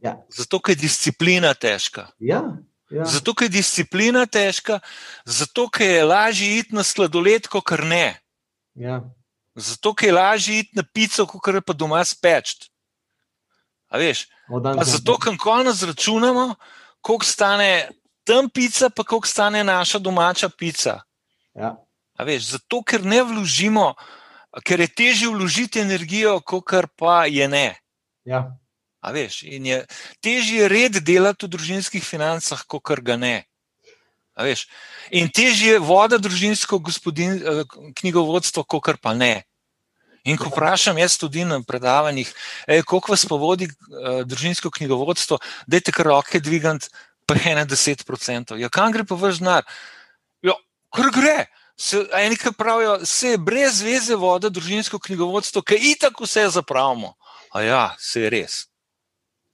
ja, 0.05 0.17
Zato, 0.29 0.61
ker 0.61 0.77
je 0.77 0.83
disciplina 0.83 1.55
težka. 1.55 2.09
ja, 2.19 2.43
ja, 2.91 3.05
Zato, 3.05 3.35
ker 3.35 3.49
je 3.49 3.59
disciplina 3.59 4.27
težka, 4.27 4.81
zato, 5.25 5.69
ker 5.69 5.87
je 5.87 6.05
lažje 6.05 6.59
iti 6.59 6.75
na 6.75 6.83
sladoled, 6.83 7.49
kot 7.49 7.71
ne. 7.85 8.21
ja, 8.75 9.03
Zato, 9.55 9.95
ker 9.95 10.09
je 10.09 10.15
lažje 10.15 10.59
iti 10.59 10.77
na 10.77 10.83
pico, 10.83 11.27
kot 11.27 11.65
pa 11.67 11.73
doma 11.73 12.05
speč. 12.05 12.71
A 13.91 13.99
veš? 13.99 14.29
Zato, 14.85 15.19
ker 15.19 15.37
končno 15.41 15.73
zračunamo, 15.73 16.55
koliko 17.01 17.25
stane 17.25 17.91
tam 18.25 18.51
pica, 18.51 18.91
pa 18.91 19.05
koliko 19.05 19.29
stane 19.29 19.65
naša 19.65 19.99
domača 19.99 20.49
pica. 20.49 21.01
Ja, 21.55 21.77
A 22.19 22.27
veš, 22.27 22.51
zato, 22.57 22.83
ker 22.83 23.05
ne 23.07 23.23
vložimo, 23.23 23.93
ker 24.67 24.81
je 24.83 24.89
težje 24.91 25.29
vložiti 25.31 25.79
energijo, 25.81 26.41
kot 26.41 26.75
pa 26.99 27.27
je 27.31 27.49
ne. 27.49 27.79
ja, 28.25 28.59
A 29.01 29.13
veš, 29.15 29.45
in 29.47 29.67
je 29.67 29.87
težje 30.21 30.65
je 30.65 30.69
red 30.69 30.99
delati 31.07 31.47
v 31.47 31.55
družinskih 31.55 32.03
financah, 32.03 32.65
kot 32.67 33.01
ga 33.07 33.17
ne. 33.17 33.47
A 34.35 34.43
veš, 34.43 34.67
in 35.15 35.31
težje 35.31 35.79
je 35.79 35.83
voda 35.83 36.19
družinsko 36.19 36.79
gospodin, 36.83 37.39
eh, 37.39 37.63
knjigovodstvo, 38.03 38.65
kot 38.67 38.99
pa 39.03 39.15
ne. 39.15 39.47
In 40.29 40.37
ko 40.37 40.51
vprašam, 40.53 40.99
jaz 41.01 41.17
tudi 41.21 41.45
na 41.49 41.61
predavanjih, 41.65 42.31
ej, 42.69 42.83
koliko 42.89 43.15
vas 43.15 43.25
pa 43.29 43.39
vodi 43.41 43.69
uh, 43.71 44.23
družinsko 44.29 44.71
knjigovodstvo, 44.75 45.39
dajte 45.67 45.95
kar 45.97 46.11
roke 46.13 46.41
dvigant, 46.45 46.91
pa 47.29 47.37
je 47.41 47.55
na 47.57 47.65
10%. 47.69 48.57
Ja, 48.61 48.69
kam 48.73 48.93
gre 48.93 49.07
pa 49.09 49.17
vaš 49.17 49.41
denar? 49.41 49.65
Ja, 50.45 50.57
kar 50.95 51.13
gre. 51.15 51.39
Se, 51.79 52.01
eni, 52.19 52.35
ki 52.35 52.51
pravijo, 52.59 52.97
se 53.07 53.37
je 53.37 53.39
brez 53.39 53.79
veze 53.87 54.17
voda 54.19 54.51
družinsko 54.51 54.99
knjigovodstvo, 54.99 55.63
ki 55.63 55.79
itak 55.93 56.19
vse 56.21 56.49
zapravimo. 56.57 57.15
A 57.55 57.63
ja, 57.63 57.85
se 58.03 58.27
je 58.27 58.33
res. 58.35 58.65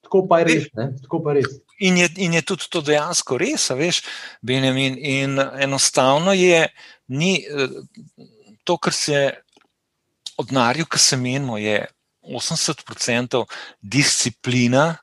tako 0.04 0.28
pa 0.28 0.38
je 0.40 0.44
res. 0.48 0.66
Ne? 0.78 0.88
Tako 1.02 1.20
pa 1.24 1.34
je 1.34 1.42
res. 1.42 1.58
In 1.84 1.98
je, 1.98 2.08
in 2.22 2.34
je 2.38 2.42
tudi 2.42 2.68
to 2.70 2.80
dejansko 2.80 3.38
res, 3.38 3.68
veš, 3.70 4.02
Benjamin. 4.42 4.96
In 4.98 5.38
enostavno 5.38 6.32
je, 6.32 6.68
ni 7.08 7.42
eh, 7.44 7.76
to, 8.64 8.78
kar 8.78 8.94
se 8.94 9.43
od 10.36 10.50
denarja, 10.50 10.84
ki 10.84 10.98
se 10.98 11.16
menimo, 11.16 11.58
je 11.58 11.86
80% 12.24 13.44
disciplina 13.82 14.96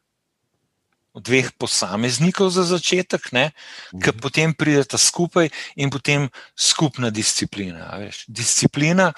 dveh 1.12 1.52
posameznikov 1.60 2.50
za 2.56 2.63
začetek, 2.63 3.32
ne, 3.36 3.52
ki 4.00 4.13
potem 4.15 4.56
prideta 4.56 4.98
skupaj 4.98 5.52
in 5.76 5.91
potem 5.91 6.30
skupna 6.56 7.12
disciplina. 7.12 7.91
veš. 8.00 8.24
Disciplina 8.28 9.12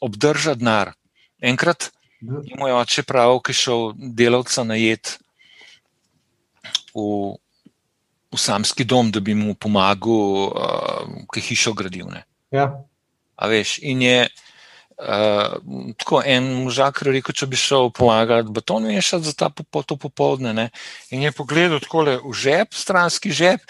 obdrža 0.00 0.54
denar. 0.54 0.94
Enkrat 1.40 1.90
je 2.20 2.56
moj 2.56 2.72
oče 2.80 3.04
prav, 3.04 3.38
ki 3.44 3.52
je 3.52 3.60
šel 3.60 3.92
delavca 3.94 4.64
najet 4.64 5.18
v, 6.96 7.36
v 8.32 8.40
samski 8.40 8.84
dom, 8.88 9.12
da 9.12 9.20
bi 9.20 9.36
mu 9.36 9.54
pomagal, 9.54 10.48
uh, 10.48 11.28
ki 11.28 11.44
je 11.44 11.48
hišo 11.52 11.76
gradil. 11.76 12.08
Ne. 12.08 12.24
Ja, 12.50 12.72
A 13.38 13.46
veš, 13.46 13.78
in 13.86 14.02
je 14.02 14.26
uh, 14.98 15.94
tako 15.96 16.22
en 16.26 16.44
možak 16.64 17.02
rekel, 17.02 17.34
če 17.34 17.46
bi 17.46 17.56
šel 17.56 17.90
pomagati 17.94 18.52
beton 18.52 18.86
mešati 18.86 19.24
za 19.24 19.32
ta 19.32 19.50
popo, 19.50 19.82
to 19.82 19.96
popoldne. 19.96 20.54
Ne? 20.54 20.70
In 21.10 21.22
je 21.22 21.32
pogledal 21.32 21.80
tako 21.80 22.04
v 22.24 22.34
žep, 22.34 22.74
stranski 22.74 23.30
žep, 23.30 23.60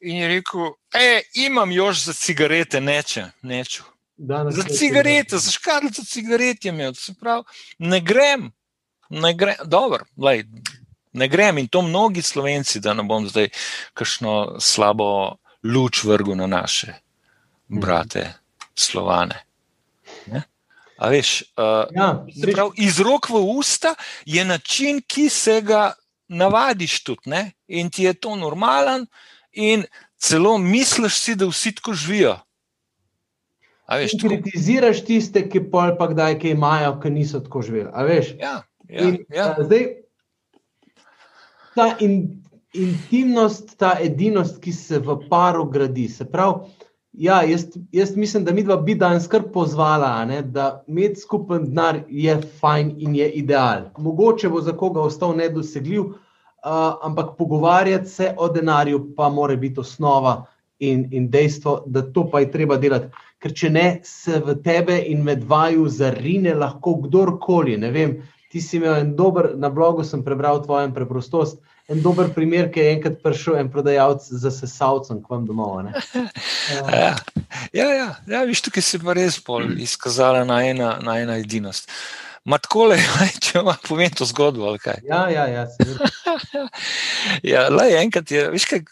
in 0.00 0.16
je 0.16 0.28
rekel, 0.28 0.72
e, 0.94 1.20
imam 1.46 1.72
još 1.72 2.04
za 2.04 2.12
cigarete, 2.12 2.80
neče, 2.80 3.30
neču. 3.42 3.84
Za 4.50 4.62
cigarete, 4.62 5.38
za 5.38 5.50
škatlico 5.50 6.04
cigaret 6.04 6.64
je 6.64 6.68
imel. 6.68 6.94
Se 6.94 7.14
pravi, 7.14 7.44
ne 7.78 8.00
grem, 8.00 8.50
ne 9.10 9.34
grem, 9.34 9.56
dobro, 9.64 10.04
lej, 10.16 10.44
ne 11.12 11.28
grem 11.28 11.58
in 11.58 11.68
to 11.68 11.82
mnogi 11.82 12.22
slovenci, 12.22 12.80
da 12.80 12.94
ne 12.94 13.02
bom 13.02 13.28
zdaj 13.28 13.48
kakšno 13.94 14.56
slabo 14.60 15.36
luč 15.64 16.04
vrgel 16.04 16.36
na 16.36 16.46
naše 16.46 16.94
brate, 17.68 18.32
slovane. 18.74 19.45
Ne? 20.32 20.42
A 20.96 21.10
veš, 21.12 21.42
uh, 21.60 21.84
ja, 21.92 22.24
prav, 22.54 22.72
iz 22.80 23.00
rok 23.04 23.28
v 23.28 23.42
usta 23.58 23.94
je 24.24 24.44
način, 24.44 25.02
ki 25.06 25.28
se 25.28 25.60
ga 25.60 25.92
navadiš 26.28 27.02
tudi, 27.04 27.30
ne? 27.30 27.52
in 27.68 27.90
ti 27.90 28.08
je 28.08 28.14
to 28.14 28.36
normalen, 28.36 29.06
in 29.52 29.84
celo 30.16 30.56
misliš 30.58 31.18
si, 31.20 31.34
da 31.36 31.46
vsi 31.46 31.74
tako 31.74 31.94
živijo. 31.94 32.36
Veš, 33.88 34.16
tako... 34.16 34.28
Kritiziraš 34.28 35.04
tiste, 35.04 35.44
ki 35.48 35.62
pol 35.70 35.94
pa 35.98 36.08
kdaj 36.10 36.38
kaj 36.40 36.56
imajo, 36.56 36.96
ki 37.02 37.12
niso 37.12 37.40
tako 37.40 37.62
živeli. 37.62 37.90
Ja, 38.40 38.62
ja, 38.88 39.04
in, 39.04 39.20
ja. 39.30 39.52
Zdaj, 39.60 39.86
ta 41.76 41.92
in, 42.00 42.42
intimnost, 42.74 43.76
ta 43.78 43.94
edinost, 44.02 44.58
ki 44.62 44.72
se 44.72 44.98
v 44.98 45.20
paru 45.30 45.68
gradi. 45.70 46.08
Se 46.08 46.26
pravi, 46.30 46.72
ja, 47.16 47.42
jaz, 47.42 47.66
jaz 47.92 48.16
mislim, 48.16 48.44
da 48.44 48.52
mi 48.52 48.62
dva 48.62 48.76
bi 48.76 48.94
danes 48.94 49.28
kar 49.28 49.42
pozvala, 49.52 50.24
ne, 50.24 50.42
da 50.42 50.84
imeti 50.86 51.20
skupen 51.20 51.64
denar 51.70 52.00
je 52.08 52.40
fajn 52.60 52.94
in 52.98 53.14
je 53.16 53.30
ideal. 53.40 53.88
Mogoče 53.98 54.48
bo 54.48 54.60
za 54.60 54.72
koga 54.76 55.00
ostal 55.00 55.36
nedosegljiv, 55.36 56.02
uh, 56.02 56.14
ampak 57.02 57.36
pogovarjati 57.38 58.08
se 58.08 58.34
o 58.38 58.48
denarju 58.48 59.14
pa 59.16 59.28
mora 59.28 59.56
biti 59.56 59.80
osnova 59.80 60.44
in, 60.78 61.08
in 61.12 61.30
dejstvo, 61.30 61.82
da 61.86 62.02
to 62.12 62.28
pa 62.30 62.40
je 62.40 62.50
treba 62.52 62.76
delati 62.76 63.08
ker 63.42 63.54
če 63.54 63.70
ne, 63.70 63.86
se 64.04 64.40
v 64.42 64.56
tebe 64.64 64.96
in 65.12 65.22
med 65.24 65.44
vaju 65.48 65.86
zarine 65.92 66.54
lahko 66.56 66.96
kdorkoli. 67.04 67.76
Ti 68.50 68.62
si 68.62 68.78
imel 68.78 69.00
en 69.02 69.14
dober, 69.18 69.52
na 69.58 69.70
blogu 69.70 70.04
sem 70.06 70.24
prebral 70.24 70.62
tvojo 70.64 70.88
preprostost. 70.94 71.60
En 71.86 72.00
dober 72.02 72.26
primer, 72.34 72.66
ki 72.74 72.82
je 72.82 72.92
enkrat 72.96 73.18
prišel 73.22 73.60
en 73.60 73.68
prodajalec 73.70 74.24
za 74.26 74.50
sesalcem 74.50 75.20
k 75.22 75.30
vam 75.30 75.44
domov. 75.46 75.76
ja, 76.90 77.12
ja, 77.72 77.88
ja, 77.94 78.08
ja 78.26 78.40
viš, 78.48 78.64
tukaj 78.66 78.82
se 78.82 78.98
pa 78.98 79.14
res 79.14 79.38
bolj 79.46 79.76
izkazala 79.84 80.42
na 80.48 80.58
ena, 80.66 80.96
na 81.02 81.20
ena 81.22 81.38
edinost. 81.38 81.86
Matko 82.46 82.88
le, 82.90 82.98
če 83.44 83.62
vam 83.66 83.78
povem 83.86 84.10
to 84.10 84.26
zgodbo. 84.26 84.74
Ja, 85.06 85.28
ja, 85.30 85.46
ja. 85.46 85.66
ja, 87.54 87.68
le 87.70 87.86
enkrat 88.02 88.34
je, 88.34 88.48
veš, 88.50 88.66
kaj 88.70 88.82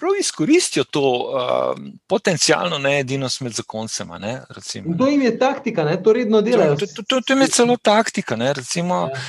prav 0.00 0.12
izkoristijo 0.20 0.84
to 0.84 1.00
uh, 1.00 1.84
potencijalno 2.06 2.78
needinost 2.78 3.40
med 3.40 3.52
zakoncema. 3.52 4.18
Ne, 4.18 4.40
recimo, 4.48 4.96
to 4.98 5.08
jim 5.08 5.22
je 5.22 5.38
taktika, 5.38 5.84
ne, 5.84 6.02
to 6.02 6.12
redno 6.12 6.40
delajo. 6.40 6.76
To, 6.76 6.86
to, 6.86 7.02
to, 7.02 7.20
to 7.20 7.34
je 7.34 7.48
celo 7.48 7.76
taktika. 7.76 8.36
Ne, 8.36 8.52
recimo, 8.52 8.94
ja. 8.94 9.20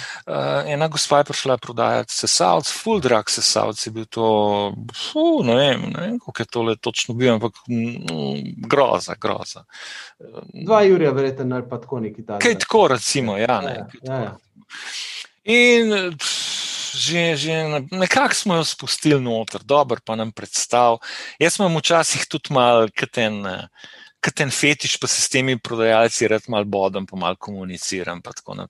uh, 0.64 0.72
ena 0.72 0.88
gospa 0.88 1.18
je 1.18 1.24
prišla 1.24 1.58
prodajati 1.58 2.14
sesalc, 2.14 2.72
full 2.84 3.00
drug 3.00 3.30
sesalc 3.30 3.88
je 3.88 3.92
bil 3.92 4.06
to, 4.06 4.28
fu, 4.96 5.44
ne 5.44 5.56
vem, 5.56 5.90
ne 5.96 6.02
vem 6.02 6.20
kako 6.20 6.42
je 6.42 6.46
tole 6.46 6.76
točno 6.76 7.16
bil, 7.16 7.34
ampak 7.34 7.54
mm, 7.68 8.56
groza, 8.68 9.16
groza. 9.22 9.64
Dva 10.54 10.84
Jurija, 10.84 11.12
verjetno, 11.12 11.56
ali 11.56 11.70
pa 11.70 11.82
tako 11.82 12.00
neki 12.00 12.26
taki. 12.26 12.46
Kaj 12.46 12.60
tako, 12.60 12.88
recimo, 12.88 13.38
ja. 13.38 13.62
Ne, 13.62 13.76
ja, 13.76 14.14
ja, 14.14 14.22
ja. 14.22 14.38
In. 15.44 16.18
Pff, 16.18 16.59
že, 16.96 17.36
že 17.36 17.54
nekako 17.92 18.36
smo 18.36 18.56
jo 18.56 18.64
spustili 18.64 19.22
noter, 19.22 19.64
dobro 19.64 20.00
pa 20.06 20.16
nam 20.16 20.32
predstavil. 20.32 21.00
Jaz 21.40 21.60
imam 21.60 21.78
včasih 21.78 22.26
tudi 22.30 22.54
malo 22.54 22.88
katen, 22.96 23.46
katen 24.20 24.52
fetiš, 24.52 24.98
pa 25.00 25.08
se 25.08 25.22
s 25.22 25.30
temi 25.32 25.56
prodajalci 25.60 26.28
red 26.28 26.48
mal 26.52 26.66
bodem, 26.66 27.06
pa 27.08 27.18
mal 27.18 27.36
komuniciram. 27.40 28.22
Pa 28.22 28.32
v 28.36 28.68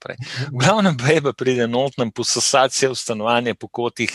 glavnem, 0.54 0.98
bebe 0.98 1.34
pride 1.34 1.68
notnem, 1.68 2.12
pososati 2.12 2.76
se 2.76 2.88
v 2.88 2.96
stanovanje 2.96 3.56
po 3.56 3.68
kotih, 3.68 4.14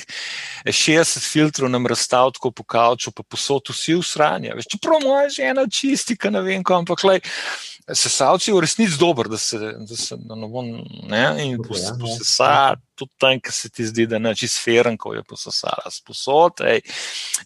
60 0.64 1.26
filtrov 1.26 1.70
nam 1.70 1.86
razstav 1.86 2.32
tako 2.38 2.50
po 2.50 2.64
kauču, 2.64 3.10
pa 3.10 3.22
posod 3.22 3.70
vsi 3.70 3.98
v 3.98 4.06
sranje. 4.06 4.54
Čeprav 4.70 5.02
moja 5.02 5.28
žena 5.28 5.66
čisti, 5.66 6.16
ka 6.16 6.30
ne 6.30 6.42
vem, 6.42 6.62
ampak 6.62 7.04
lej 7.04 7.20
sesalci 7.92 8.52
v 8.52 8.60
resnici 8.64 8.96
dober, 8.98 9.28
da 9.28 9.36
se, 9.36 9.58
da 9.58 9.96
se 9.96 10.16
na 10.16 10.34
novo 10.34 10.62
ne 10.62 11.24
in 11.44 11.58
posesa, 11.60 12.44
ja. 12.44 12.76
tudi 12.94 13.12
tam, 13.20 13.40
ki 13.40 13.52
se 13.52 13.68
ti 13.68 13.84
zdi, 13.84 14.06
da 14.08 14.16
je 14.16 14.34
čist 14.40 14.62
feren, 14.64 14.96
ko 14.96 15.12
je 15.12 15.22
posesala 15.28 15.92
sposod. 15.92 16.64
Ej. 16.64 16.80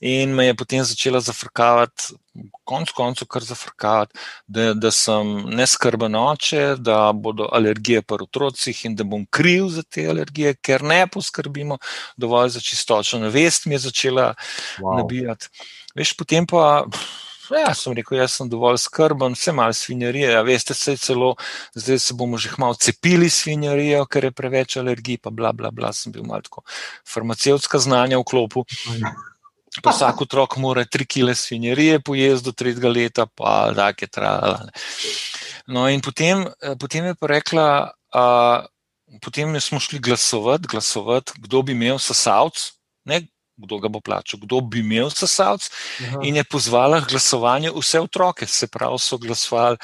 In 0.00 0.36
me 0.38 0.46
je 0.46 0.54
potem 0.54 0.84
začela 0.86 1.20
zafrkavati, 1.20 2.14
konc 2.62 2.94
koncu 2.94 3.26
kar 3.26 3.42
zafrkavati, 3.42 4.14
da, 4.46 4.70
da 4.78 4.94
sem 4.94 5.50
neskrben 5.58 6.14
oče, 6.14 6.76
da 6.78 7.10
bodo 7.12 7.50
alergije 7.52 8.06
pri 8.06 8.22
otrocih 8.28 8.84
in 8.86 8.94
da 8.94 9.02
bom 9.02 9.26
kriv 9.26 9.72
za 9.74 9.82
te 9.82 10.06
alergije, 10.06 10.54
ker 10.62 10.86
ne 10.86 11.06
poskrbimo 11.10 11.82
dovolj 12.16 12.54
za 12.54 12.62
čistočo. 12.62 13.18
Vest 13.34 13.66
mi 13.66 13.74
je 13.74 13.88
začela 13.90 14.34
wow. 14.78 15.00
nabijati. 15.02 15.50
Veš, 15.98 16.14
potem 16.14 16.46
pa. 16.46 16.84
Pff, 16.86 17.27
Ja, 17.50 17.72
sem 17.74 17.94
rekel, 17.96 18.18
jaz 18.20 18.34
sem 18.36 18.48
dovolj 18.50 18.76
skrben, 18.82 19.32
vse 19.36 19.52
malo 19.56 19.72
svinjarije. 19.72 20.32
Ja, 20.36 20.42
veste, 20.44 20.74
se 20.76 20.96
celo, 21.00 21.34
zdaj 21.74 21.98
se 22.04 22.14
bomo 22.14 22.38
že 22.38 22.52
malo 22.58 22.74
cepili 22.74 23.30
svinjarijo, 23.30 24.04
ker 24.06 24.28
je 24.28 24.32
preveč 24.32 24.76
alergij, 24.76 25.20
pa 25.22 25.30
bla, 25.30 25.52
bla, 25.52 25.70
bla. 25.70 25.92
Sem 25.92 26.12
bil 26.12 26.26
malo 26.28 26.44
tako 26.44 26.64
farmacevtska 27.08 27.78
znanja 27.78 28.20
v 28.20 28.26
klopu. 28.28 28.64
Pa 29.82 29.92
vsak 29.92 30.22
otrok 30.24 30.56
mora 30.58 30.84
tri 30.84 31.06
kile 31.06 31.34
svinjarije 31.34 32.00
pojesti 32.00 32.44
do 32.44 32.52
tretjega 32.52 32.88
leta, 32.88 33.26
pa 33.26 33.70
tako 33.76 34.04
je 34.04 34.08
trajalo. 34.08 34.58
No, 35.68 35.84
in 35.88 36.00
potem, 36.00 36.46
eh, 36.60 36.74
potem 36.80 37.04
je 37.04 37.14
pa 37.14 37.26
rekla, 37.28 37.92
a, 38.12 38.24
potem 39.20 39.60
smo 39.60 39.80
šli 39.80 39.98
glasovati, 39.98 40.68
glasovati, 40.68 41.32
kdo 41.44 41.62
bi 41.62 41.72
imel 41.72 41.98
sasavc 42.00 42.72
kdo 43.58 43.78
ga 43.82 43.90
bo 43.90 44.00
plačal, 44.00 44.40
kdo 44.42 44.60
bi 44.60 44.80
imel 44.80 45.10
sesalc, 45.10 45.66
in 46.22 46.38
je 46.38 46.44
pozvala 46.44 47.00
k 47.02 47.10
glasovanju 47.10 47.74
vse 47.76 48.00
otroke. 48.00 48.46
Se 48.46 48.68
pravi, 48.70 48.98
so 49.02 49.18
glasovali, 49.18 49.76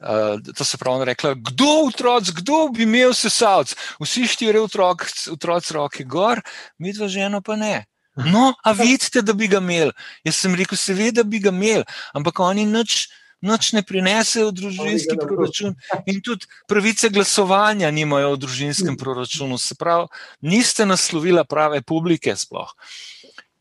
uh, 0.00 0.36
to 0.56 0.64
se 0.64 0.78
pravi, 0.78 1.08
rekla, 1.12 1.34
kdo 1.34 1.88
otroc, 1.88 2.30
kdo 2.36 2.68
bi 2.68 2.84
imel 2.84 3.14
sesalc. 3.16 3.74
Vsi 4.00 4.28
štiri 4.28 4.60
otroci, 4.60 5.30
otroci 5.32 5.74
roke 5.74 6.04
gor, 6.04 6.44
mi 6.78 6.92
dva 6.92 7.08
ženo 7.08 7.40
pa 7.40 7.56
ne. 7.56 7.84
No, 8.14 8.54
a 8.62 8.72
vidite, 8.72 9.24
da 9.26 9.32
bi 9.32 9.48
ga 9.50 9.58
imel. 9.58 9.90
Jaz 10.22 10.38
sem 10.44 10.54
rekel, 10.54 10.78
seveda 10.78 11.24
bi 11.26 11.40
ga 11.42 11.50
imel, 11.50 11.82
ampak 12.14 12.38
oni 12.40 12.66
nič 12.66 13.08
noč 13.44 13.74
ne 13.76 13.82
prinesejo 13.84 14.48
v 14.48 14.56
družinski 14.56 15.16
proračun, 15.20 15.74
in 16.08 16.20
tudi 16.24 16.48
pravice 16.70 17.10
glasovanja 17.12 17.90
nimajo 17.92 18.34
v 18.34 18.40
družinskem 18.46 18.96
proračunu. 18.96 19.58
Se 19.60 19.76
pravi, 19.76 20.08
niste 20.40 20.86
naslovila 20.88 21.44
prave 21.44 21.82
publike. 21.84 22.32
Sploh. 22.36 22.72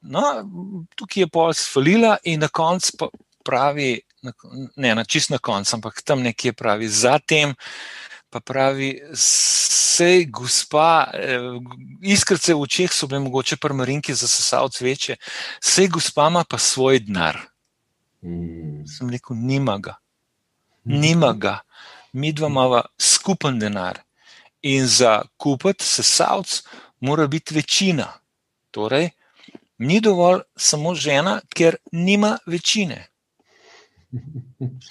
No, 0.04 0.22
tukaj 0.95 1.24
je 1.24 1.28
pol 1.32 1.54
svalila, 1.56 2.18
in 2.24 2.43
na 2.43 2.49
koncu 2.51 3.08
pravi, 3.45 4.01
ne 4.76 4.95
na 4.95 5.04
čist 5.04 5.32
na 5.32 5.39
koncu, 5.39 5.76
ampak 5.78 6.01
tam 6.04 6.24
nekje 6.24 6.54
pravi, 6.54 6.88
zatem. 6.88 7.56
Pa 8.34 8.41
pravi, 8.41 8.97
sej, 9.93 10.26
gospa, 10.34 11.08
eh, 11.14 11.39
iskrce 12.01 12.54
v 12.54 12.66
očeh 12.66 12.93
so 12.93 13.08
bile 13.08 13.22
mogoče 13.22 13.60
prmarinke 13.62 14.14
za 14.14 14.28
sesalce 14.28 14.86
večje, 14.86 15.18
sej, 15.62 15.88
gospa 15.88 16.28
ima 16.32 16.43
pa 16.43 16.58
svoj 16.58 16.99
denar. 16.99 17.38
Mm. 18.24 18.88
Sem 18.88 19.10
rekel, 19.10 19.38
nima 19.38 19.78
ga. 19.78 19.95
Nima 20.84 21.34
ga. 21.34 21.60
Mi 22.14 22.32
dva 22.34 22.47
imamo 22.47 22.82
skupen 22.99 23.60
denar. 23.60 24.01
In 24.62 24.88
za 24.88 25.22
kupiti 25.38 25.86
sesalc 25.86 26.62
mora 26.99 27.28
biti 27.28 27.56
večina. 27.56 28.08
Torej, 28.72 29.10
ni 29.84 30.00
dovolj 30.02 30.42
samo 30.56 30.96
žena, 30.96 31.42
ker 31.54 31.76
nima 31.92 32.38
večine. 32.48 33.08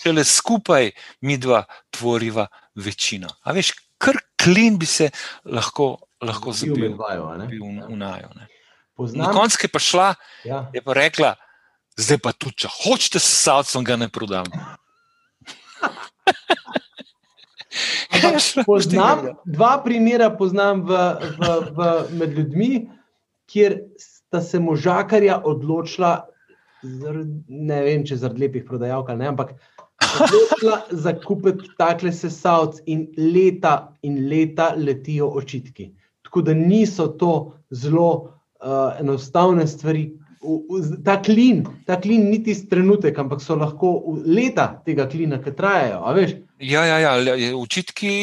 Šele 0.02 0.24
skupaj 0.24 0.90
mi 1.20 1.38
dva 1.38 1.64
tvoriva 1.90 2.46
večino. 2.74 3.28
A 3.42 3.52
veš, 3.52 3.72
kar 3.98 4.16
klin 4.42 4.78
bi 4.78 4.86
se 4.86 5.10
lahko, 5.44 5.96
lahko 6.22 6.52
zabil 6.52 6.96
v 6.96 7.96
naju. 7.96 8.28
Na 9.14 9.32
koncu 9.32 9.58
je 9.62 9.70
pa 9.70 9.78
šla, 9.78 10.14
ja. 10.44 10.70
je 10.74 10.82
pa 10.82 10.94
rekla, 10.94 11.34
zdaj 11.96 12.18
pa 12.22 12.32
tudi, 12.32 12.54
če 12.64 12.68
hočete 12.82 13.22
s 13.22 13.42
salcem, 13.42 13.84
ga 13.84 13.96
ne 13.96 14.08
prodam. 14.12 14.46
poznam, 18.66 19.26
dva 19.44 19.82
primera 19.84 20.30
poznam 20.30 20.82
v, 20.86 20.98
v, 21.38 21.40
v, 21.76 21.78
med 22.20 22.38
ljudmi, 22.38 22.72
kjer 23.50 23.78
sta 24.32 24.40
se 24.40 24.58
možakarja 24.58 25.42
odločila, 25.44 26.24
ne 27.48 27.80
vem, 27.84 28.04
če 28.08 28.16
zaradi 28.16 28.46
lepih 28.46 28.64
prodajalk 28.64 29.10
ali 29.12 29.20
ne, 29.20 29.26
ampak 29.28 29.50
odločila 30.24 30.78
za 31.04 31.12
kupiti 31.20 31.68
takle 31.76 32.12
sesalc 32.16 32.80
in 32.88 33.04
leta 33.18 33.92
in 34.08 34.16
leta 34.30 34.70
letijo 34.76 35.28
očitki. 35.36 35.90
Tako 36.24 36.46
da 36.48 36.54
niso 36.56 37.10
to 37.20 37.34
zelo 37.70 38.08
uh, 38.16 38.96
enostavne 39.00 39.66
stvari, 39.68 40.06
ta 41.04 41.18
klin, 41.22 41.60
ta 41.86 42.00
klin 42.00 42.24
ni 42.30 42.40
tisti 42.42 42.72
trenutek, 42.72 43.20
ampak 43.20 43.44
so 43.44 43.54
lahko 43.60 43.92
leta 44.24 44.70
tega 44.86 45.06
klina, 45.12 45.42
ki 45.44 45.52
trajajo. 45.60 46.00
Ja, 46.62 46.86
ja, 46.88 46.98
ja, 47.04 47.52
učitki 47.58 48.16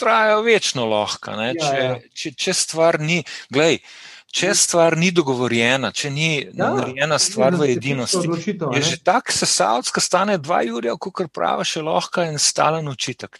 trajajo 0.00 0.42
večno 0.48 0.88
lahko. 0.88 1.36
Ja, 1.36 1.52
če, 1.52 1.78
ja. 1.84 1.94
če, 2.16 2.32
če 2.32 2.56
stvar 2.64 3.02
ni, 3.04 3.20
gledaj. 3.52 3.82
Če 4.26 4.50
stvar 4.58 4.96
ni 4.98 5.12
dogovorjena, 5.14 5.92
če 5.96 6.10
ni 6.12 6.28
ja, 6.42 6.66
narejena 6.74 7.16
stvar 7.22 7.54
v 7.56 7.70
edinosti, 7.76 8.26
je 8.26 8.82
že 8.84 8.98
tako 9.06 9.32
sesalska, 9.32 10.02
stane 10.02 10.36
dva 10.42 10.58
jurja, 10.66 10.96
kot 11.00 11.30
pravi, 11.32 11.64
še 11.64 11.80
lahko 11.86 12.24
en 12.26 12.36
stalen 12.42 12.90
učitek. 12.90 13.38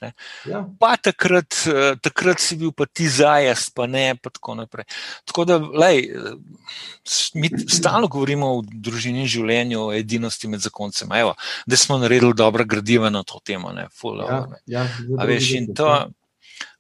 Ja. 0.49 0.63
Pa 0.81 0.95
takrat, 0.97 1.59
eh, 1.69 1.99
takrat 2.01 2.41
si 2.41 2.57
bil 2.57 2.73
pa 2.73 2.87
ti 2.89 3.11
zajest, 3.13 3.75
pa 3.77 3.85
ne, 3.91 4.15
pa 4.17 4.33
tako 4.33 4.57
naprej. 4.63 4.87
Tako 5.29 5.45
da, 5.45 5.59
lej, 5.59 6.07
mi 7.35 7.51
stalno 7.69 8.09
govorimo 8.09 8.55
o 8.57 8.63
družini 8.65 9.27
in 9.27 9.31
življenju, 9.31 9.89
o 9.89 9.93
edinosti 9.93 10.49
med 10.49 10.65
zakoncem. 10.65 11.13
Evo, 11.13 11.35
da 11.67 11.77
smo 11.77 11.99
naredili 12.01 12.33
dobro 12.35 12.65
gradivo 12.65 13.11
na 13.11 13.27
to 13.27 13.43
temo. 13.45 13.75
Ne, 13.77 13.91
full, 13.93 14.25
ja, 14.25 14.47
ne. 14.49 14.63
Ja, 14.71 14.87
veš, 15.29 15.51
in 15.61 15.75
to. 15.77 15.91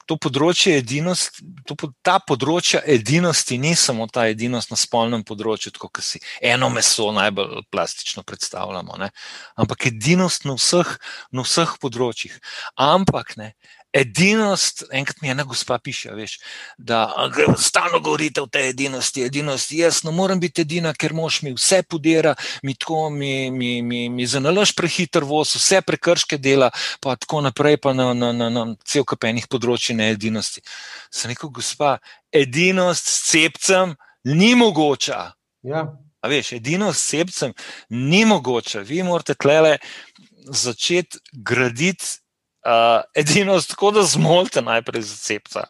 To 0.06 0.16
področje 0.22 0.76
edinosti, 0.78 1.42
to, 1.66 1.74
ta 2.06 2.20
področja 2.22 2.78
edinosti 2.86 3.58
ni 3.58 3.74
samo 3.74 4.06
ta 4.06 4.28
edinost 4.30 4.70
na 4.70 4.78
spolnem 4.78 5.24
področju, 5.26 5.72
kot 5.82 5.98
si 6.04 6.20
eno 6.38 6.68
meso 6.70 7.08
najbolj 7.14 7.64
plastično 7.74 8.22
predstavljamo, 8.22 8.98
ne? 9.02 9.10
ampak 9.58 9.88
edinost 9.90 10.46
na 10.46 10.54
vseh, 10.54 10.94
na 11.34 11.42
vseh 11.42 11.74
področjih. 11.82 12.38
Ampak 12.78 13.34
ne, 13.40 13.52
edinost, 13.92 14.84
enkrat 14.92 15.20
mi 15.22 15.28
je 15.28 15.32
ena 15.32 15.44
gospa 15.44 15.78
piše, 15.78 16.10
veš, 16.10 16.38
da 16.78 17.30
stalno 17.58 18.00
govorite 18.00 18.42
o 18.42 18.46
tej 18.46 18.68
edinosti, 18.68 19.22
edinosti. 19.24 19.78
Jaz 19.78 20.02
ne 20.04 20.12
morem 20.12 20.40
biti 20.40 20.60
edina, 20.62 20.92
ker 20.94 21.14
mož 21.16 21.40
mi 21.42 21.54
vse 21.56 21.82
podira, 21.82 22.34
mi 22.62 22.74
tako, 22.74 23.10
mi, 23.10 23.50
mi, 23.50 23.82
mi, 23.82 24.08
mi 24.08 24.26
zanalaš 24.26 24.74
prehiter 24.76 25.24
voz, 25.24 25.54
vse 25.56 25.80
prekrške 25.86 26.38
dela, 26.38 26.70
pa 27.00 27.16
tako 27.16 27.40
naprej, 27.46 27.80
pa 27.82 27.92
na, 27.92 28.12
na, 28.14 28.32
na, 28.32 28.50
na 28.50 28.66
cel 28.84 29.04
kapenih 29.04 29.48
področji 29.48 29.96
ne 29.96 30.10
edinosti. 30.12 30.64
Sem 31.10 31.32
rekel, 31.32 31.50
gospa, 31.50 31.96
edinost 32.32 33.08
s 33.08 33.30
cepcem 33.30 33.96
ni 34.26 34.54
mogoča. 34.58 35.32
Ja. 35.66 35.86
A 36.20 36.28
veš, 36.28 36.52
edinost 36.58 37.00
s 37.00 37.14
cepcem 37.14 37.56
ni 37.88 38.24
mogoča. 38.28 38.82
Vi 38.84 39.02
morate 39.06 39.34
tlele 39.38 39.78
začeti 40.46 41.18
graditi 41.32 42.25
Uh, 42.66 43.04
edino, 43.14 43.60
tako 43.62 43.92
da 43.94 44.02
zmolite 44.02 44.62
najprej 44.62 45.02
za 45.02 45.16
cepca. 45.16 45.64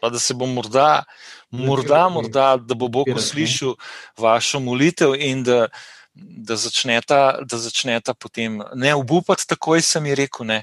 Pa 0.00 0.08
da 0.08 0.18
se 0.18 0.34
bo 0.34 0.46
morda, 0.46 1.04
morda, 1.50 2.08
morda 2.08 2.56
da 2.56 2.74
bo 2.74 2.88
Bog 2.88 3.08
uslišal 3.16 3.74
vašo 4.18 4.60
molitev 4.60 5.12
in 5.20 5.42
da, 5.44 5.68
da, 6.14 6.56
začneta, 6.56 7.38
da 7.44 7.58
začneta 7.58 8.14
potem 8.14 8.62
ne 8.74 8.94
obupati, 8.94 9.46
takoj 9.46 9.82
sem 9.82 10.06
ji 10.06 10.14
rekel, 10.14 10.46
ne. 10.46 10.62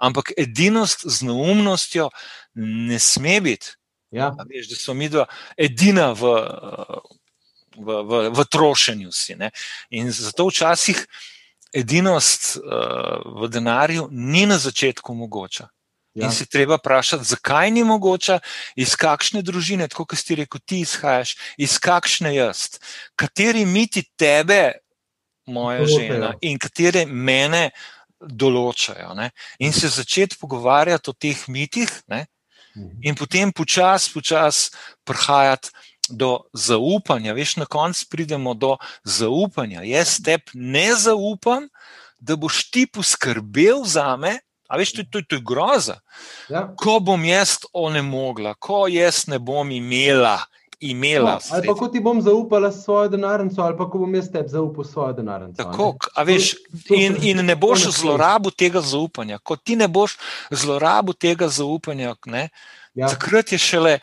Ampak 0.00 0.32
edinost 0.36 1.04
z 1.04 1.28
neumnostjo 1.28 2.08
ne 2.54 2.98
sme 2.98 3.40
biti. 3.40 3.76
Ja. 4.10 4.32
Veš, 4.48 4.68
da 4.68 4.76
smo 4.76 4.94
mi 4.94 5.08
dva 5.12 5.26
edina 5.56 6.12
v, 6.12 6.32
v, 7.76 8.00
v, 8.08 8.24
v 8.32 8.44
trošenju. 8.48 9.12
Si, 9.12 9.36
in 9.90 10.10
zato 10.12 10.48
včasih 10.48 11.04
edinost 11.74 12.56
uh, 12.56 13.42
v 13.42 13.48
denarju 13.48 14.08
ni 14.10 14.46
na 14.46 14.58
začetku 14.58 15.14
mogoča. 15.14 15.68
Ja. 16.14 16.26
In 16.26 16.32
si 16.32 16.44
treba 16.46 16.76
vprašati, 16.76 17.24
zakaj 17.24 17.70
ni 17.72 17.84
mogoča, 17.88 18.38
iz 18.76 18.92
kakšne 19.00 19.40
družine, 19.42 19.88
tako 19.88 20.04
kot 20.12 20.20
si 20.20 20.36
rekel, 20.36 20.60
ti 20.60 20.82
izhajaš, 20.84 21.36
iz 21.56 21.78
kakšne 21.80 22.34
jaz, 22.34 22.76
kateri 23.16 23.64
miti 23.64 24.04
tebe, 24.20 24.74
moja 25.48 25.80
Določajo. 25.80 26.12
žena, 26.12 26.34
in 26.44 26.60
katere 26.60 27.06
mene 27.08 27.70
določajo. 28.20 29.16
Ne? 29.16 29.30
In 29.58 29.72
se 29.72 29.88
začeti 29.88 30.36
pogovarjati 30.38 31.10
o 31.10 31.16
teh 31.16 31.48
mitih, 31.48 31.90
ne? 32.12 32.26
Mhm. 32.76 33.04
in 33.04 33.14
potem 33.14 33.52
počasi, 33.52 34.12
počasi 34.14 34.70
prihajati 35.04 35.68
do 36.12 36.44
zaupanja. 36.52 37.32
Veš, 37.32 37.56
na 37.56 37.66
koncu 37.66 38.06
pridemo 38.10 38.54
do 38.54 38.76
zaupanja. 39.04 39.82
Jaz 39.82 40.18
tebi 40.24 40.54
ne 40.54 40.92
zaupam, 40.94 41.68
da 42.18 42.36
boš 42.36 42.70
ti 42.70 42.86
poskrbel 42.86 43.84
za 43.84 44.16
me. 44.16 44.38
A 44.68 44.78
veš, 44.80 44.92
to, 44.92 45.02
to, 45.10 45.20
to 45.28 45.36
je 45.36 45.44
groza. 45.44 45.98
Ja. 46.48 46.70
Ko 46.76 47.00
bom 47.00 47.24
jaz 47.24 47.58
onemogla, 47.72 48.54
ko 48.54 48.86
jaz 48.88 49.26
ne 49.28 49.38
bom 49.38 49.70
imela. 49.70 50.38
imela 50.82 51.30
no, 51.30 51.54
ali 51.54 51.66
pa 51.66 51.74
ko 51.78 51.86
ti 51.88 52.00
bom 52.00 52.20
zaupala 52.22 52.72
svojo 52.72 53.08
denarnico, 53.08 53.62
ali 53.62 53.76
pa 53.78 53.86
ko 53.90 53.98
bom 54.02 54.14
jaz 54.14 54.30
tebi 54.32 54.48
zaupal 54.48 54.84
svojo 54.84 55.12
denarnico. 55.12 55.62
Tako, 55.62 55.94
veš, 56.26 56.54
in, 56.90 57.16
in 57.22 57.44
ne 57.46 57.56
boš 57.56 57.86
zlorabil 58.00 58.50
tega 58.50 58.80
zaupanja. 58.80 59.38
Ko 59.38 59.56
ti 59.56 59.76
ne 59.76 59.88
boš 59.88 60.16
zlorabil 60.50 61.14
tega 61.14 61.48
zaupanja, 61.48 62.16
ne, 62.26 62.48
ja. 62.94 63.08
takrat 63.08 63.52
je 63.52 63.58
šele 63.58 63.98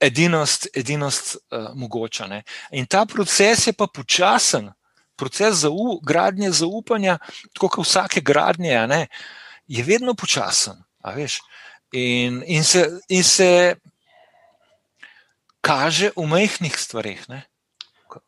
edinost, 0.00 0.68
edinost 0.76 1.36
uh, 1.36 1.70
mogoča. 1.74 2.26
Ne? 2.26 2.42
In 2.72 2.86
ta 2.86 3.06
proces 3.06 3.66
je 3.66 3.72
pa 3.72 3.86
počasen, 3.86 4.70
proces 5.16 5.64
zau, 5.64 5.98
gradnje 6.02 6.50
zaupanja, 6.62 7.18
tako 7.52 7.68
kot 7.68 7.86
vsake 7.86 8.22
gradnje, 8.22 8.86
ne, 8.86 9.06
je 9.66 9.84
vedno 9.84 10.14
počasen. 10.14 10.78
In, 11.92 12.42
in, 12.46 12.64
se, 12.64 12.84
in 13.08 13.24
se 13.24 13.76
kaže 15.60 16.12
v 16.16 16.26
majhnih 16.28 16.76
stvareh. 16.78 17.24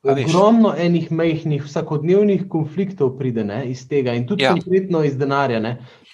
Ogromno 0.02 0.74
enih 0.76 1.10
majhnih, 1.12 1.62
vsakodnevnih 1.64 2.48
konfliktov 2.48 3.14
pride 3.18 3.44
ne, 3.44 3.62
iz 3.70 3.86
tega, 3.88 4.12
in 4.16 4.26
tudi 4.28 4.44
ja. 4.44 4.52
konkretno 4.52 5.04
iz 5.04 5.16
denarja. 5.16 5.60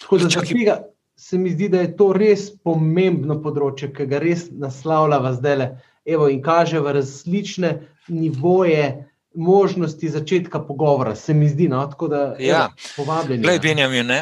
Tako 0.01 0.19
da, 0.23 0.29
tega, 0.43 0.77
se 1.17 1.39
mi 1.39 1.51
zdi, 1.51 1.69
da 1.69 1.81
je 1.81 1.97
to 1.97 2.13
res 2.13 2.51
pomembno 2.65 3.39
področje, 3.43 3.91
ki 3.97 4.07
ga 4.11 4.21
res 4.23 4.49
naslavlja 4.53 5.37
zdaj 5.41 5.69
Evo, 6.07 6.29
in 6.31 6.39
kaže 6.39 6.79
v 6.79 6.93
različne 6.95 7.71
nivoje 8.15 9.09
možnosti 9.35 10.09
začetka 10.09 10.61
pogovora. 10.63 11.17
Se 11.17 11.35
mi 11.35 11.49
zdi, 11.49 11.67
no? 11.69 11.81
tako 11.87 12.09
da 12.09 12.21
ja. 12.39 12.69
povabljeno. 12.97 13.43
Glej, 13.43 13.59
Benjamin, 13.59 14.07
ne? 14.07 14.21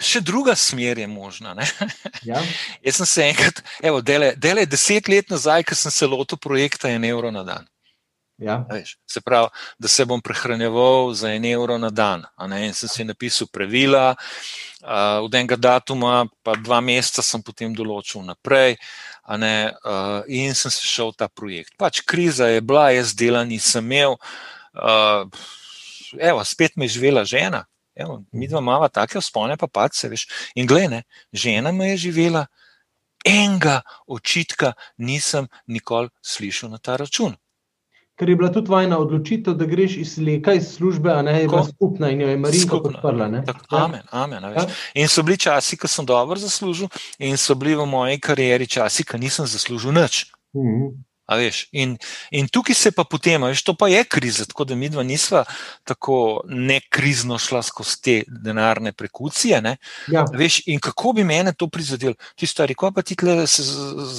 Še 0.00 0.20
druga 0.20 0.52
smer 0.56 0.98
je 1.00 1.06
možna. 1.08 1.56
Ja. 2.24 2.42
Jaz 2.84 3.00
sem 3.00 3.08
se 3.08 3.24
enkrat, 3.30 3.62
evo, 3.80 4.02
dele, 4.04 4.34
dele 4.36 4.66
deset 4.68 5.08
let 5.08 5.32
nazaj, 5.32 5.64
ko 5.64 5.78
sem 5.78 5.92
se 5.92 6.06
lotil 6.06 6.36
projekta 6.36 6.92
en 6.92 7.08
evro 7.08 7.32
na 7.32 7.42
dan. 7.44 7.64
Ja. 8.38 8.66
Veš, 8.70 8.98
se 9.06 9.20
pravi, 9.20 9.48
da 9.78 9.88
se 9.88 10.04
bom 10.04 10.20
prehranjeval 10.20 11.14
za 11.14 11.30
en 11.32 11.44
evro 11.44 11.78
na 11.78 11.90
dan. 11.90 12.24
In 12.60 12.74
sem 12.74 12.88
si 12.88 13.04
napisal 13.04 13.48
pravila, 13.52 14.14
uh, 14.82 15.24
od 15.24 15.34
enega 15.34 15.56
datuma, 15.56 16.26
pa 16.42 16.54
dva 16.54 16.80
meseca 16.84 17.24
sem 17.24 17.42
potem 17.42 17.72
določil 17.74 18.26
naprej. 18.26 18.76
Ne, 19.40 19.72
uh, 19.72 20.20
in 20.28 20.52
sem 20.54 20.70
se 20.70 20.84
šel 20.84 21.14
v 21.14 21.18
ta 21.22 21.30
projekt. 21.32 21.72
Pač 21.80 22.02
kriza 22.04 22.50
je 22.52 22.60
bila, 22.60 22.90
jaz 22.92 23.14
dela 23.16 23.40
nisem 23.44 23.88
imel, 23.88 24.18
uh, 24.76 25.24
evo, 26.20 26.44
spet 26.44 26.76
me 26.76 26.86
je 26.86 26.98
živela 26.98 27.24
žena. 27.24 27.64
Evo, 27.96 28.20
mi 28.36 28.50
dva 28.52 28.60
imamo 28.60 28.90
take 28.92 29.22
spone, 29.24 29.56
pa 29.56 29.66
pač 29.66 29.96
se 29.96 30.12
veš. 30.12 30.28
In 30.60 30.68
gledaj, 30.68 31.06
žena 31.32 31.72
me 31.72 31.94
je 31.94 32.04
živela, 32.04 32.44
enega 33.24 33.80
očitka 34.06 34.76
nisem 35.00 35.48
nikoli 35.66 36.12
slišal 36.20 36.76
na 36.76 36.78
ta 36.78 37.00
račun 37.00 37.32
ker 38.16 38.28
je 38.28 38.36
bila 38.36 38.48
tudi 38.52 38.70
vajna 38.70 38.98
odločitev, 38.98 39.54
da 39.54 39.66
greš 39.68 39.96
iz 39.96 40.18
leka, 40.18 40.52
iz 40.56 40.68
službe, 40.76 41.12
a 41.12 41.22
ne 41.22 41.40
je 41.40 41.48
bila 41.48 41.64
skupna 41.64 42.10
in 42.10 42.20
jo 42.20 42.28
je 42.28 42.36
Marina 42.36 42.78
podprla. 42.82 43.26
Ja. 43.26 43.42
Amen, 43.70 44.00
amen. 44.10 44.44
Ja. 44.56 44.66
In 44.94 45.08
so 45.08 45.22
bili 45.22 45.36
časi, 45.38 45.76
ko 45.76 45.88
sem 45.88 46.06
dobro 46.06 46.38
zaslužil, 46.40 46.88
in 47.18 47.36
so 47.36 47.54
bili 47.54 47.76
v 47.76 47.86
moji 47.86 48.20
karieri 48.20 48.66
časi, 48.66 49.04
ko 49.04 49.18
nisem 49.18 49.46
zaslužil 49.46 49.92
nič. 49.92 50.32
Mhm. 50.56 50.96
Veš, 51.26 51.66
in, 51.74 51.96
in 52.30 52.46
tukaj 52.48 52.74
se 52.78 52.92
pa 52.94 53.02
potem, 53.04 53.42
veš, 53.42 53.64
to 53.66 53.74
pa 53.74 53.88
je 53.90 54.04
kriza, 54.04 54.44
tako 54.46 54.64
da 54.64 54.76
mi 54.78 54.88
dva 54.88 55.02
nisva 55.02 55.42
tako 55.84 56.44
nekrizno 56.46 57.38
šla 57.38 57.62
skozi 57.66 57.96
te 58.02 58.14
denarne 58.28 58.92
prekucije. 58.92 59.58
Ne? 59.62 59.76
Ja. 60.12 60.24
Veš, 60.32 60.60
in 60.70 60.78
kako 60.80 61.12
bi 61.18 61.24
mene 61.24 61.52
to 61.52 61.66
prizadelo? 61.68 62.14
Ti 62.38 62.46
stari, 62.46 62.74
ko 62.78 62.92
pa 62.94 63.02
ti 63.02 63.16
tle 63.18 63.46
se 63.50 63.62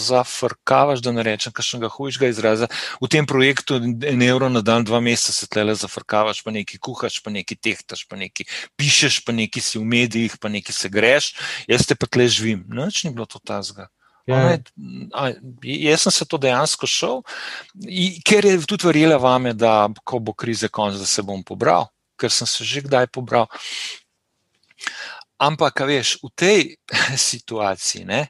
zafrkavaš, 0.07 0.99
da 0.99 1.15
ne 1.15 1.23
rečem, 1.23 1.55
kakšnega 1.55 1.87
hujšega 1.95 2.27
izraza. 2.27 2.67
V 3.01 3.07
tem 3.07 3.25
projektu 3.25 3.79
en 3.79 4.21
evro 4.27 4.49
na 4.51 4.61
dan, 4.61 4.83
dva 4.83 4.99
meseca 4.99 5.31
se 5.31 5.47
tle 5.47 5.75
zafrkavaš, 5.75 6.43
pa 6.43 6.51
nekaj 6.51 6.83
kuhaš, 6.83 7.21
pa 7.23 7.31
nekaj 7.31 7.63
tehtaš, 7.63 8.03
pa 8.09 8.19
nekaj 8.19 8.51
pišeš, 8.75 9.23
pa 9.23 9.31
nekaj 9.31 9.63
si 9.63 9.79
v 9.79 9.87
medijih, 9.87 10.35
pa 10.41 10.51
nekaj 10.51 10.75
se 10.75 10.91
greš. 10.91 11.35
Jaz 11.71 11.87
te 11.87 11.95
pa 11.95 12.07
tle 12.07 12.27
živim. 12.27 12.65
Noč 12.67 13.05
ni 13.07 13.15
bilo 13.15 13.25
to 13.25 13.39
tazga. 13.39 13.87
Ja. 14.27 14.57
A, 15.13 15.31
jaz 15.63 16.01
sem 16.03 16.11
se 16.11 16.25
to 16.27 16.39
dejansko 16.41 16.87
šel, 16.87 17.21
ker 18.27 18.45
je 18.45 18.57
tudi 18.67 18.87
verjela 18.87 19.15
vame, 19.21 19.53
da 19.55 19.87
ko 20.03 20.19
bo 20.19 20.35
krize 20.35 20.67
konc, 20.67 20.99
da 20.99 21.07
se 21.07 21.23
bom 21.23 21.43
pobral, 21.47 21.87
ker 22.19 22.33
sem 22.33 22.49
se 22.49 22.67
že 22.67 22.83
kdaj 22.83 23.07
pobral. 23.15 23.47
Ampak, 25.39 25.85
veš, 25.87 26.17
v 26.19 26.31
tej 26.35 26.61
situaciji, 27.31 28.03
ne, 28.09 28.25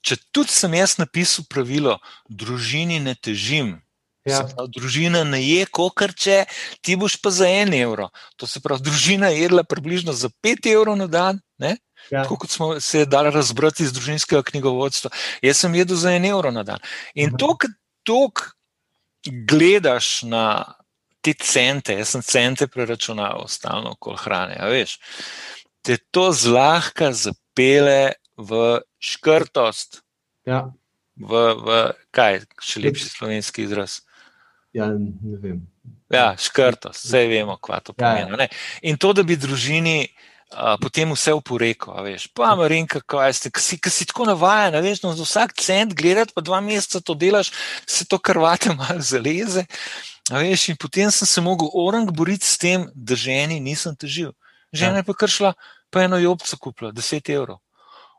če 0.00 0.16
tudi 0.32 0.54
sem 0.54 0.72
jaz 0.80 0.96
napisal 0.96 1.44
pravilo, 1.50 1.98
družini 2.30 3.02
ne 3.02 3.14
težim, 3.14 3.76
Ja. 4.24 4.42
Pravi, 4.46 4.70
družina 4.70 5.24
ne 5.24 5.40
je 5.42 5.66
kokarče, 5.66 6.44
ti 6.80 6.96
boš 6.96 7.16
pa 7.16 7.30
za 7.30 7.48
en 7.48 7.74
evro. 7.74 8.10
To 8.36 8.46
se 8.46 8.60
pravi, 8.60 8.82
družina 8.82 9.28
je 9.28 9.42
jedla 9.42 9.64
približno 9.64 10.12
za 10.12 10.30
pet 10.40 10.66
evrov 10.66 10.96
na 10.96 11.06
dan. 11.06 11.40
Ne? 11.58 11.76
Ja. 12.10 12.22
Tako 12.22 12.36
kot 12.36 12.50
smo 12.50 12.80
se 12.80 13.04
dali 13.06 13.30
razbrati 13.30 13.82
iz 13.82 13.92
družinskega 13.92 14.42
knjigovodstva. 14.42 15.10
Jaz 15.42 15.56
sem 15.56 15.74
jedel 15.74 15.96
za 15.96 16.12
en 16.12 16.24
evro 16.24 16.50
na 16.50 16.62
dan. 16.62 16.78
In 17.14 17.30
Mhm. 17.30 17.36
to, 18.04 18.28
kar 18.30 18.50
gledaš 19.24 20.22
na 20.22 20.74
te 21.20 21.34
cente, 21.34 21.94
jaz 21.94 22.08
sem 22.08 22.22
cente 22.22 22.66
preračunal, 22.66 23.46
stalno 23.48 23.90
okoli 23.90 24.18
hrane. 24.18 24.56
a 24.58 24.66
Veš, 24.66 24.98
te 25.82 25.96
to 26.10 26.32
zlahka 26.32 27.12
zapele 27.12 28.12
v 28.36 28.80
škrtost, 28.98 30.02
Ja. 30.46 30.70
v, 31.16 31.30
v 31.54 31.68
kaj, 32.10 32.42
še 32.58 32.80
lepši 32.80 33.08
slovenski 33.08 33.62
izraz. 33.62 34.00
Ja, 34.72 34.86
ne 34.88 35.38
vem. 35.40 35.60
Ja, 36.12 36.32
škrtost, 36.38 37.04
vse 37.06 37.26
vemo, 37.28 37.56
kva 37.60 37.80
to 37.80 37.92
Ja, 37.98 38.14
pomeni. 38.24 38.36
ne. 38.36 38.48
In 38.82 38.96
to, 38.96 39.12
da 39.12 39.22
bi 39.22 39.36
družini. 39.36 40.08
Uh, 40.52 40.76
potem 40.76 41.08
vse 41.16 41.32
uporeko, 41.32 41.94
a 41.96 42.02
veš, 42.04 42.26
pa 42.36 42.50
marinka, 42.60 43.00
kaj 43.00 43.32
ste, 43.32 43.48
ki 43.48 43.60
si, 43.64 43.78
ki 43.80 43.88
si 43.88 44.04
tako 44.04 44.26
navajen, 44.28 44.74
a 44.76 44.82
veš, 44.84 45.00
no, 45.00 45.14
za 45.16 45.24
vsak 45.24 45.54
cent 45.56 45.94
gledati, 45.96 46.34
pa 46.36 46.44
dva 46.44 46.58
meseca 46.60 47.00
to 47.00 47.14
delaš, 47.16 47.48
se 47.88 48.04
to 48.04 48.18
krvate 48.20 48.68
malo 48.76 49.00
zaleze, 49.00 49.64
a 50.28 50.42
veš, 50.44 50.66
in 50.68 50.76
potem 50.76 51.08
sem 51.08 51.24
se 51.24 51.40
mogel 51.40 51.72
orang 51.72 52.12
boriti 52.12 52.44
s 52.44 52.60
tem, 52.60 52.84
da 52.92 53.16
ženi 53.16 53.60
nisem 53.64 53.96
težil. 53.96 54.34
Žena 54.76 55.00
je 55.00 55.08
pa 55.08 55.14
kršila, 55.16 55.54
pa 55.88 56.04
eno 56.04 56.20
jobco 56.20 56.60
kupila, 56.60 56.92
10 56.92 57.32
evrov. 57.32 57.56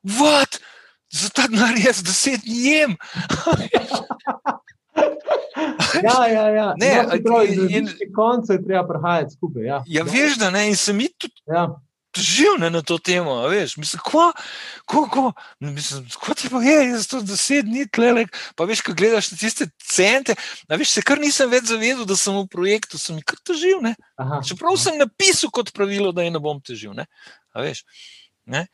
What? 0.01 0.57
Za 1.13 1.29
ta 1.29 1.45
denar 1.45 1.77
jaz 1.77 2.01
10 2.01 2.41
jem. 2.49 2.97
Ja, 6.03 6.27
ja, 6.27 6.45
ja. 6.49 6.67
Ne, 6.81 6.91
no, 7.03 7.09
se 7.11 7.23
pravi, 7.23 7.47
in- 7.47 7.61
in- 7.69 7.85
različnih 7.87 8.11
koncev 8.15 8.55
je 8.55 8.65
treba 8.65 8.87
prihajati 8.87 9.33
skupaj. 9.37 9.63
Ja, 9.63 9.83
Ja, 9.87 10.03
veš, 10.03 10.37
da 10.41 10.49
ne, 10.49 10.67
in 10.69 10.75
sem 10.75 10.97
mi 10.97 11.09
tudi 11.17 11.33
Ja. 11.47 11.67
težil 12.13 12.59
ne, 12.61 12.69
na 12.69 12.81
to 12.85 12.97
temo, 13.01 13.39
veš, 13.49 13.77
mislim, 13.81 14.01
kva, 14.05 14.27
ko, 14.85 15.07
ko, 15.09 15.31
mislim, 15.59 16.05
ko 16.21 16.33
ti 16.37 16.49
pa 16.49 16.61
je, 16.61 16.75
jaz 16.91 17.07
to 17.09 17.21
deset 17.25 17.65
dni 17.65 17.87
tlele, 17.89 18.27
pa 18.55 18.67
veš, 18.69 18.83
ko 18.85 18.93
gledaš 18.93 19.31
na 19.33 19.37
tiste 19.41 19.65
cente, 19.81 20.35
a 20.69 20.77
veš, 20.77 20.91
se 20.93 21.01
kar 21.01 21.17
nisem 21.17 21.49
več 21.49 21.71
zavedel, 21.71 22.05
da 22.05 22.13
sem 22.17 22.37
v 22.37 22.45
projektu, 22.53 23.01
sem 23.01 23.17
kar 23.25 23.41
težil, 23.41 23.81
ne. 23.81 23.95
Aha. 24.21 24.41
Čeprav 24.45 24.77
sem 24.77 24.97
napisal 25.01 25.49
kot 25.49 25.73
pravilo, 25.73 26.11
da 26.13 26.21
je 26.21 26.35
ne 26.35 26.41
bom 26.43 26.61
težil, 26.61 26.93
ne, 26.93 27.07
a 27.53 27.65
veš, 27.65 27.81
ne. 28.45 28.67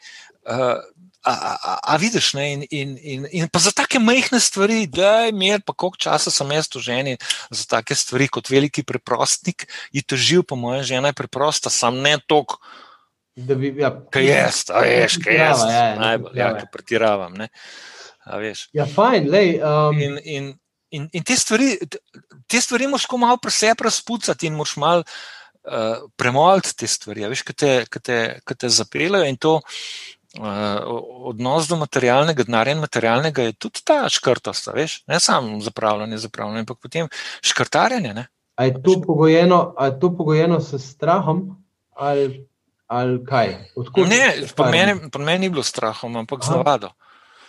Uh, 0.50 0.80
a, 1.24 1.34
a, 1.34 1.80
a, 1.84 1.98
vidiš, 2.00 2.34
ne, 2.34 2.46
in, 2.54 2.62
in, 2.72 2.98
in, 2.98 3.26
in 3.32 3.50
pa 3.52 3.60
za 3.60 3.72
take 3.76 4.00
majhne 4.00 4.40
stvari, 4.40 4.88
da 4.88 5.28
je 5.28 5.34
mir, 5.36 5.62
pa 5.66 5.74
koliko 5.74 6.00
časa 6.00 6.32
sem 6.32 6.52
jaz 6.56 6.70
to 6.72 6.80
ženi 6.80 7.18
za 7.52 7.66
take 7.68 7.96
stvari, 7.96 8.30
kot 8.32 8.50
veliki 8.50 8.84
preprostnik, 8.88 9.68
je 9.92 10.02
težil, 10.02 10.44
pa 10.48 10.56
moja 10.56 10.84
žena 10.84 11.12
je 11.12 11.20
preprosta, 11.20 11.70
sam 11.70 12.00
ne 12.02 12.18
Da 13.40 13.56
bi, 13.56 13.74
ja, 13.78 13.92
Kaj 14.12 14.26
jaz, 14.26 14.64
a 14.72 14.84
veš, 14.84 15.20
kaj 15.24 15.36
jaz, 15.36 15.64
ja, 15.64 15.84
ja, 15.84 16.00
najbolj, 16.00 16.40
ja, 16.40 16.50
ki 16.60 16.72
pretiravam, 16.72 17.36
ne. 17.40 17.48
Ja, 18.76 18.86
fajn, 18.86 19.30
lej. 19.32 19.60
Um, 19.64 20.00
In, 20.00 20.18
in, 20.24 20.50
in, 20.92 21.08
in 21.14 21.24
te 21.24 21.38
stvari, 21.40 21.78
te 22.48 22.62
stvari 22.62 22.88
moraš 22.88 23.08
tako 23.08 23.18
malo 23.18 23.40
pri 23.42 23.52
sebi 23.52 23.88
razpucati 23.88 24.48
in 24.48 24.58
moraš 24.60 24.76
malo 24.78 25.04
uh, 25.04 26.10
premoliti 26.20 26.76
te 26.78 26.88
stvari, 26.88 27.24
a 27.26 27.32
veš, 27.32 27.46
ki 27.48 27.56
te, 27.56 27.72
ki 27.92 28.02
te, 28.04 28.20
ki 28.46 28.60
te 28.60 28.70
zapeljejo 28.70 29.30
in 29.30 29.40
to 29.40 29.60
odnos 30.38 31.68
do 31.68 31.76
materialnega 31.76 32.44
denarja 32.44 32.72
in 32.72 32.80
materialnega 32.80 33.42
je 33.42 33.54
tudi 33.54 33.82
ta 33.84 34.10
škrtost, 34.10 34.70
veš, 34.70 35.04
ne 35.08 35.20
samo 35.20 35.60
zapravljanje, 35.60 36.18
zapravljanje, 36.18 36.60
ampak 36.60 36.78
potem 36.78 37.08
škrtarjenje, 37.42 38.14
ne. 38.14 38.28
a, 38.56 38.66
je 38.66 38.82
to 38.84 39.02
pogojeno, 39.02 39.76
je 39.82 40.00
to 40.00 40.18
pogojeno 40.18 40.60
s 40.60 40.76
strahom 40.86 41.64
ali, 41.92 42.46
ali 42.88 43.26
kaj? 43.26 43.56
Odkot 43.76 44.08
Ne, 44.08 44.48
stvar? 44.48 44.72
meni, 44.72 45.10
pri 45.12 45.24
meni 45.24 45.40
ni 45.40 45.50
bilo 45.50 45.64
strahom, 45.64 46.16
ampak 46.16 46.44
z 46.44 46.50
Aha. 46.50 46.58
navado. 46.58 46.90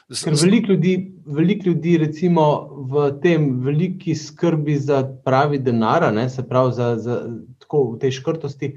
Z- 0.09 0.25
Ker 0.25 0.35
veliko 0.35 0.73
ljudi, 0.73 0.95
veliko 1.27 1.69
ljudi, 1.69 1.99
recimo, 1.99 2.45
v 2.83 3.21
tem 3.23 3.61
veliki 3.61 4.15
skrbi 4.15 4.77
za 4.77 5.03
pravi 5.25 5.59
denar, 5.59 6.13
ne, 6.15 6.31
se 6.31 6.43
pravi, 6.43 6.73
za, 6.73 6.97
za, 6.97 7.21
tako 7.59 7.93
v 7.93 7.99
tej 7.99 8.11
škrtosti, 8.13 8.73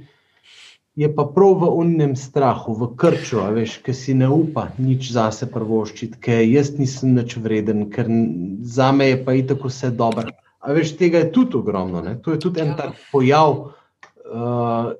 je 0.96 1.10
pa 1.16 1.26
prav 1.26 1.58
v 1.62 1.70
unnem 1.74 2.16
strahu, 2.16 2.76
v 2.78 2.94
krču, 2.98 3.42
a 3.42 3.50
veš, 3.50 3.80
ki 3.82 3.94
si 3.98 4.14
ne 4.14 4.30
upa 4.30 4.70
nič 4.78 5.10
zase 5.16 5.50
prvoščiti, 5.50 6.20
ker 6.22 6.44
jaz 6.46 6.74
nisem 6.78 7.18
nič 7.18 7.38
vreden, 7.42 7.90
ker 7.90 8.10
za 8.62 8.92
me 8.94 9.10
je 9.14 9.18
pa 9.26 9.34
itak 9.34 9.66
vse 9.66 9.90
dobro. 9.90 10.30
A 10.64 10.72
veš, 10.72 10.94
tega 11.00 11.26
je 11.26 11.32
tudi 11.34 11.58
ogromno. 11.58 12.04
Ne? 12.06 12.20
To 12.22 12.32
je 12.32 12.40
tudi 12.40 12.62
en 12.62 12.74
Ja. 12.74 12.76
tak 12.76 12.92
pojav, 13.12 13.74
uh, 14.30 14.94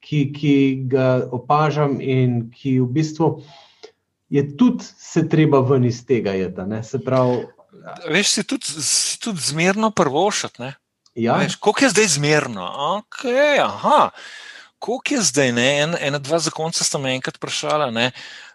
ki, 0.00 0.32
ki 0.32 0.54
ga 0.88 1.26
opažam 1.30 2.00
in 2.00 2.50
ki 2.50 2.78
v 2.80 2.86
bistvu 2.86 3.42
je 4.30 4.56
tudi 4.56 4.84
se 4.84 5.28
treba 5.28 5.60
ven 5.60 5.84
iz 5.84 6.06
tega 6.06 6.32
jeta. 6.32 6.66
Ne? 6.66 6.82
Se 6.82 6.98
pravi, 6.98 7.46
Veš, 8.08 8.28
si 8.30 8.42
tudi, 8.46 8.66
si 8.78 9.18
tudi 9.18 9.40
zmerno 9.42 9.90
prvošati. 9.90 10.62
Ne? 10.62 10.74
ja, 11.14 11.36
Veš, 11.36 11.56
koliko 11.56 11.84
je 11.84 11.90
zdaj 11.90 12.06
zmerno? 12.06 12.62
Okay, 13.02 13.58
aha, 13.58 14.10
koliko 14.82 15.14
je 15.14 15.22
zdaj? 15.30 15.52
Ne? 15.54 15.66
En, 15.84 15.94
ena, 16.00 16.18
dva 16.18 16.40
zakonca 16.42 16.84
sta 16.84 16.98
me 16.98 17.14
enkrat 17.14 17.38
vprašala, 17.38 17.90
ne, 17.94 18.08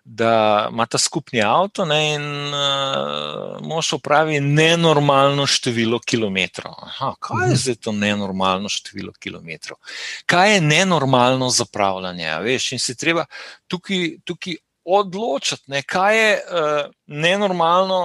da 0.04 0.32
imata 0.72 1.00
skupni 1.00 1.42
avto 1.44 1.86
ne, 1.88 1.98
in 2.16 2.28
uh, 2.56 3.58
mož 3.68 3.94
opravi 3.98 4.40
nenormalno 4.44 5.48
število 5.48 6.00
kilometrov. 6.00 6.76
Aha, 6.84 7.14
kaj 7.20 7.44
je 7.46 7.50
Mhm. 7.54 7.60
zdaj 7.64 7.76
to 7.88 7.92
nenormalno 7.92 8.70
število 8.72 9.12
kilometrov? 9.20 9.80
Kaj 10.26 10.54
je 10.54 10.62
nenormalno 10.62 11.50
zapravljanje? 11.50 12.32
Veš, 12.44 12.72
in 12.78 12.80
se 12.80 12.96
treba 12.96 13.26
tukaj, 13.68 14.18
tukaj 14.24 14.56
odločiti, 14.88 15.64
ne, 15.68 15.82
kaj 15.84 16.18
je 16.20 16.32
uh, 16.40 16.92
nenormalno 17.08 18.00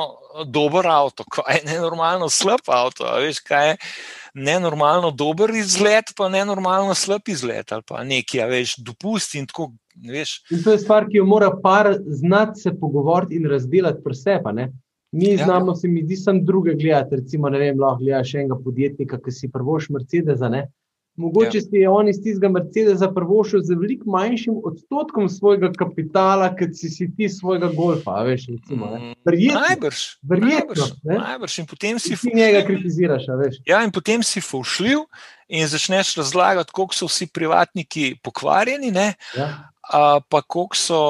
dober 0.47 0.87
avto, 0.87 1.25
kaj 1.31 1.61
je 1.61 1.63
nenormalno 1.75 2.27
slab 2.31 2.67
avto. 2.67 3.07
Veš, 3.23 3.39
kaj 3.47 3.69
je 3.69 3.77
nenormalno 4.35 5.11
dober 5.11 5.51
izlet, 5.51 6.13
pa 6.17 6.29
nenormalno 6.29 6.95
slab 6.95 7.29
izlet, 7.29 7.73
ali 7.73 7.83
pa 7.89 8.05
nekaj, 8.05 8.43
a 8.43 8.47
veš, 8.47 8.77
dopust 8.79 9.35
in 9.35 9.47
tako. 9.47 9.73
Veš, 10.09 10.39
in 10.51 10.63
to 10.65 10.73
je 10.73 10.79
stvar, 10.79 11.05
ki 11.05 11.19
jo 11.19 11.27
mora 11.29 11.51
par 11.63 11.91
znati 12.07 12.61
se 12.61 12.71
pogovoriti 12.81 13.37
in 13.37 13.45
razdelati 13.51 14.01
pri 14.05 14.15
sebi. 14.15 14.53
ne. 14.53 14.73
Mi 15.13 15.27
Ja. 15.27 15.33
ja. 15.33 15.45
znamo, 15.45 15.75
se 15.75 15.89
mi 15.89 16.03
zdi, 16.03 16.17
sem 16.17 16.45
druge 16.45 16.75
gledati. 16.75 17.17
Recimo, 17.17 17.49
ne 17.49 17.59
vem, 17.59 17.81
lahko 17.81 18.01
gledaš 18.01 18.35
enega 18.35 18.57
podjetnika, 18.65 19.19
ki 19.21 19.31
si 19.31 19.51
prvoš 19.53 19.89
Mercedesa. 19.91 20.49
Ne? 20.49 20.71
Mogoče 21.17 21.59
Ja. 21.59 21.63
si 21.63 21.77
je 21.77 21.89
on 21.89 22.09
iz 22.09 22.17
tistega 22.17 22.49
Mercedesa 22.49 23.11
prvošil 23.13 23.61
z 23.61 23.75
veliko 23.77 24.11
manjšim 24.11 24.55
odstotkom 24.65 25.29
svojega 25.29 25.69
kapitala, 25.73 26.49
kot 26.51 26.73
si, 26.73 26.89
si 26.89 27.11
ti 27.11 27.29
svojega 27.29 27.69
golfa. 27.69 28.23
Veš, 28.23 28.47
recimo, 28.49 28.87
ne. 28.87 28.99
mm, 28.99 29.13
Verjetno. 29.25 29.61
najbrž, 29.61 30.01
Verjetno, 30.23 30.57
najbrž, 30.73 30.81
ne. 31.05 31.19
najbrž. 31.19 31.59
In 31.59 31.67
potem 31.67 31.99
si, 31.99 32.17
Ti 32.17 32.33
njega 32.35 32.65
kritiziraš, 32.65 33.29
ja, 33.67 33.85
in 33.85 33.91
potem 33.91 34.23
si 34.23 34.41
faušljiv 34.41 35.05
in 35.49 35.69
začneš 35.69 36.17
razlagati, 36.17 36.73
koliko 36.73 36.95
so 36.95 37.07
vsi 37.07 37.27
privatniki 37.27 38.17
pokvarjeni. 38.23 38.91
Ne? 38.91 39.13
Ja. 39.37 39.69
A, 39.85 40.21
pa 40.23 40.41
koliko 40.43 40.77
so, 40.77 41.01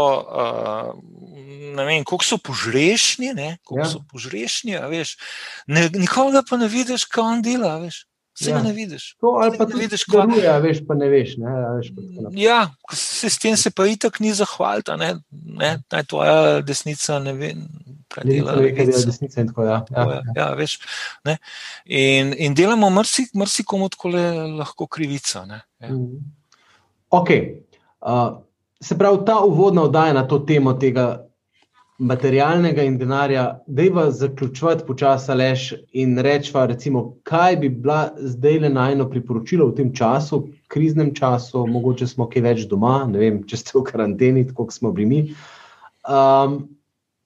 ne 1.72 1.84
vem, 1.84 2.02
koliko 2.02 2.24
so 2.24 2.38
požrešni, 2.38 3.34
ne, 3.34 3.58
koliko 3.64 3.86
Ja. 3.86 3.90
so 3.90 4.00
požrešni, 4.02 4.74
veš. 4.90 5.16
Ne, 5.66 5.88
nikoga 5.90 6.42
pa 6.42 6.56
ne 6.56 6.66
vidiš, 6.68 7.04
kaj 7.04 7.22
on 7.24 7.42
dela, 7.42 7.76
veš. 7.78 8.02
Vse 8.32 8.50
Ja. 8.50 8.56
ja. 8.56 8.62
ne 8.62 8.72
vidiš. 8.72 9.14
To, 9.14 9.26
ali 9.36 9.58
pa 9.58 9.64
Ne 9.64 9.74
vidiš, 9.76 10.04
kva- 10.04 10.26
daruje, 10.26 10.48
a 10.48 10.58
veš, 10.58 10.78
pa 10.86 10.94
ne 10.94 11.08
veš. 11.08 11.36
Ne, 11.36 11.50
a 11.50 11.72
veš 11.72 11.88
pa. 11.90 12.00
Ja, 12.32 12.60
se 12.92 13.30
s 13.30 13.38
tem 13.38 13.56
se 13.56 13.70
pa 13.70 13.86
itak 13.86 14.20
ni 14.20 14.32
zahvalita, 14.32 14.96
ne, 14.96 15.14
ne, 15.30 15.82
naj 15.90 16.04
tvoja 16.04 16.60
desnica 16.60 17.18
ne 17.18 17.32
ve, 17.32 17.50
kaj 18.08 18.24
dela. 18.24 18.52
kaj 18.54 18.86
desnica 18.86 19.40
in 19.40 19.48
tako. 19.48 19.64
Ja. 19.64 19.84
Ja. 19.90 20.02
je, 20.04 20.20
Ja, 20.36 20.54
veš, 20.54 20.78
ne. 21.24 21.36
in, 21.84 22.34
in 22.38 22.54
delamo 22.54 22.90
mrsi, 22.90 23.26
mrsi 23.34 23.64
tako 23.88 24.08
lahko 24.08 24.86
krivico. 24.86 25.44
Ne. 25.44 25.60
Ja. 25.80 25.88
Mhm. 25.88 26.16
Ok. 27.10 27.28
Uh, 28.00 28.40
se 28.80 28.98
pravi, 28.98 29.18
ta 29.26 29.38
uvodna 29.38 29.82
oddaja 29.82 30.12
na 30.12 30.28
to 30.28 30.38
temo 30.38 30.72
tega 30.72 31.26
materialnega 31.98 32.82
in 32.82 32.98
denarja, 32.98 33.60
da 33.66 33.82
je 33.82 34.10
zaključovati 34.10 34.84
počasi 34.86 35.32
lež 35.32 35.72
in 35.92 36.18
reči, 36.18 36.52
kaj 37.22 37.56
bi 37.56 37.68
bila 37.68 38.10
zdaj 38.18 38.58
le 38.58 38.68
najno 38.68 39.08
priporočilo 39.10 39.66
v 39.68 39.74
tem 39.76 39.94
času, 39.94 40.48
kriznem 40.68 41.14
času, 41.14 41.66
mogoče 41.66 42.06
smo 42.06 42.28
kaj 42.28 42.42
več 42.42 42.66
doma, 42.68 43.04
ne 43.08 43.18
vem, 43.18 43.42
če 43.46 43.56
ste 43.56 43.78
v 43.78 43.84
karanteni, 43.84 44.46
kot 44.54 44.72
smo 44.72 44.92
bili 44.92 45.06
mi. 45.06 45.34
Um, 46.08 46.68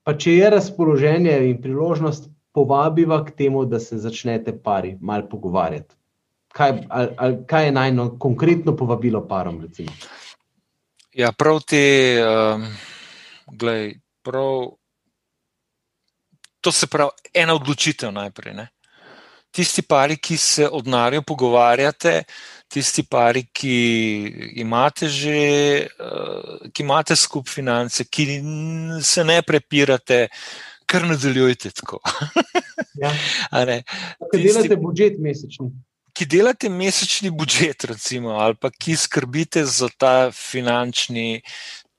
pa 0.03 0.13
če 0.13 0.35
je 0.35 0.49
razpoloženje 0.49 1.37
in 1.49 1.61
priložnost, 1.61 2.29
povabiva 2.57 3.21
k 3.25 3.31
temu, 3.37 3.65
da 3.69 3.79
se 3.79 3.99
začnete 4.01 4.55
pari 4.63 4.97
malo 5.01 5.27
pogovarjati. 5.29 5.93
Kaj, 6.57 6.71
ali, 6.89 7.09
ali, 7.17 7.37
kaj 7.45 7.65
je 7.65 7.71
najno 7.71 8.05
konkretno 8.19 8.73
povabilo 8.75 9.21
parom? 9.27 9.61
Recimo? 9.61 9.93
Ja, 11.13 11.29
prav 11.37 11.61
te, 11.69 11.83
um, 12.25 12.65
glej, 13.53 13.99
prav, 14.27 14.75
to 16.61 16.71
se 16.75 16.89
pravi, 16.91 17.31
ena 17.33 17.55
odločitev 17.55 18.11
najprej. 18.11 18.57
Ne. 18.59 18.67
tisti 19.57 19.81
pari, 19.81 20.17
ki 20.21 20.37
se 20.37 20.67
o 20.69 20.81
denarju 20.81 21.23
pogovarjate, 21.25 22.21
tisti 22.69 23.03
pari, 23.03 23.45
ki 23.53 23.73
imate 24.61 25.09
že, 25.09 25.39
uh, 25.97 26.69
ki 26.73 26.83
imate 26.83 27.15
skup 27.15 27.49
finance, 27.49 28.05
ki 28.05 28.41
se 29.01 29.23
ne 29.25 29.41
prepirate, 29.41 30.27
kar 30.85 31.07
nadaljujte 31.07 31.73
tako. 31.81 31.99
ja. 33.03 33.11
Kaj 33.51 34.41
delate 34.43 34.77
budžet 34.79 35.17
mesečni? 35.19 35.71
Ki 36.17 36.25
delate 36.25 36.69
mesečni 36.69 37.29
budžet, 37.29 37.85
recimo, 37.89 38.37
ali 38.41 38.57
pa 38.57 38.71
ki 38.73 38.95
skrbite 38.97 39.65
za 39.65 39.89
ta 39.89 40.31
finančni 40.33 41.41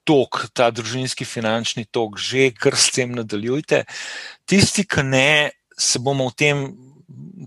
tok, 0.08 0.46
ta 0.56 0.70
družinski 0.72 1.26
finančni 1.28 1.84
tok, 1.92 2.16
že 2.16 2.48
kar 2.56 2.76
s 2.76 2.92
tem 2.96 3.12
nadaljujte. 3.16 3.84
Tisti, 4.48 4.86
ki 4.88 5.04
ne, 5.04 5.30
se 5.78 6.00
bomo 6.00 6.30
o 6.30 6.34
tem 6.34 6.70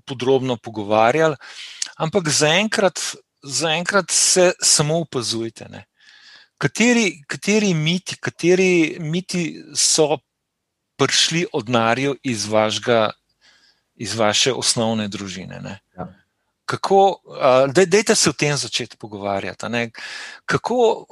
podrobno 0.05 0.57
pogovarjali, 0.62 1.38
ampak 2.01 2.30
zaenkrat, 2.30 3.01
zaenkrat 3.43 4.14
se 4.14 4.51
samo 4.62 5.01
opazujte. 5.01 5.68
Kateri, 6.62 7.24
kateri, 7.28 7.74
miti, 7.74 8.18
kateri 8.22 8.97
miti 9.01 9.43
so 9.74 10.22
prišli 11.01 11.47
od 11.57 11.70
narja 11.74 12.14
iz, 12.22 12.45
iz 13.97 14.16
vaše 14.16 14.53
osnovne 14.53 15.07
družine? 15.09 15.80
Ja 15.97 16.20
kako, 16.72 17.19
da, 17.67 17.86
dejte 17.86 18.15
se 18.15 18.30
o 18.30 18.34
tem 18.34 18.55
začeti 18.57 18.97
pogovarjati. 18.97 19.67
Kako, 20.45 21.05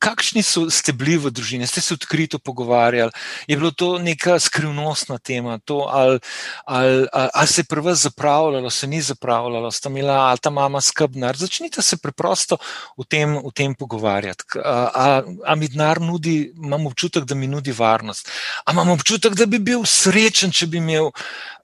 kakšni 0.00 0.42
so, 0.42 0.66
ste 0.72 0.92
bili 0.96 1.18
v 1.20 1.30
družini, 1.30 1.68
ste 1.68 1.80
se 1.84 1.94
odkrito 1.94 2.38
pogovarjali, 2.38 3.12
je 3.46 3.56
bilo 3.56 3.70
to 3.70 3.98
neka 4.00 4.38
skrivnostna 4.40 5.18
tema, 5.18 5.58
to, 5.64 5.84
ali, 5.88 6.18
ali, 6.64 7.06
ali, 7.12 7.30
ali 7.34 7.46
se 7.46 7.60
je 7.60 7.68
prvo 7.68 7.94
zapravljalo, 7.94 8.70
se 8.70 8.86
ni 8.86 9.02
zapravljalo, 9.02 9.70
sta 9.70 9.92
imela 9.92 10.16
ali 10.30 10.38
ta 10.38 10.50
mama 10.50 10.80
skrbnar. 10.80 11.36
Začnite 11.36 11.82
se 11.82 11.96
preprosto 11.96 12.58
o 12.96 13.04
tem, 13.04 13.36
o 13.36 13.50
tem 13.50 13.74
pogovarjati. 13.74 14.44
A, 14.64 14.90
a, 14.94 15.22
a 15.44 15.54
mi 15.54 15.68
denar 15.68 16.00
nudi, 16.00 16.52
imam 16.56 16.86
občutek, 16.86 17.24
da 17.24 17.34
mi 17.34 17.46
nudi 17.46 17.72
varnost. 17.72 18.30
A 18.64 18.72
imam 18.72 18.90
občutek, 18.96 19.34
da 19.36 19.46
bi 19.46 19.58
bil 19.58 19.84
srečen, 19.84 20.52
če 20.52 20.66
bi 20.72 20.80
imel 20.80 21.12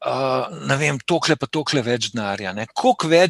uh, 0.04 0.76
vem, 0.78 0.98
tokle 1.06 1.36
pa 1.36 1.46
tokle 1.46 1.82
več 1.82 2.10
denarja. 2.12 2.52
Koliko 2.74 3.10
več 3.10 3.21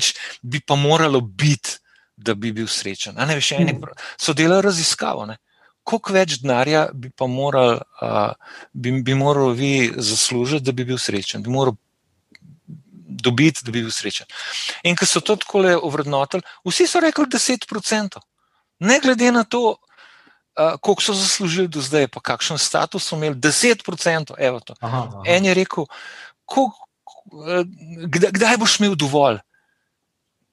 bi 0.43 0.61
pa 0.61 0.77
moralo 0.77 1.21
biti, 1.21 1.79
da 2.17 2.35
bi 2.35 2.53
bil 2.53 2.69
srečen? 2.69 3.17
Ne, 3.19 3.35
veš, 3.35 3.53
eni 3.59 3.73
hmm. 3.73 3.95
so 4.21 4.35
delali 4.37 4.63
raziskavo. 4.63 5.27
Ne? 5.27 5.39
Koliko 5.83 6.15
več 6.15 6.39
denarja 6.43 6.87
bi 6.95 7.11
pa 7.11 7.27
moral, 7.27 7.81
uh, 8.01 8.59
bi, 8.73 8.95
bi 9.03 9.15
moral 9.19 9.57
vi 9.59 9.91
zaslužiti, 9.97 10.65
da 10.65 10.73
bi 10.73 10.87
bil 10.87 10.99
srečen, 10.99 11.43
bi 11.43 11.51
moral 11.51 11.75
dobiti, 13.23 13.65
da 13.67 13.73
bi 13.75 13.83
bil 13.83 13.91
srečen. 13.95 14.29
In 14.87 14.97
ko 14.97 15.07
so 15.07 15.21
to 15.21 15.37
tako 15.37 15.65
ovrednotili, 15.83 16.43
vsi 16.69 16.87
so 16.87 17.03
rekli 17.03 17.27
10%. 17.27 18.21
Ne 18.83 19.01
glede 19.03 19.33
na 19.35 19.45
to, 19.45 19.75
uh, 19.75 20.79
koliko 20.81 21.03
so 21.03 21.15
zaslužili 21.19 21.69
do 21.69 21.83
zdaj, 21.83 22.09
pa 22.15 22.21
kakšen 22.21 22.59
status 22.59 23.09
so 23.09 23.17
imeli, 23.17 23.35
10%. 23.35 24.37
Aha, 24.39 24.75
aha. 24.81 25.23
En 25.27 25.45
je 25.45 25.55
rekel, 25.55 25.87
ko, 26.45 26.71
eh, 27.49 27.65
kdaj, 28.07 28.31
kdaj 28.39 28.59
boš 28.61 28.79
imel 28.81 28.97
dovolj, 28.99 29.41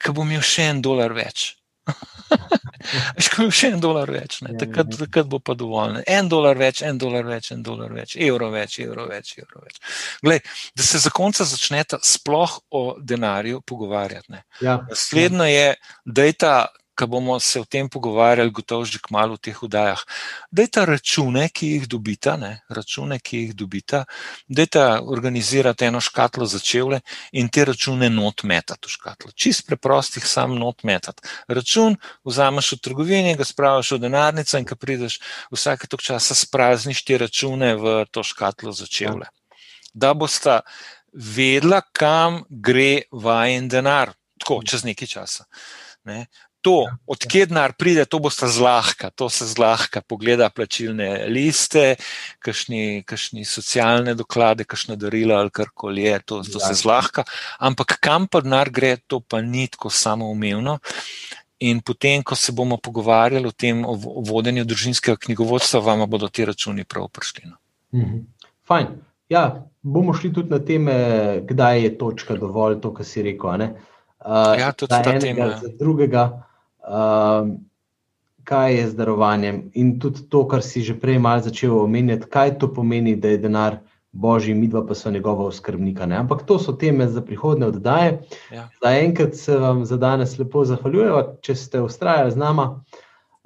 ko 0.04 0.16
bo 0.16 0.28
imel 0.28 0.44
še 0.46 0.70
en 0.74 0.84
dolar 0.86 1.16
več. 1.18 1.54
Če 3.20 3.30
bo 3.36 3.48
še 3.54 3.72
en 3.74 3.82
dolar 3.84 4.10
več, 4.12 4.40
ne, 4.46 4.54
ja, 4.54 4.60
takrat, 4.62 4.92
ja. 4.94 5.02
takrat 5.04 5.30
bo 5.30 5.40
pa 5.44 5.56
dovolj. 5.58 5.98
Ne. 5.98 6.04
En 6.10 6.30
dolar 6.32 6.58
več, 6.60 6.82
en 6.86 7.00
dolar 7.02 7.28
več, 7.28 7.52
en 7.56 7.64
dolar 7.66 7.92
več, 7.94 8.16
evro 8.28 8.50
več, 8.54 8.80
evro 8.86 9.08
več. 9.10 9.34
Evro 9.42 9.64
več. 9.66 9.80
Glej, 10.26 10.42
da 10.78 10.86
se 10.86 11.02
za 11.04 11.12
konca 11.14 11.48
začnete 11.48 12.00
sploh 12.06 12.56
o 12.76 12.84
denarju 13.00 13.62
pogovarjati. 13.68 14.42
Ja, 14.66 14.80
Naslednjo 14.90 15.50
ja. 15.50 15.56
je, 15.56 15.96
da 16.06 16.28
je 16.30 16.38
ta 16.46 16.54
ko 17.00 17.08
bomo 17.08 17.40
se 17.40 17.62
o 17.62 17.66
tem 17.66 17.88
pogovarjali, 17.90 18.52
gotovo 18.52 18.84
že 18.86 19.00
kmalo 19.00 19.40
v 19.40 19.44
teh 19.48 19.56
vdajah. 19.56 20.02
Dajte 20.52 20.84
račune, 20.86 21.48
ki 21.48 21.68
jih 21.74 21.86
dobite, 21.88 22.36
ne, 22.38 22.52
račune, 22.68 23.20
ki 23.24 23.44
jih 23.44 23.54
dobite, 23.56 24.04
dajte 24.48 24.84
organizirati 25.00 25.88
eno 25.88 26.02
škatlo 26.04 26.46
za 26.46 26.60
čevlje 26.60 27.00
in 27.32 27.48
te 27.48 27.66
račune 27.66 28.10
not 28.10 28.44
metati 28.44 28.88
v 28.88 28.92
škatlo. 28.92 29.32
Čist 29.32 29.68
preprostih 29.68 30.28
sam 30.28 30.58
not 30.60 30.84
metati. 30.84 31.24
Račun 31.48 31.96
vzameš 32.28 32.74
v 32.76 32.82
trgovini, 32.84 33.36
ga 33.40 33.48
spraviš 33.48 33.96
v 33.96 34.02
denarnico 34.04 34.60
in 34.60 34.68
ko 34.68 34.76
prideš 34.76 35.20
vsake 35.56 35.88
tok 35.88 36.04
časa 36.04 36.36
sprazniš 36.36 37.06
te 37.08 37.18
račune 37.18 37.76
v 37.80 38.04
to 38.12 38.26
škatlo 38.28 38.76
za 38.76 38.90
čevlje. 38.92 39.32
Da 39.94 40.14
boste 40.14 40.60
vedela, 41.14 41.82
kam 41.82 42.44
gre 42.50 43.08
vajen 43.12 43.72
denar, 43.72 44.14
tako 44.40 44.62
čez 44.68 44.84
nekaj 44.84 45.08
časa. 45.08 45.48
Ne 46.08 46.28
to, 46.62 46.84
ja, 46.88 46.96
odkje 47.08 47.42
ja. 47.42 47.50
denar 47.50 47.74
pride, 47.78 48.06
to 48.06 48.20
bo 48.20 48.30
zlahka, 48.30 49.10
to 49.10 49.30
se 49.30 49.48
zlahka 49.48 50.02
pogleda 50.02 50.50
plačilne 50.50 51.26
liste, 51.32 51.96
kakšni, 52.40 53.04
kakšni 53.08 53.46
socialne 53.46 54.16
doklade, 54.16 54.64
kakšno 54.64 54.96
darilo 55.00 55.36
ali 55.36 55.50
karkoli 55.50 56.04
je, 56.04 56.20
to, 56.26 56.42
to 56.44 56.60
se 56.60 56.74
zlahka. 56.74 57.24
Ampak 57.60 57.98
kam 58.00 58.28
pa 58.28 58.42
denar 58.42 58.70
gre, 58.70 58.98
to 59.08 59.20
pa 59.20 59.42
ni 59.42 59.68
tako 59.68 59.90
samoumevno. 59.90 60.80
In 61.60 61.82
potem, 61.84 62.24
ko 62.24 62.36
se 62.40 62.54
bomo 62.56 62.78
pogovarjali 62.78 63.48
o 63.48 63.52
tem, 63.52 63.84
o 63.84 63.96
vodenju 64.28 64.64
družinskega 64.64 65.20
knjigovodstva, 65.26 65.82
vam 65.84 66.06
bodo 66.08 66.30
ti 66.32 66.46
računi 66.48 66.86
prav 66.88 67.10
prišli. 67.12 67.52
Mhm. 67.96 68.26
Fajn. 68.68 68.88
Ja, 69.30 69.68
bomo 69.82 70.14
šli 70.14 70.32
tudi 70.34 70.50
na 70.50 70.60
teme, 70.60 70.94
kdaj 71.46 71.84
je 71.84 71.98
točka 71.98 72.36
dovolj, 72.36 72.80
to, 72.82 72.94
kar 72.94 73.06
si 73.06 73.22
rekel. 73.22 73.68
Uh, 74.20 74.58
ja, 74.60 74.72
tudi 74.74 74.90
ta 74.90 75.20
tema. 75.20 75.50
Za 75.62 75.70
drugega, 75.80 76.49
uh, 76.90 77.50
kaj 78.44 78.76
je 78.76 78.88
z 78.90 78.96
darovanjem 78.96 79.62
in 79.74 80.00
tudi 80.00 80.26
to, 80.30 80.48
kar 80.48 80.64
si 80.66 80.82
že 80.82 80.98
prej 81.00 81.20
malo 81.20 81.44
začel 81.46 81.78
omenjati, 81.78 82.26
kaj 82.30 82.58
to 82.60 82.74
pomeni, 82.74 83.16
da 83.16 83.30
je 83.30 83.38
denar 83.38 83.78
božji, 84.12 84.56
midva 84.58 84.82
pa 84.86 84.96
so 84.96 85.12
njegova 85.12 85.46
oskrbnika. 85.46 86.06
Ne? 86.06 86.18
Ampak 86.18 86.42
to 86.50 86.60
so 86.60 86.74
teme 86.74 87.08
za 87.08 87.22
prihodne 87.22 87.68
oddaje. 87.70 88.22
Ja. 88.52 88.70
Za 88.82 88.94
enkrat 88.98 89.36
se 89.36 89.58
vam 89.58 89.86
za 89.86 89.98
danes 89.98 90.40
lepo 90.40 90.66
zahvaljujem, 90.66 91.38
če 91.42 91.56
ste 91.56 91.82
ustrajali 91.82 92.32
z 92.32 92.42
nama. 92.42 92.84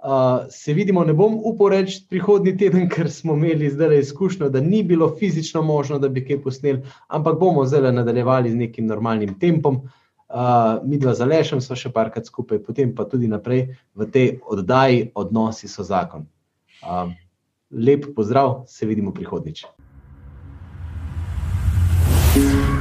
Uh, 0.04 0.48
se 0.52 0.74
vidimo, 0.74 1.04
ne 1.04 1.14
bom 1.14 1.36
upal 1.48 1.70
reči 1.72 2.02
prihodnji 2.10 2.58
teden, 2.58 2.90
ker 2.92 3.12
smo 3.12 3.36
imeli 3.36 3.70
zdaj 3.72 4.00
izkušnjo, 4.00 4.50
da 4.50 4.60
ni 4.60 4.84
bilo 4.84 5.08
fizično 5.20 5.62
možno, 5.62 6.00
da 6.00 6.10
bi 6.10 6.26
kaj 6.28 6.42
posneli, 6.44 6.82
ampak 7.08 7.40
bomo 7.40 7.64
zdaj 7.66 7.92
nadaljevali 7.92 8.52
z 8.52 8.56
nekim 8.66 8.88
normalnim 8.88 9.38
tempom. 9.40 9.76
Uh, 9.76 10.03
uh, 10.34 10.82
mi 10.84 10.98
dva 10.98 11.14
z 11.14 11.22
Alešem 11.22 11.62
smo 11.62 11.78
še 11.78 11.94
parkrat 11.94 12.26
skupaj, 12.26 12.60
potem 12.66 12.96
pa 12.96 13.06
tudi 13.06 13.30
naprej 13.30 13.78
v 13.94 14.10
tej 14.10 14.28
oddaji 14.42 15.14
Odnosi 15.14 15.70
so 15.70 15.86
zakon. 15.86 16.26
Uh, 16.82 17.14
lep 17.72 18.12
pozdrav, 18.16 18.66
se 18.68 18.86
vidimo 18.86 19.14
prihodnjič. 19.14 19.66
thank 22.34 22.68
you 22.68 22.73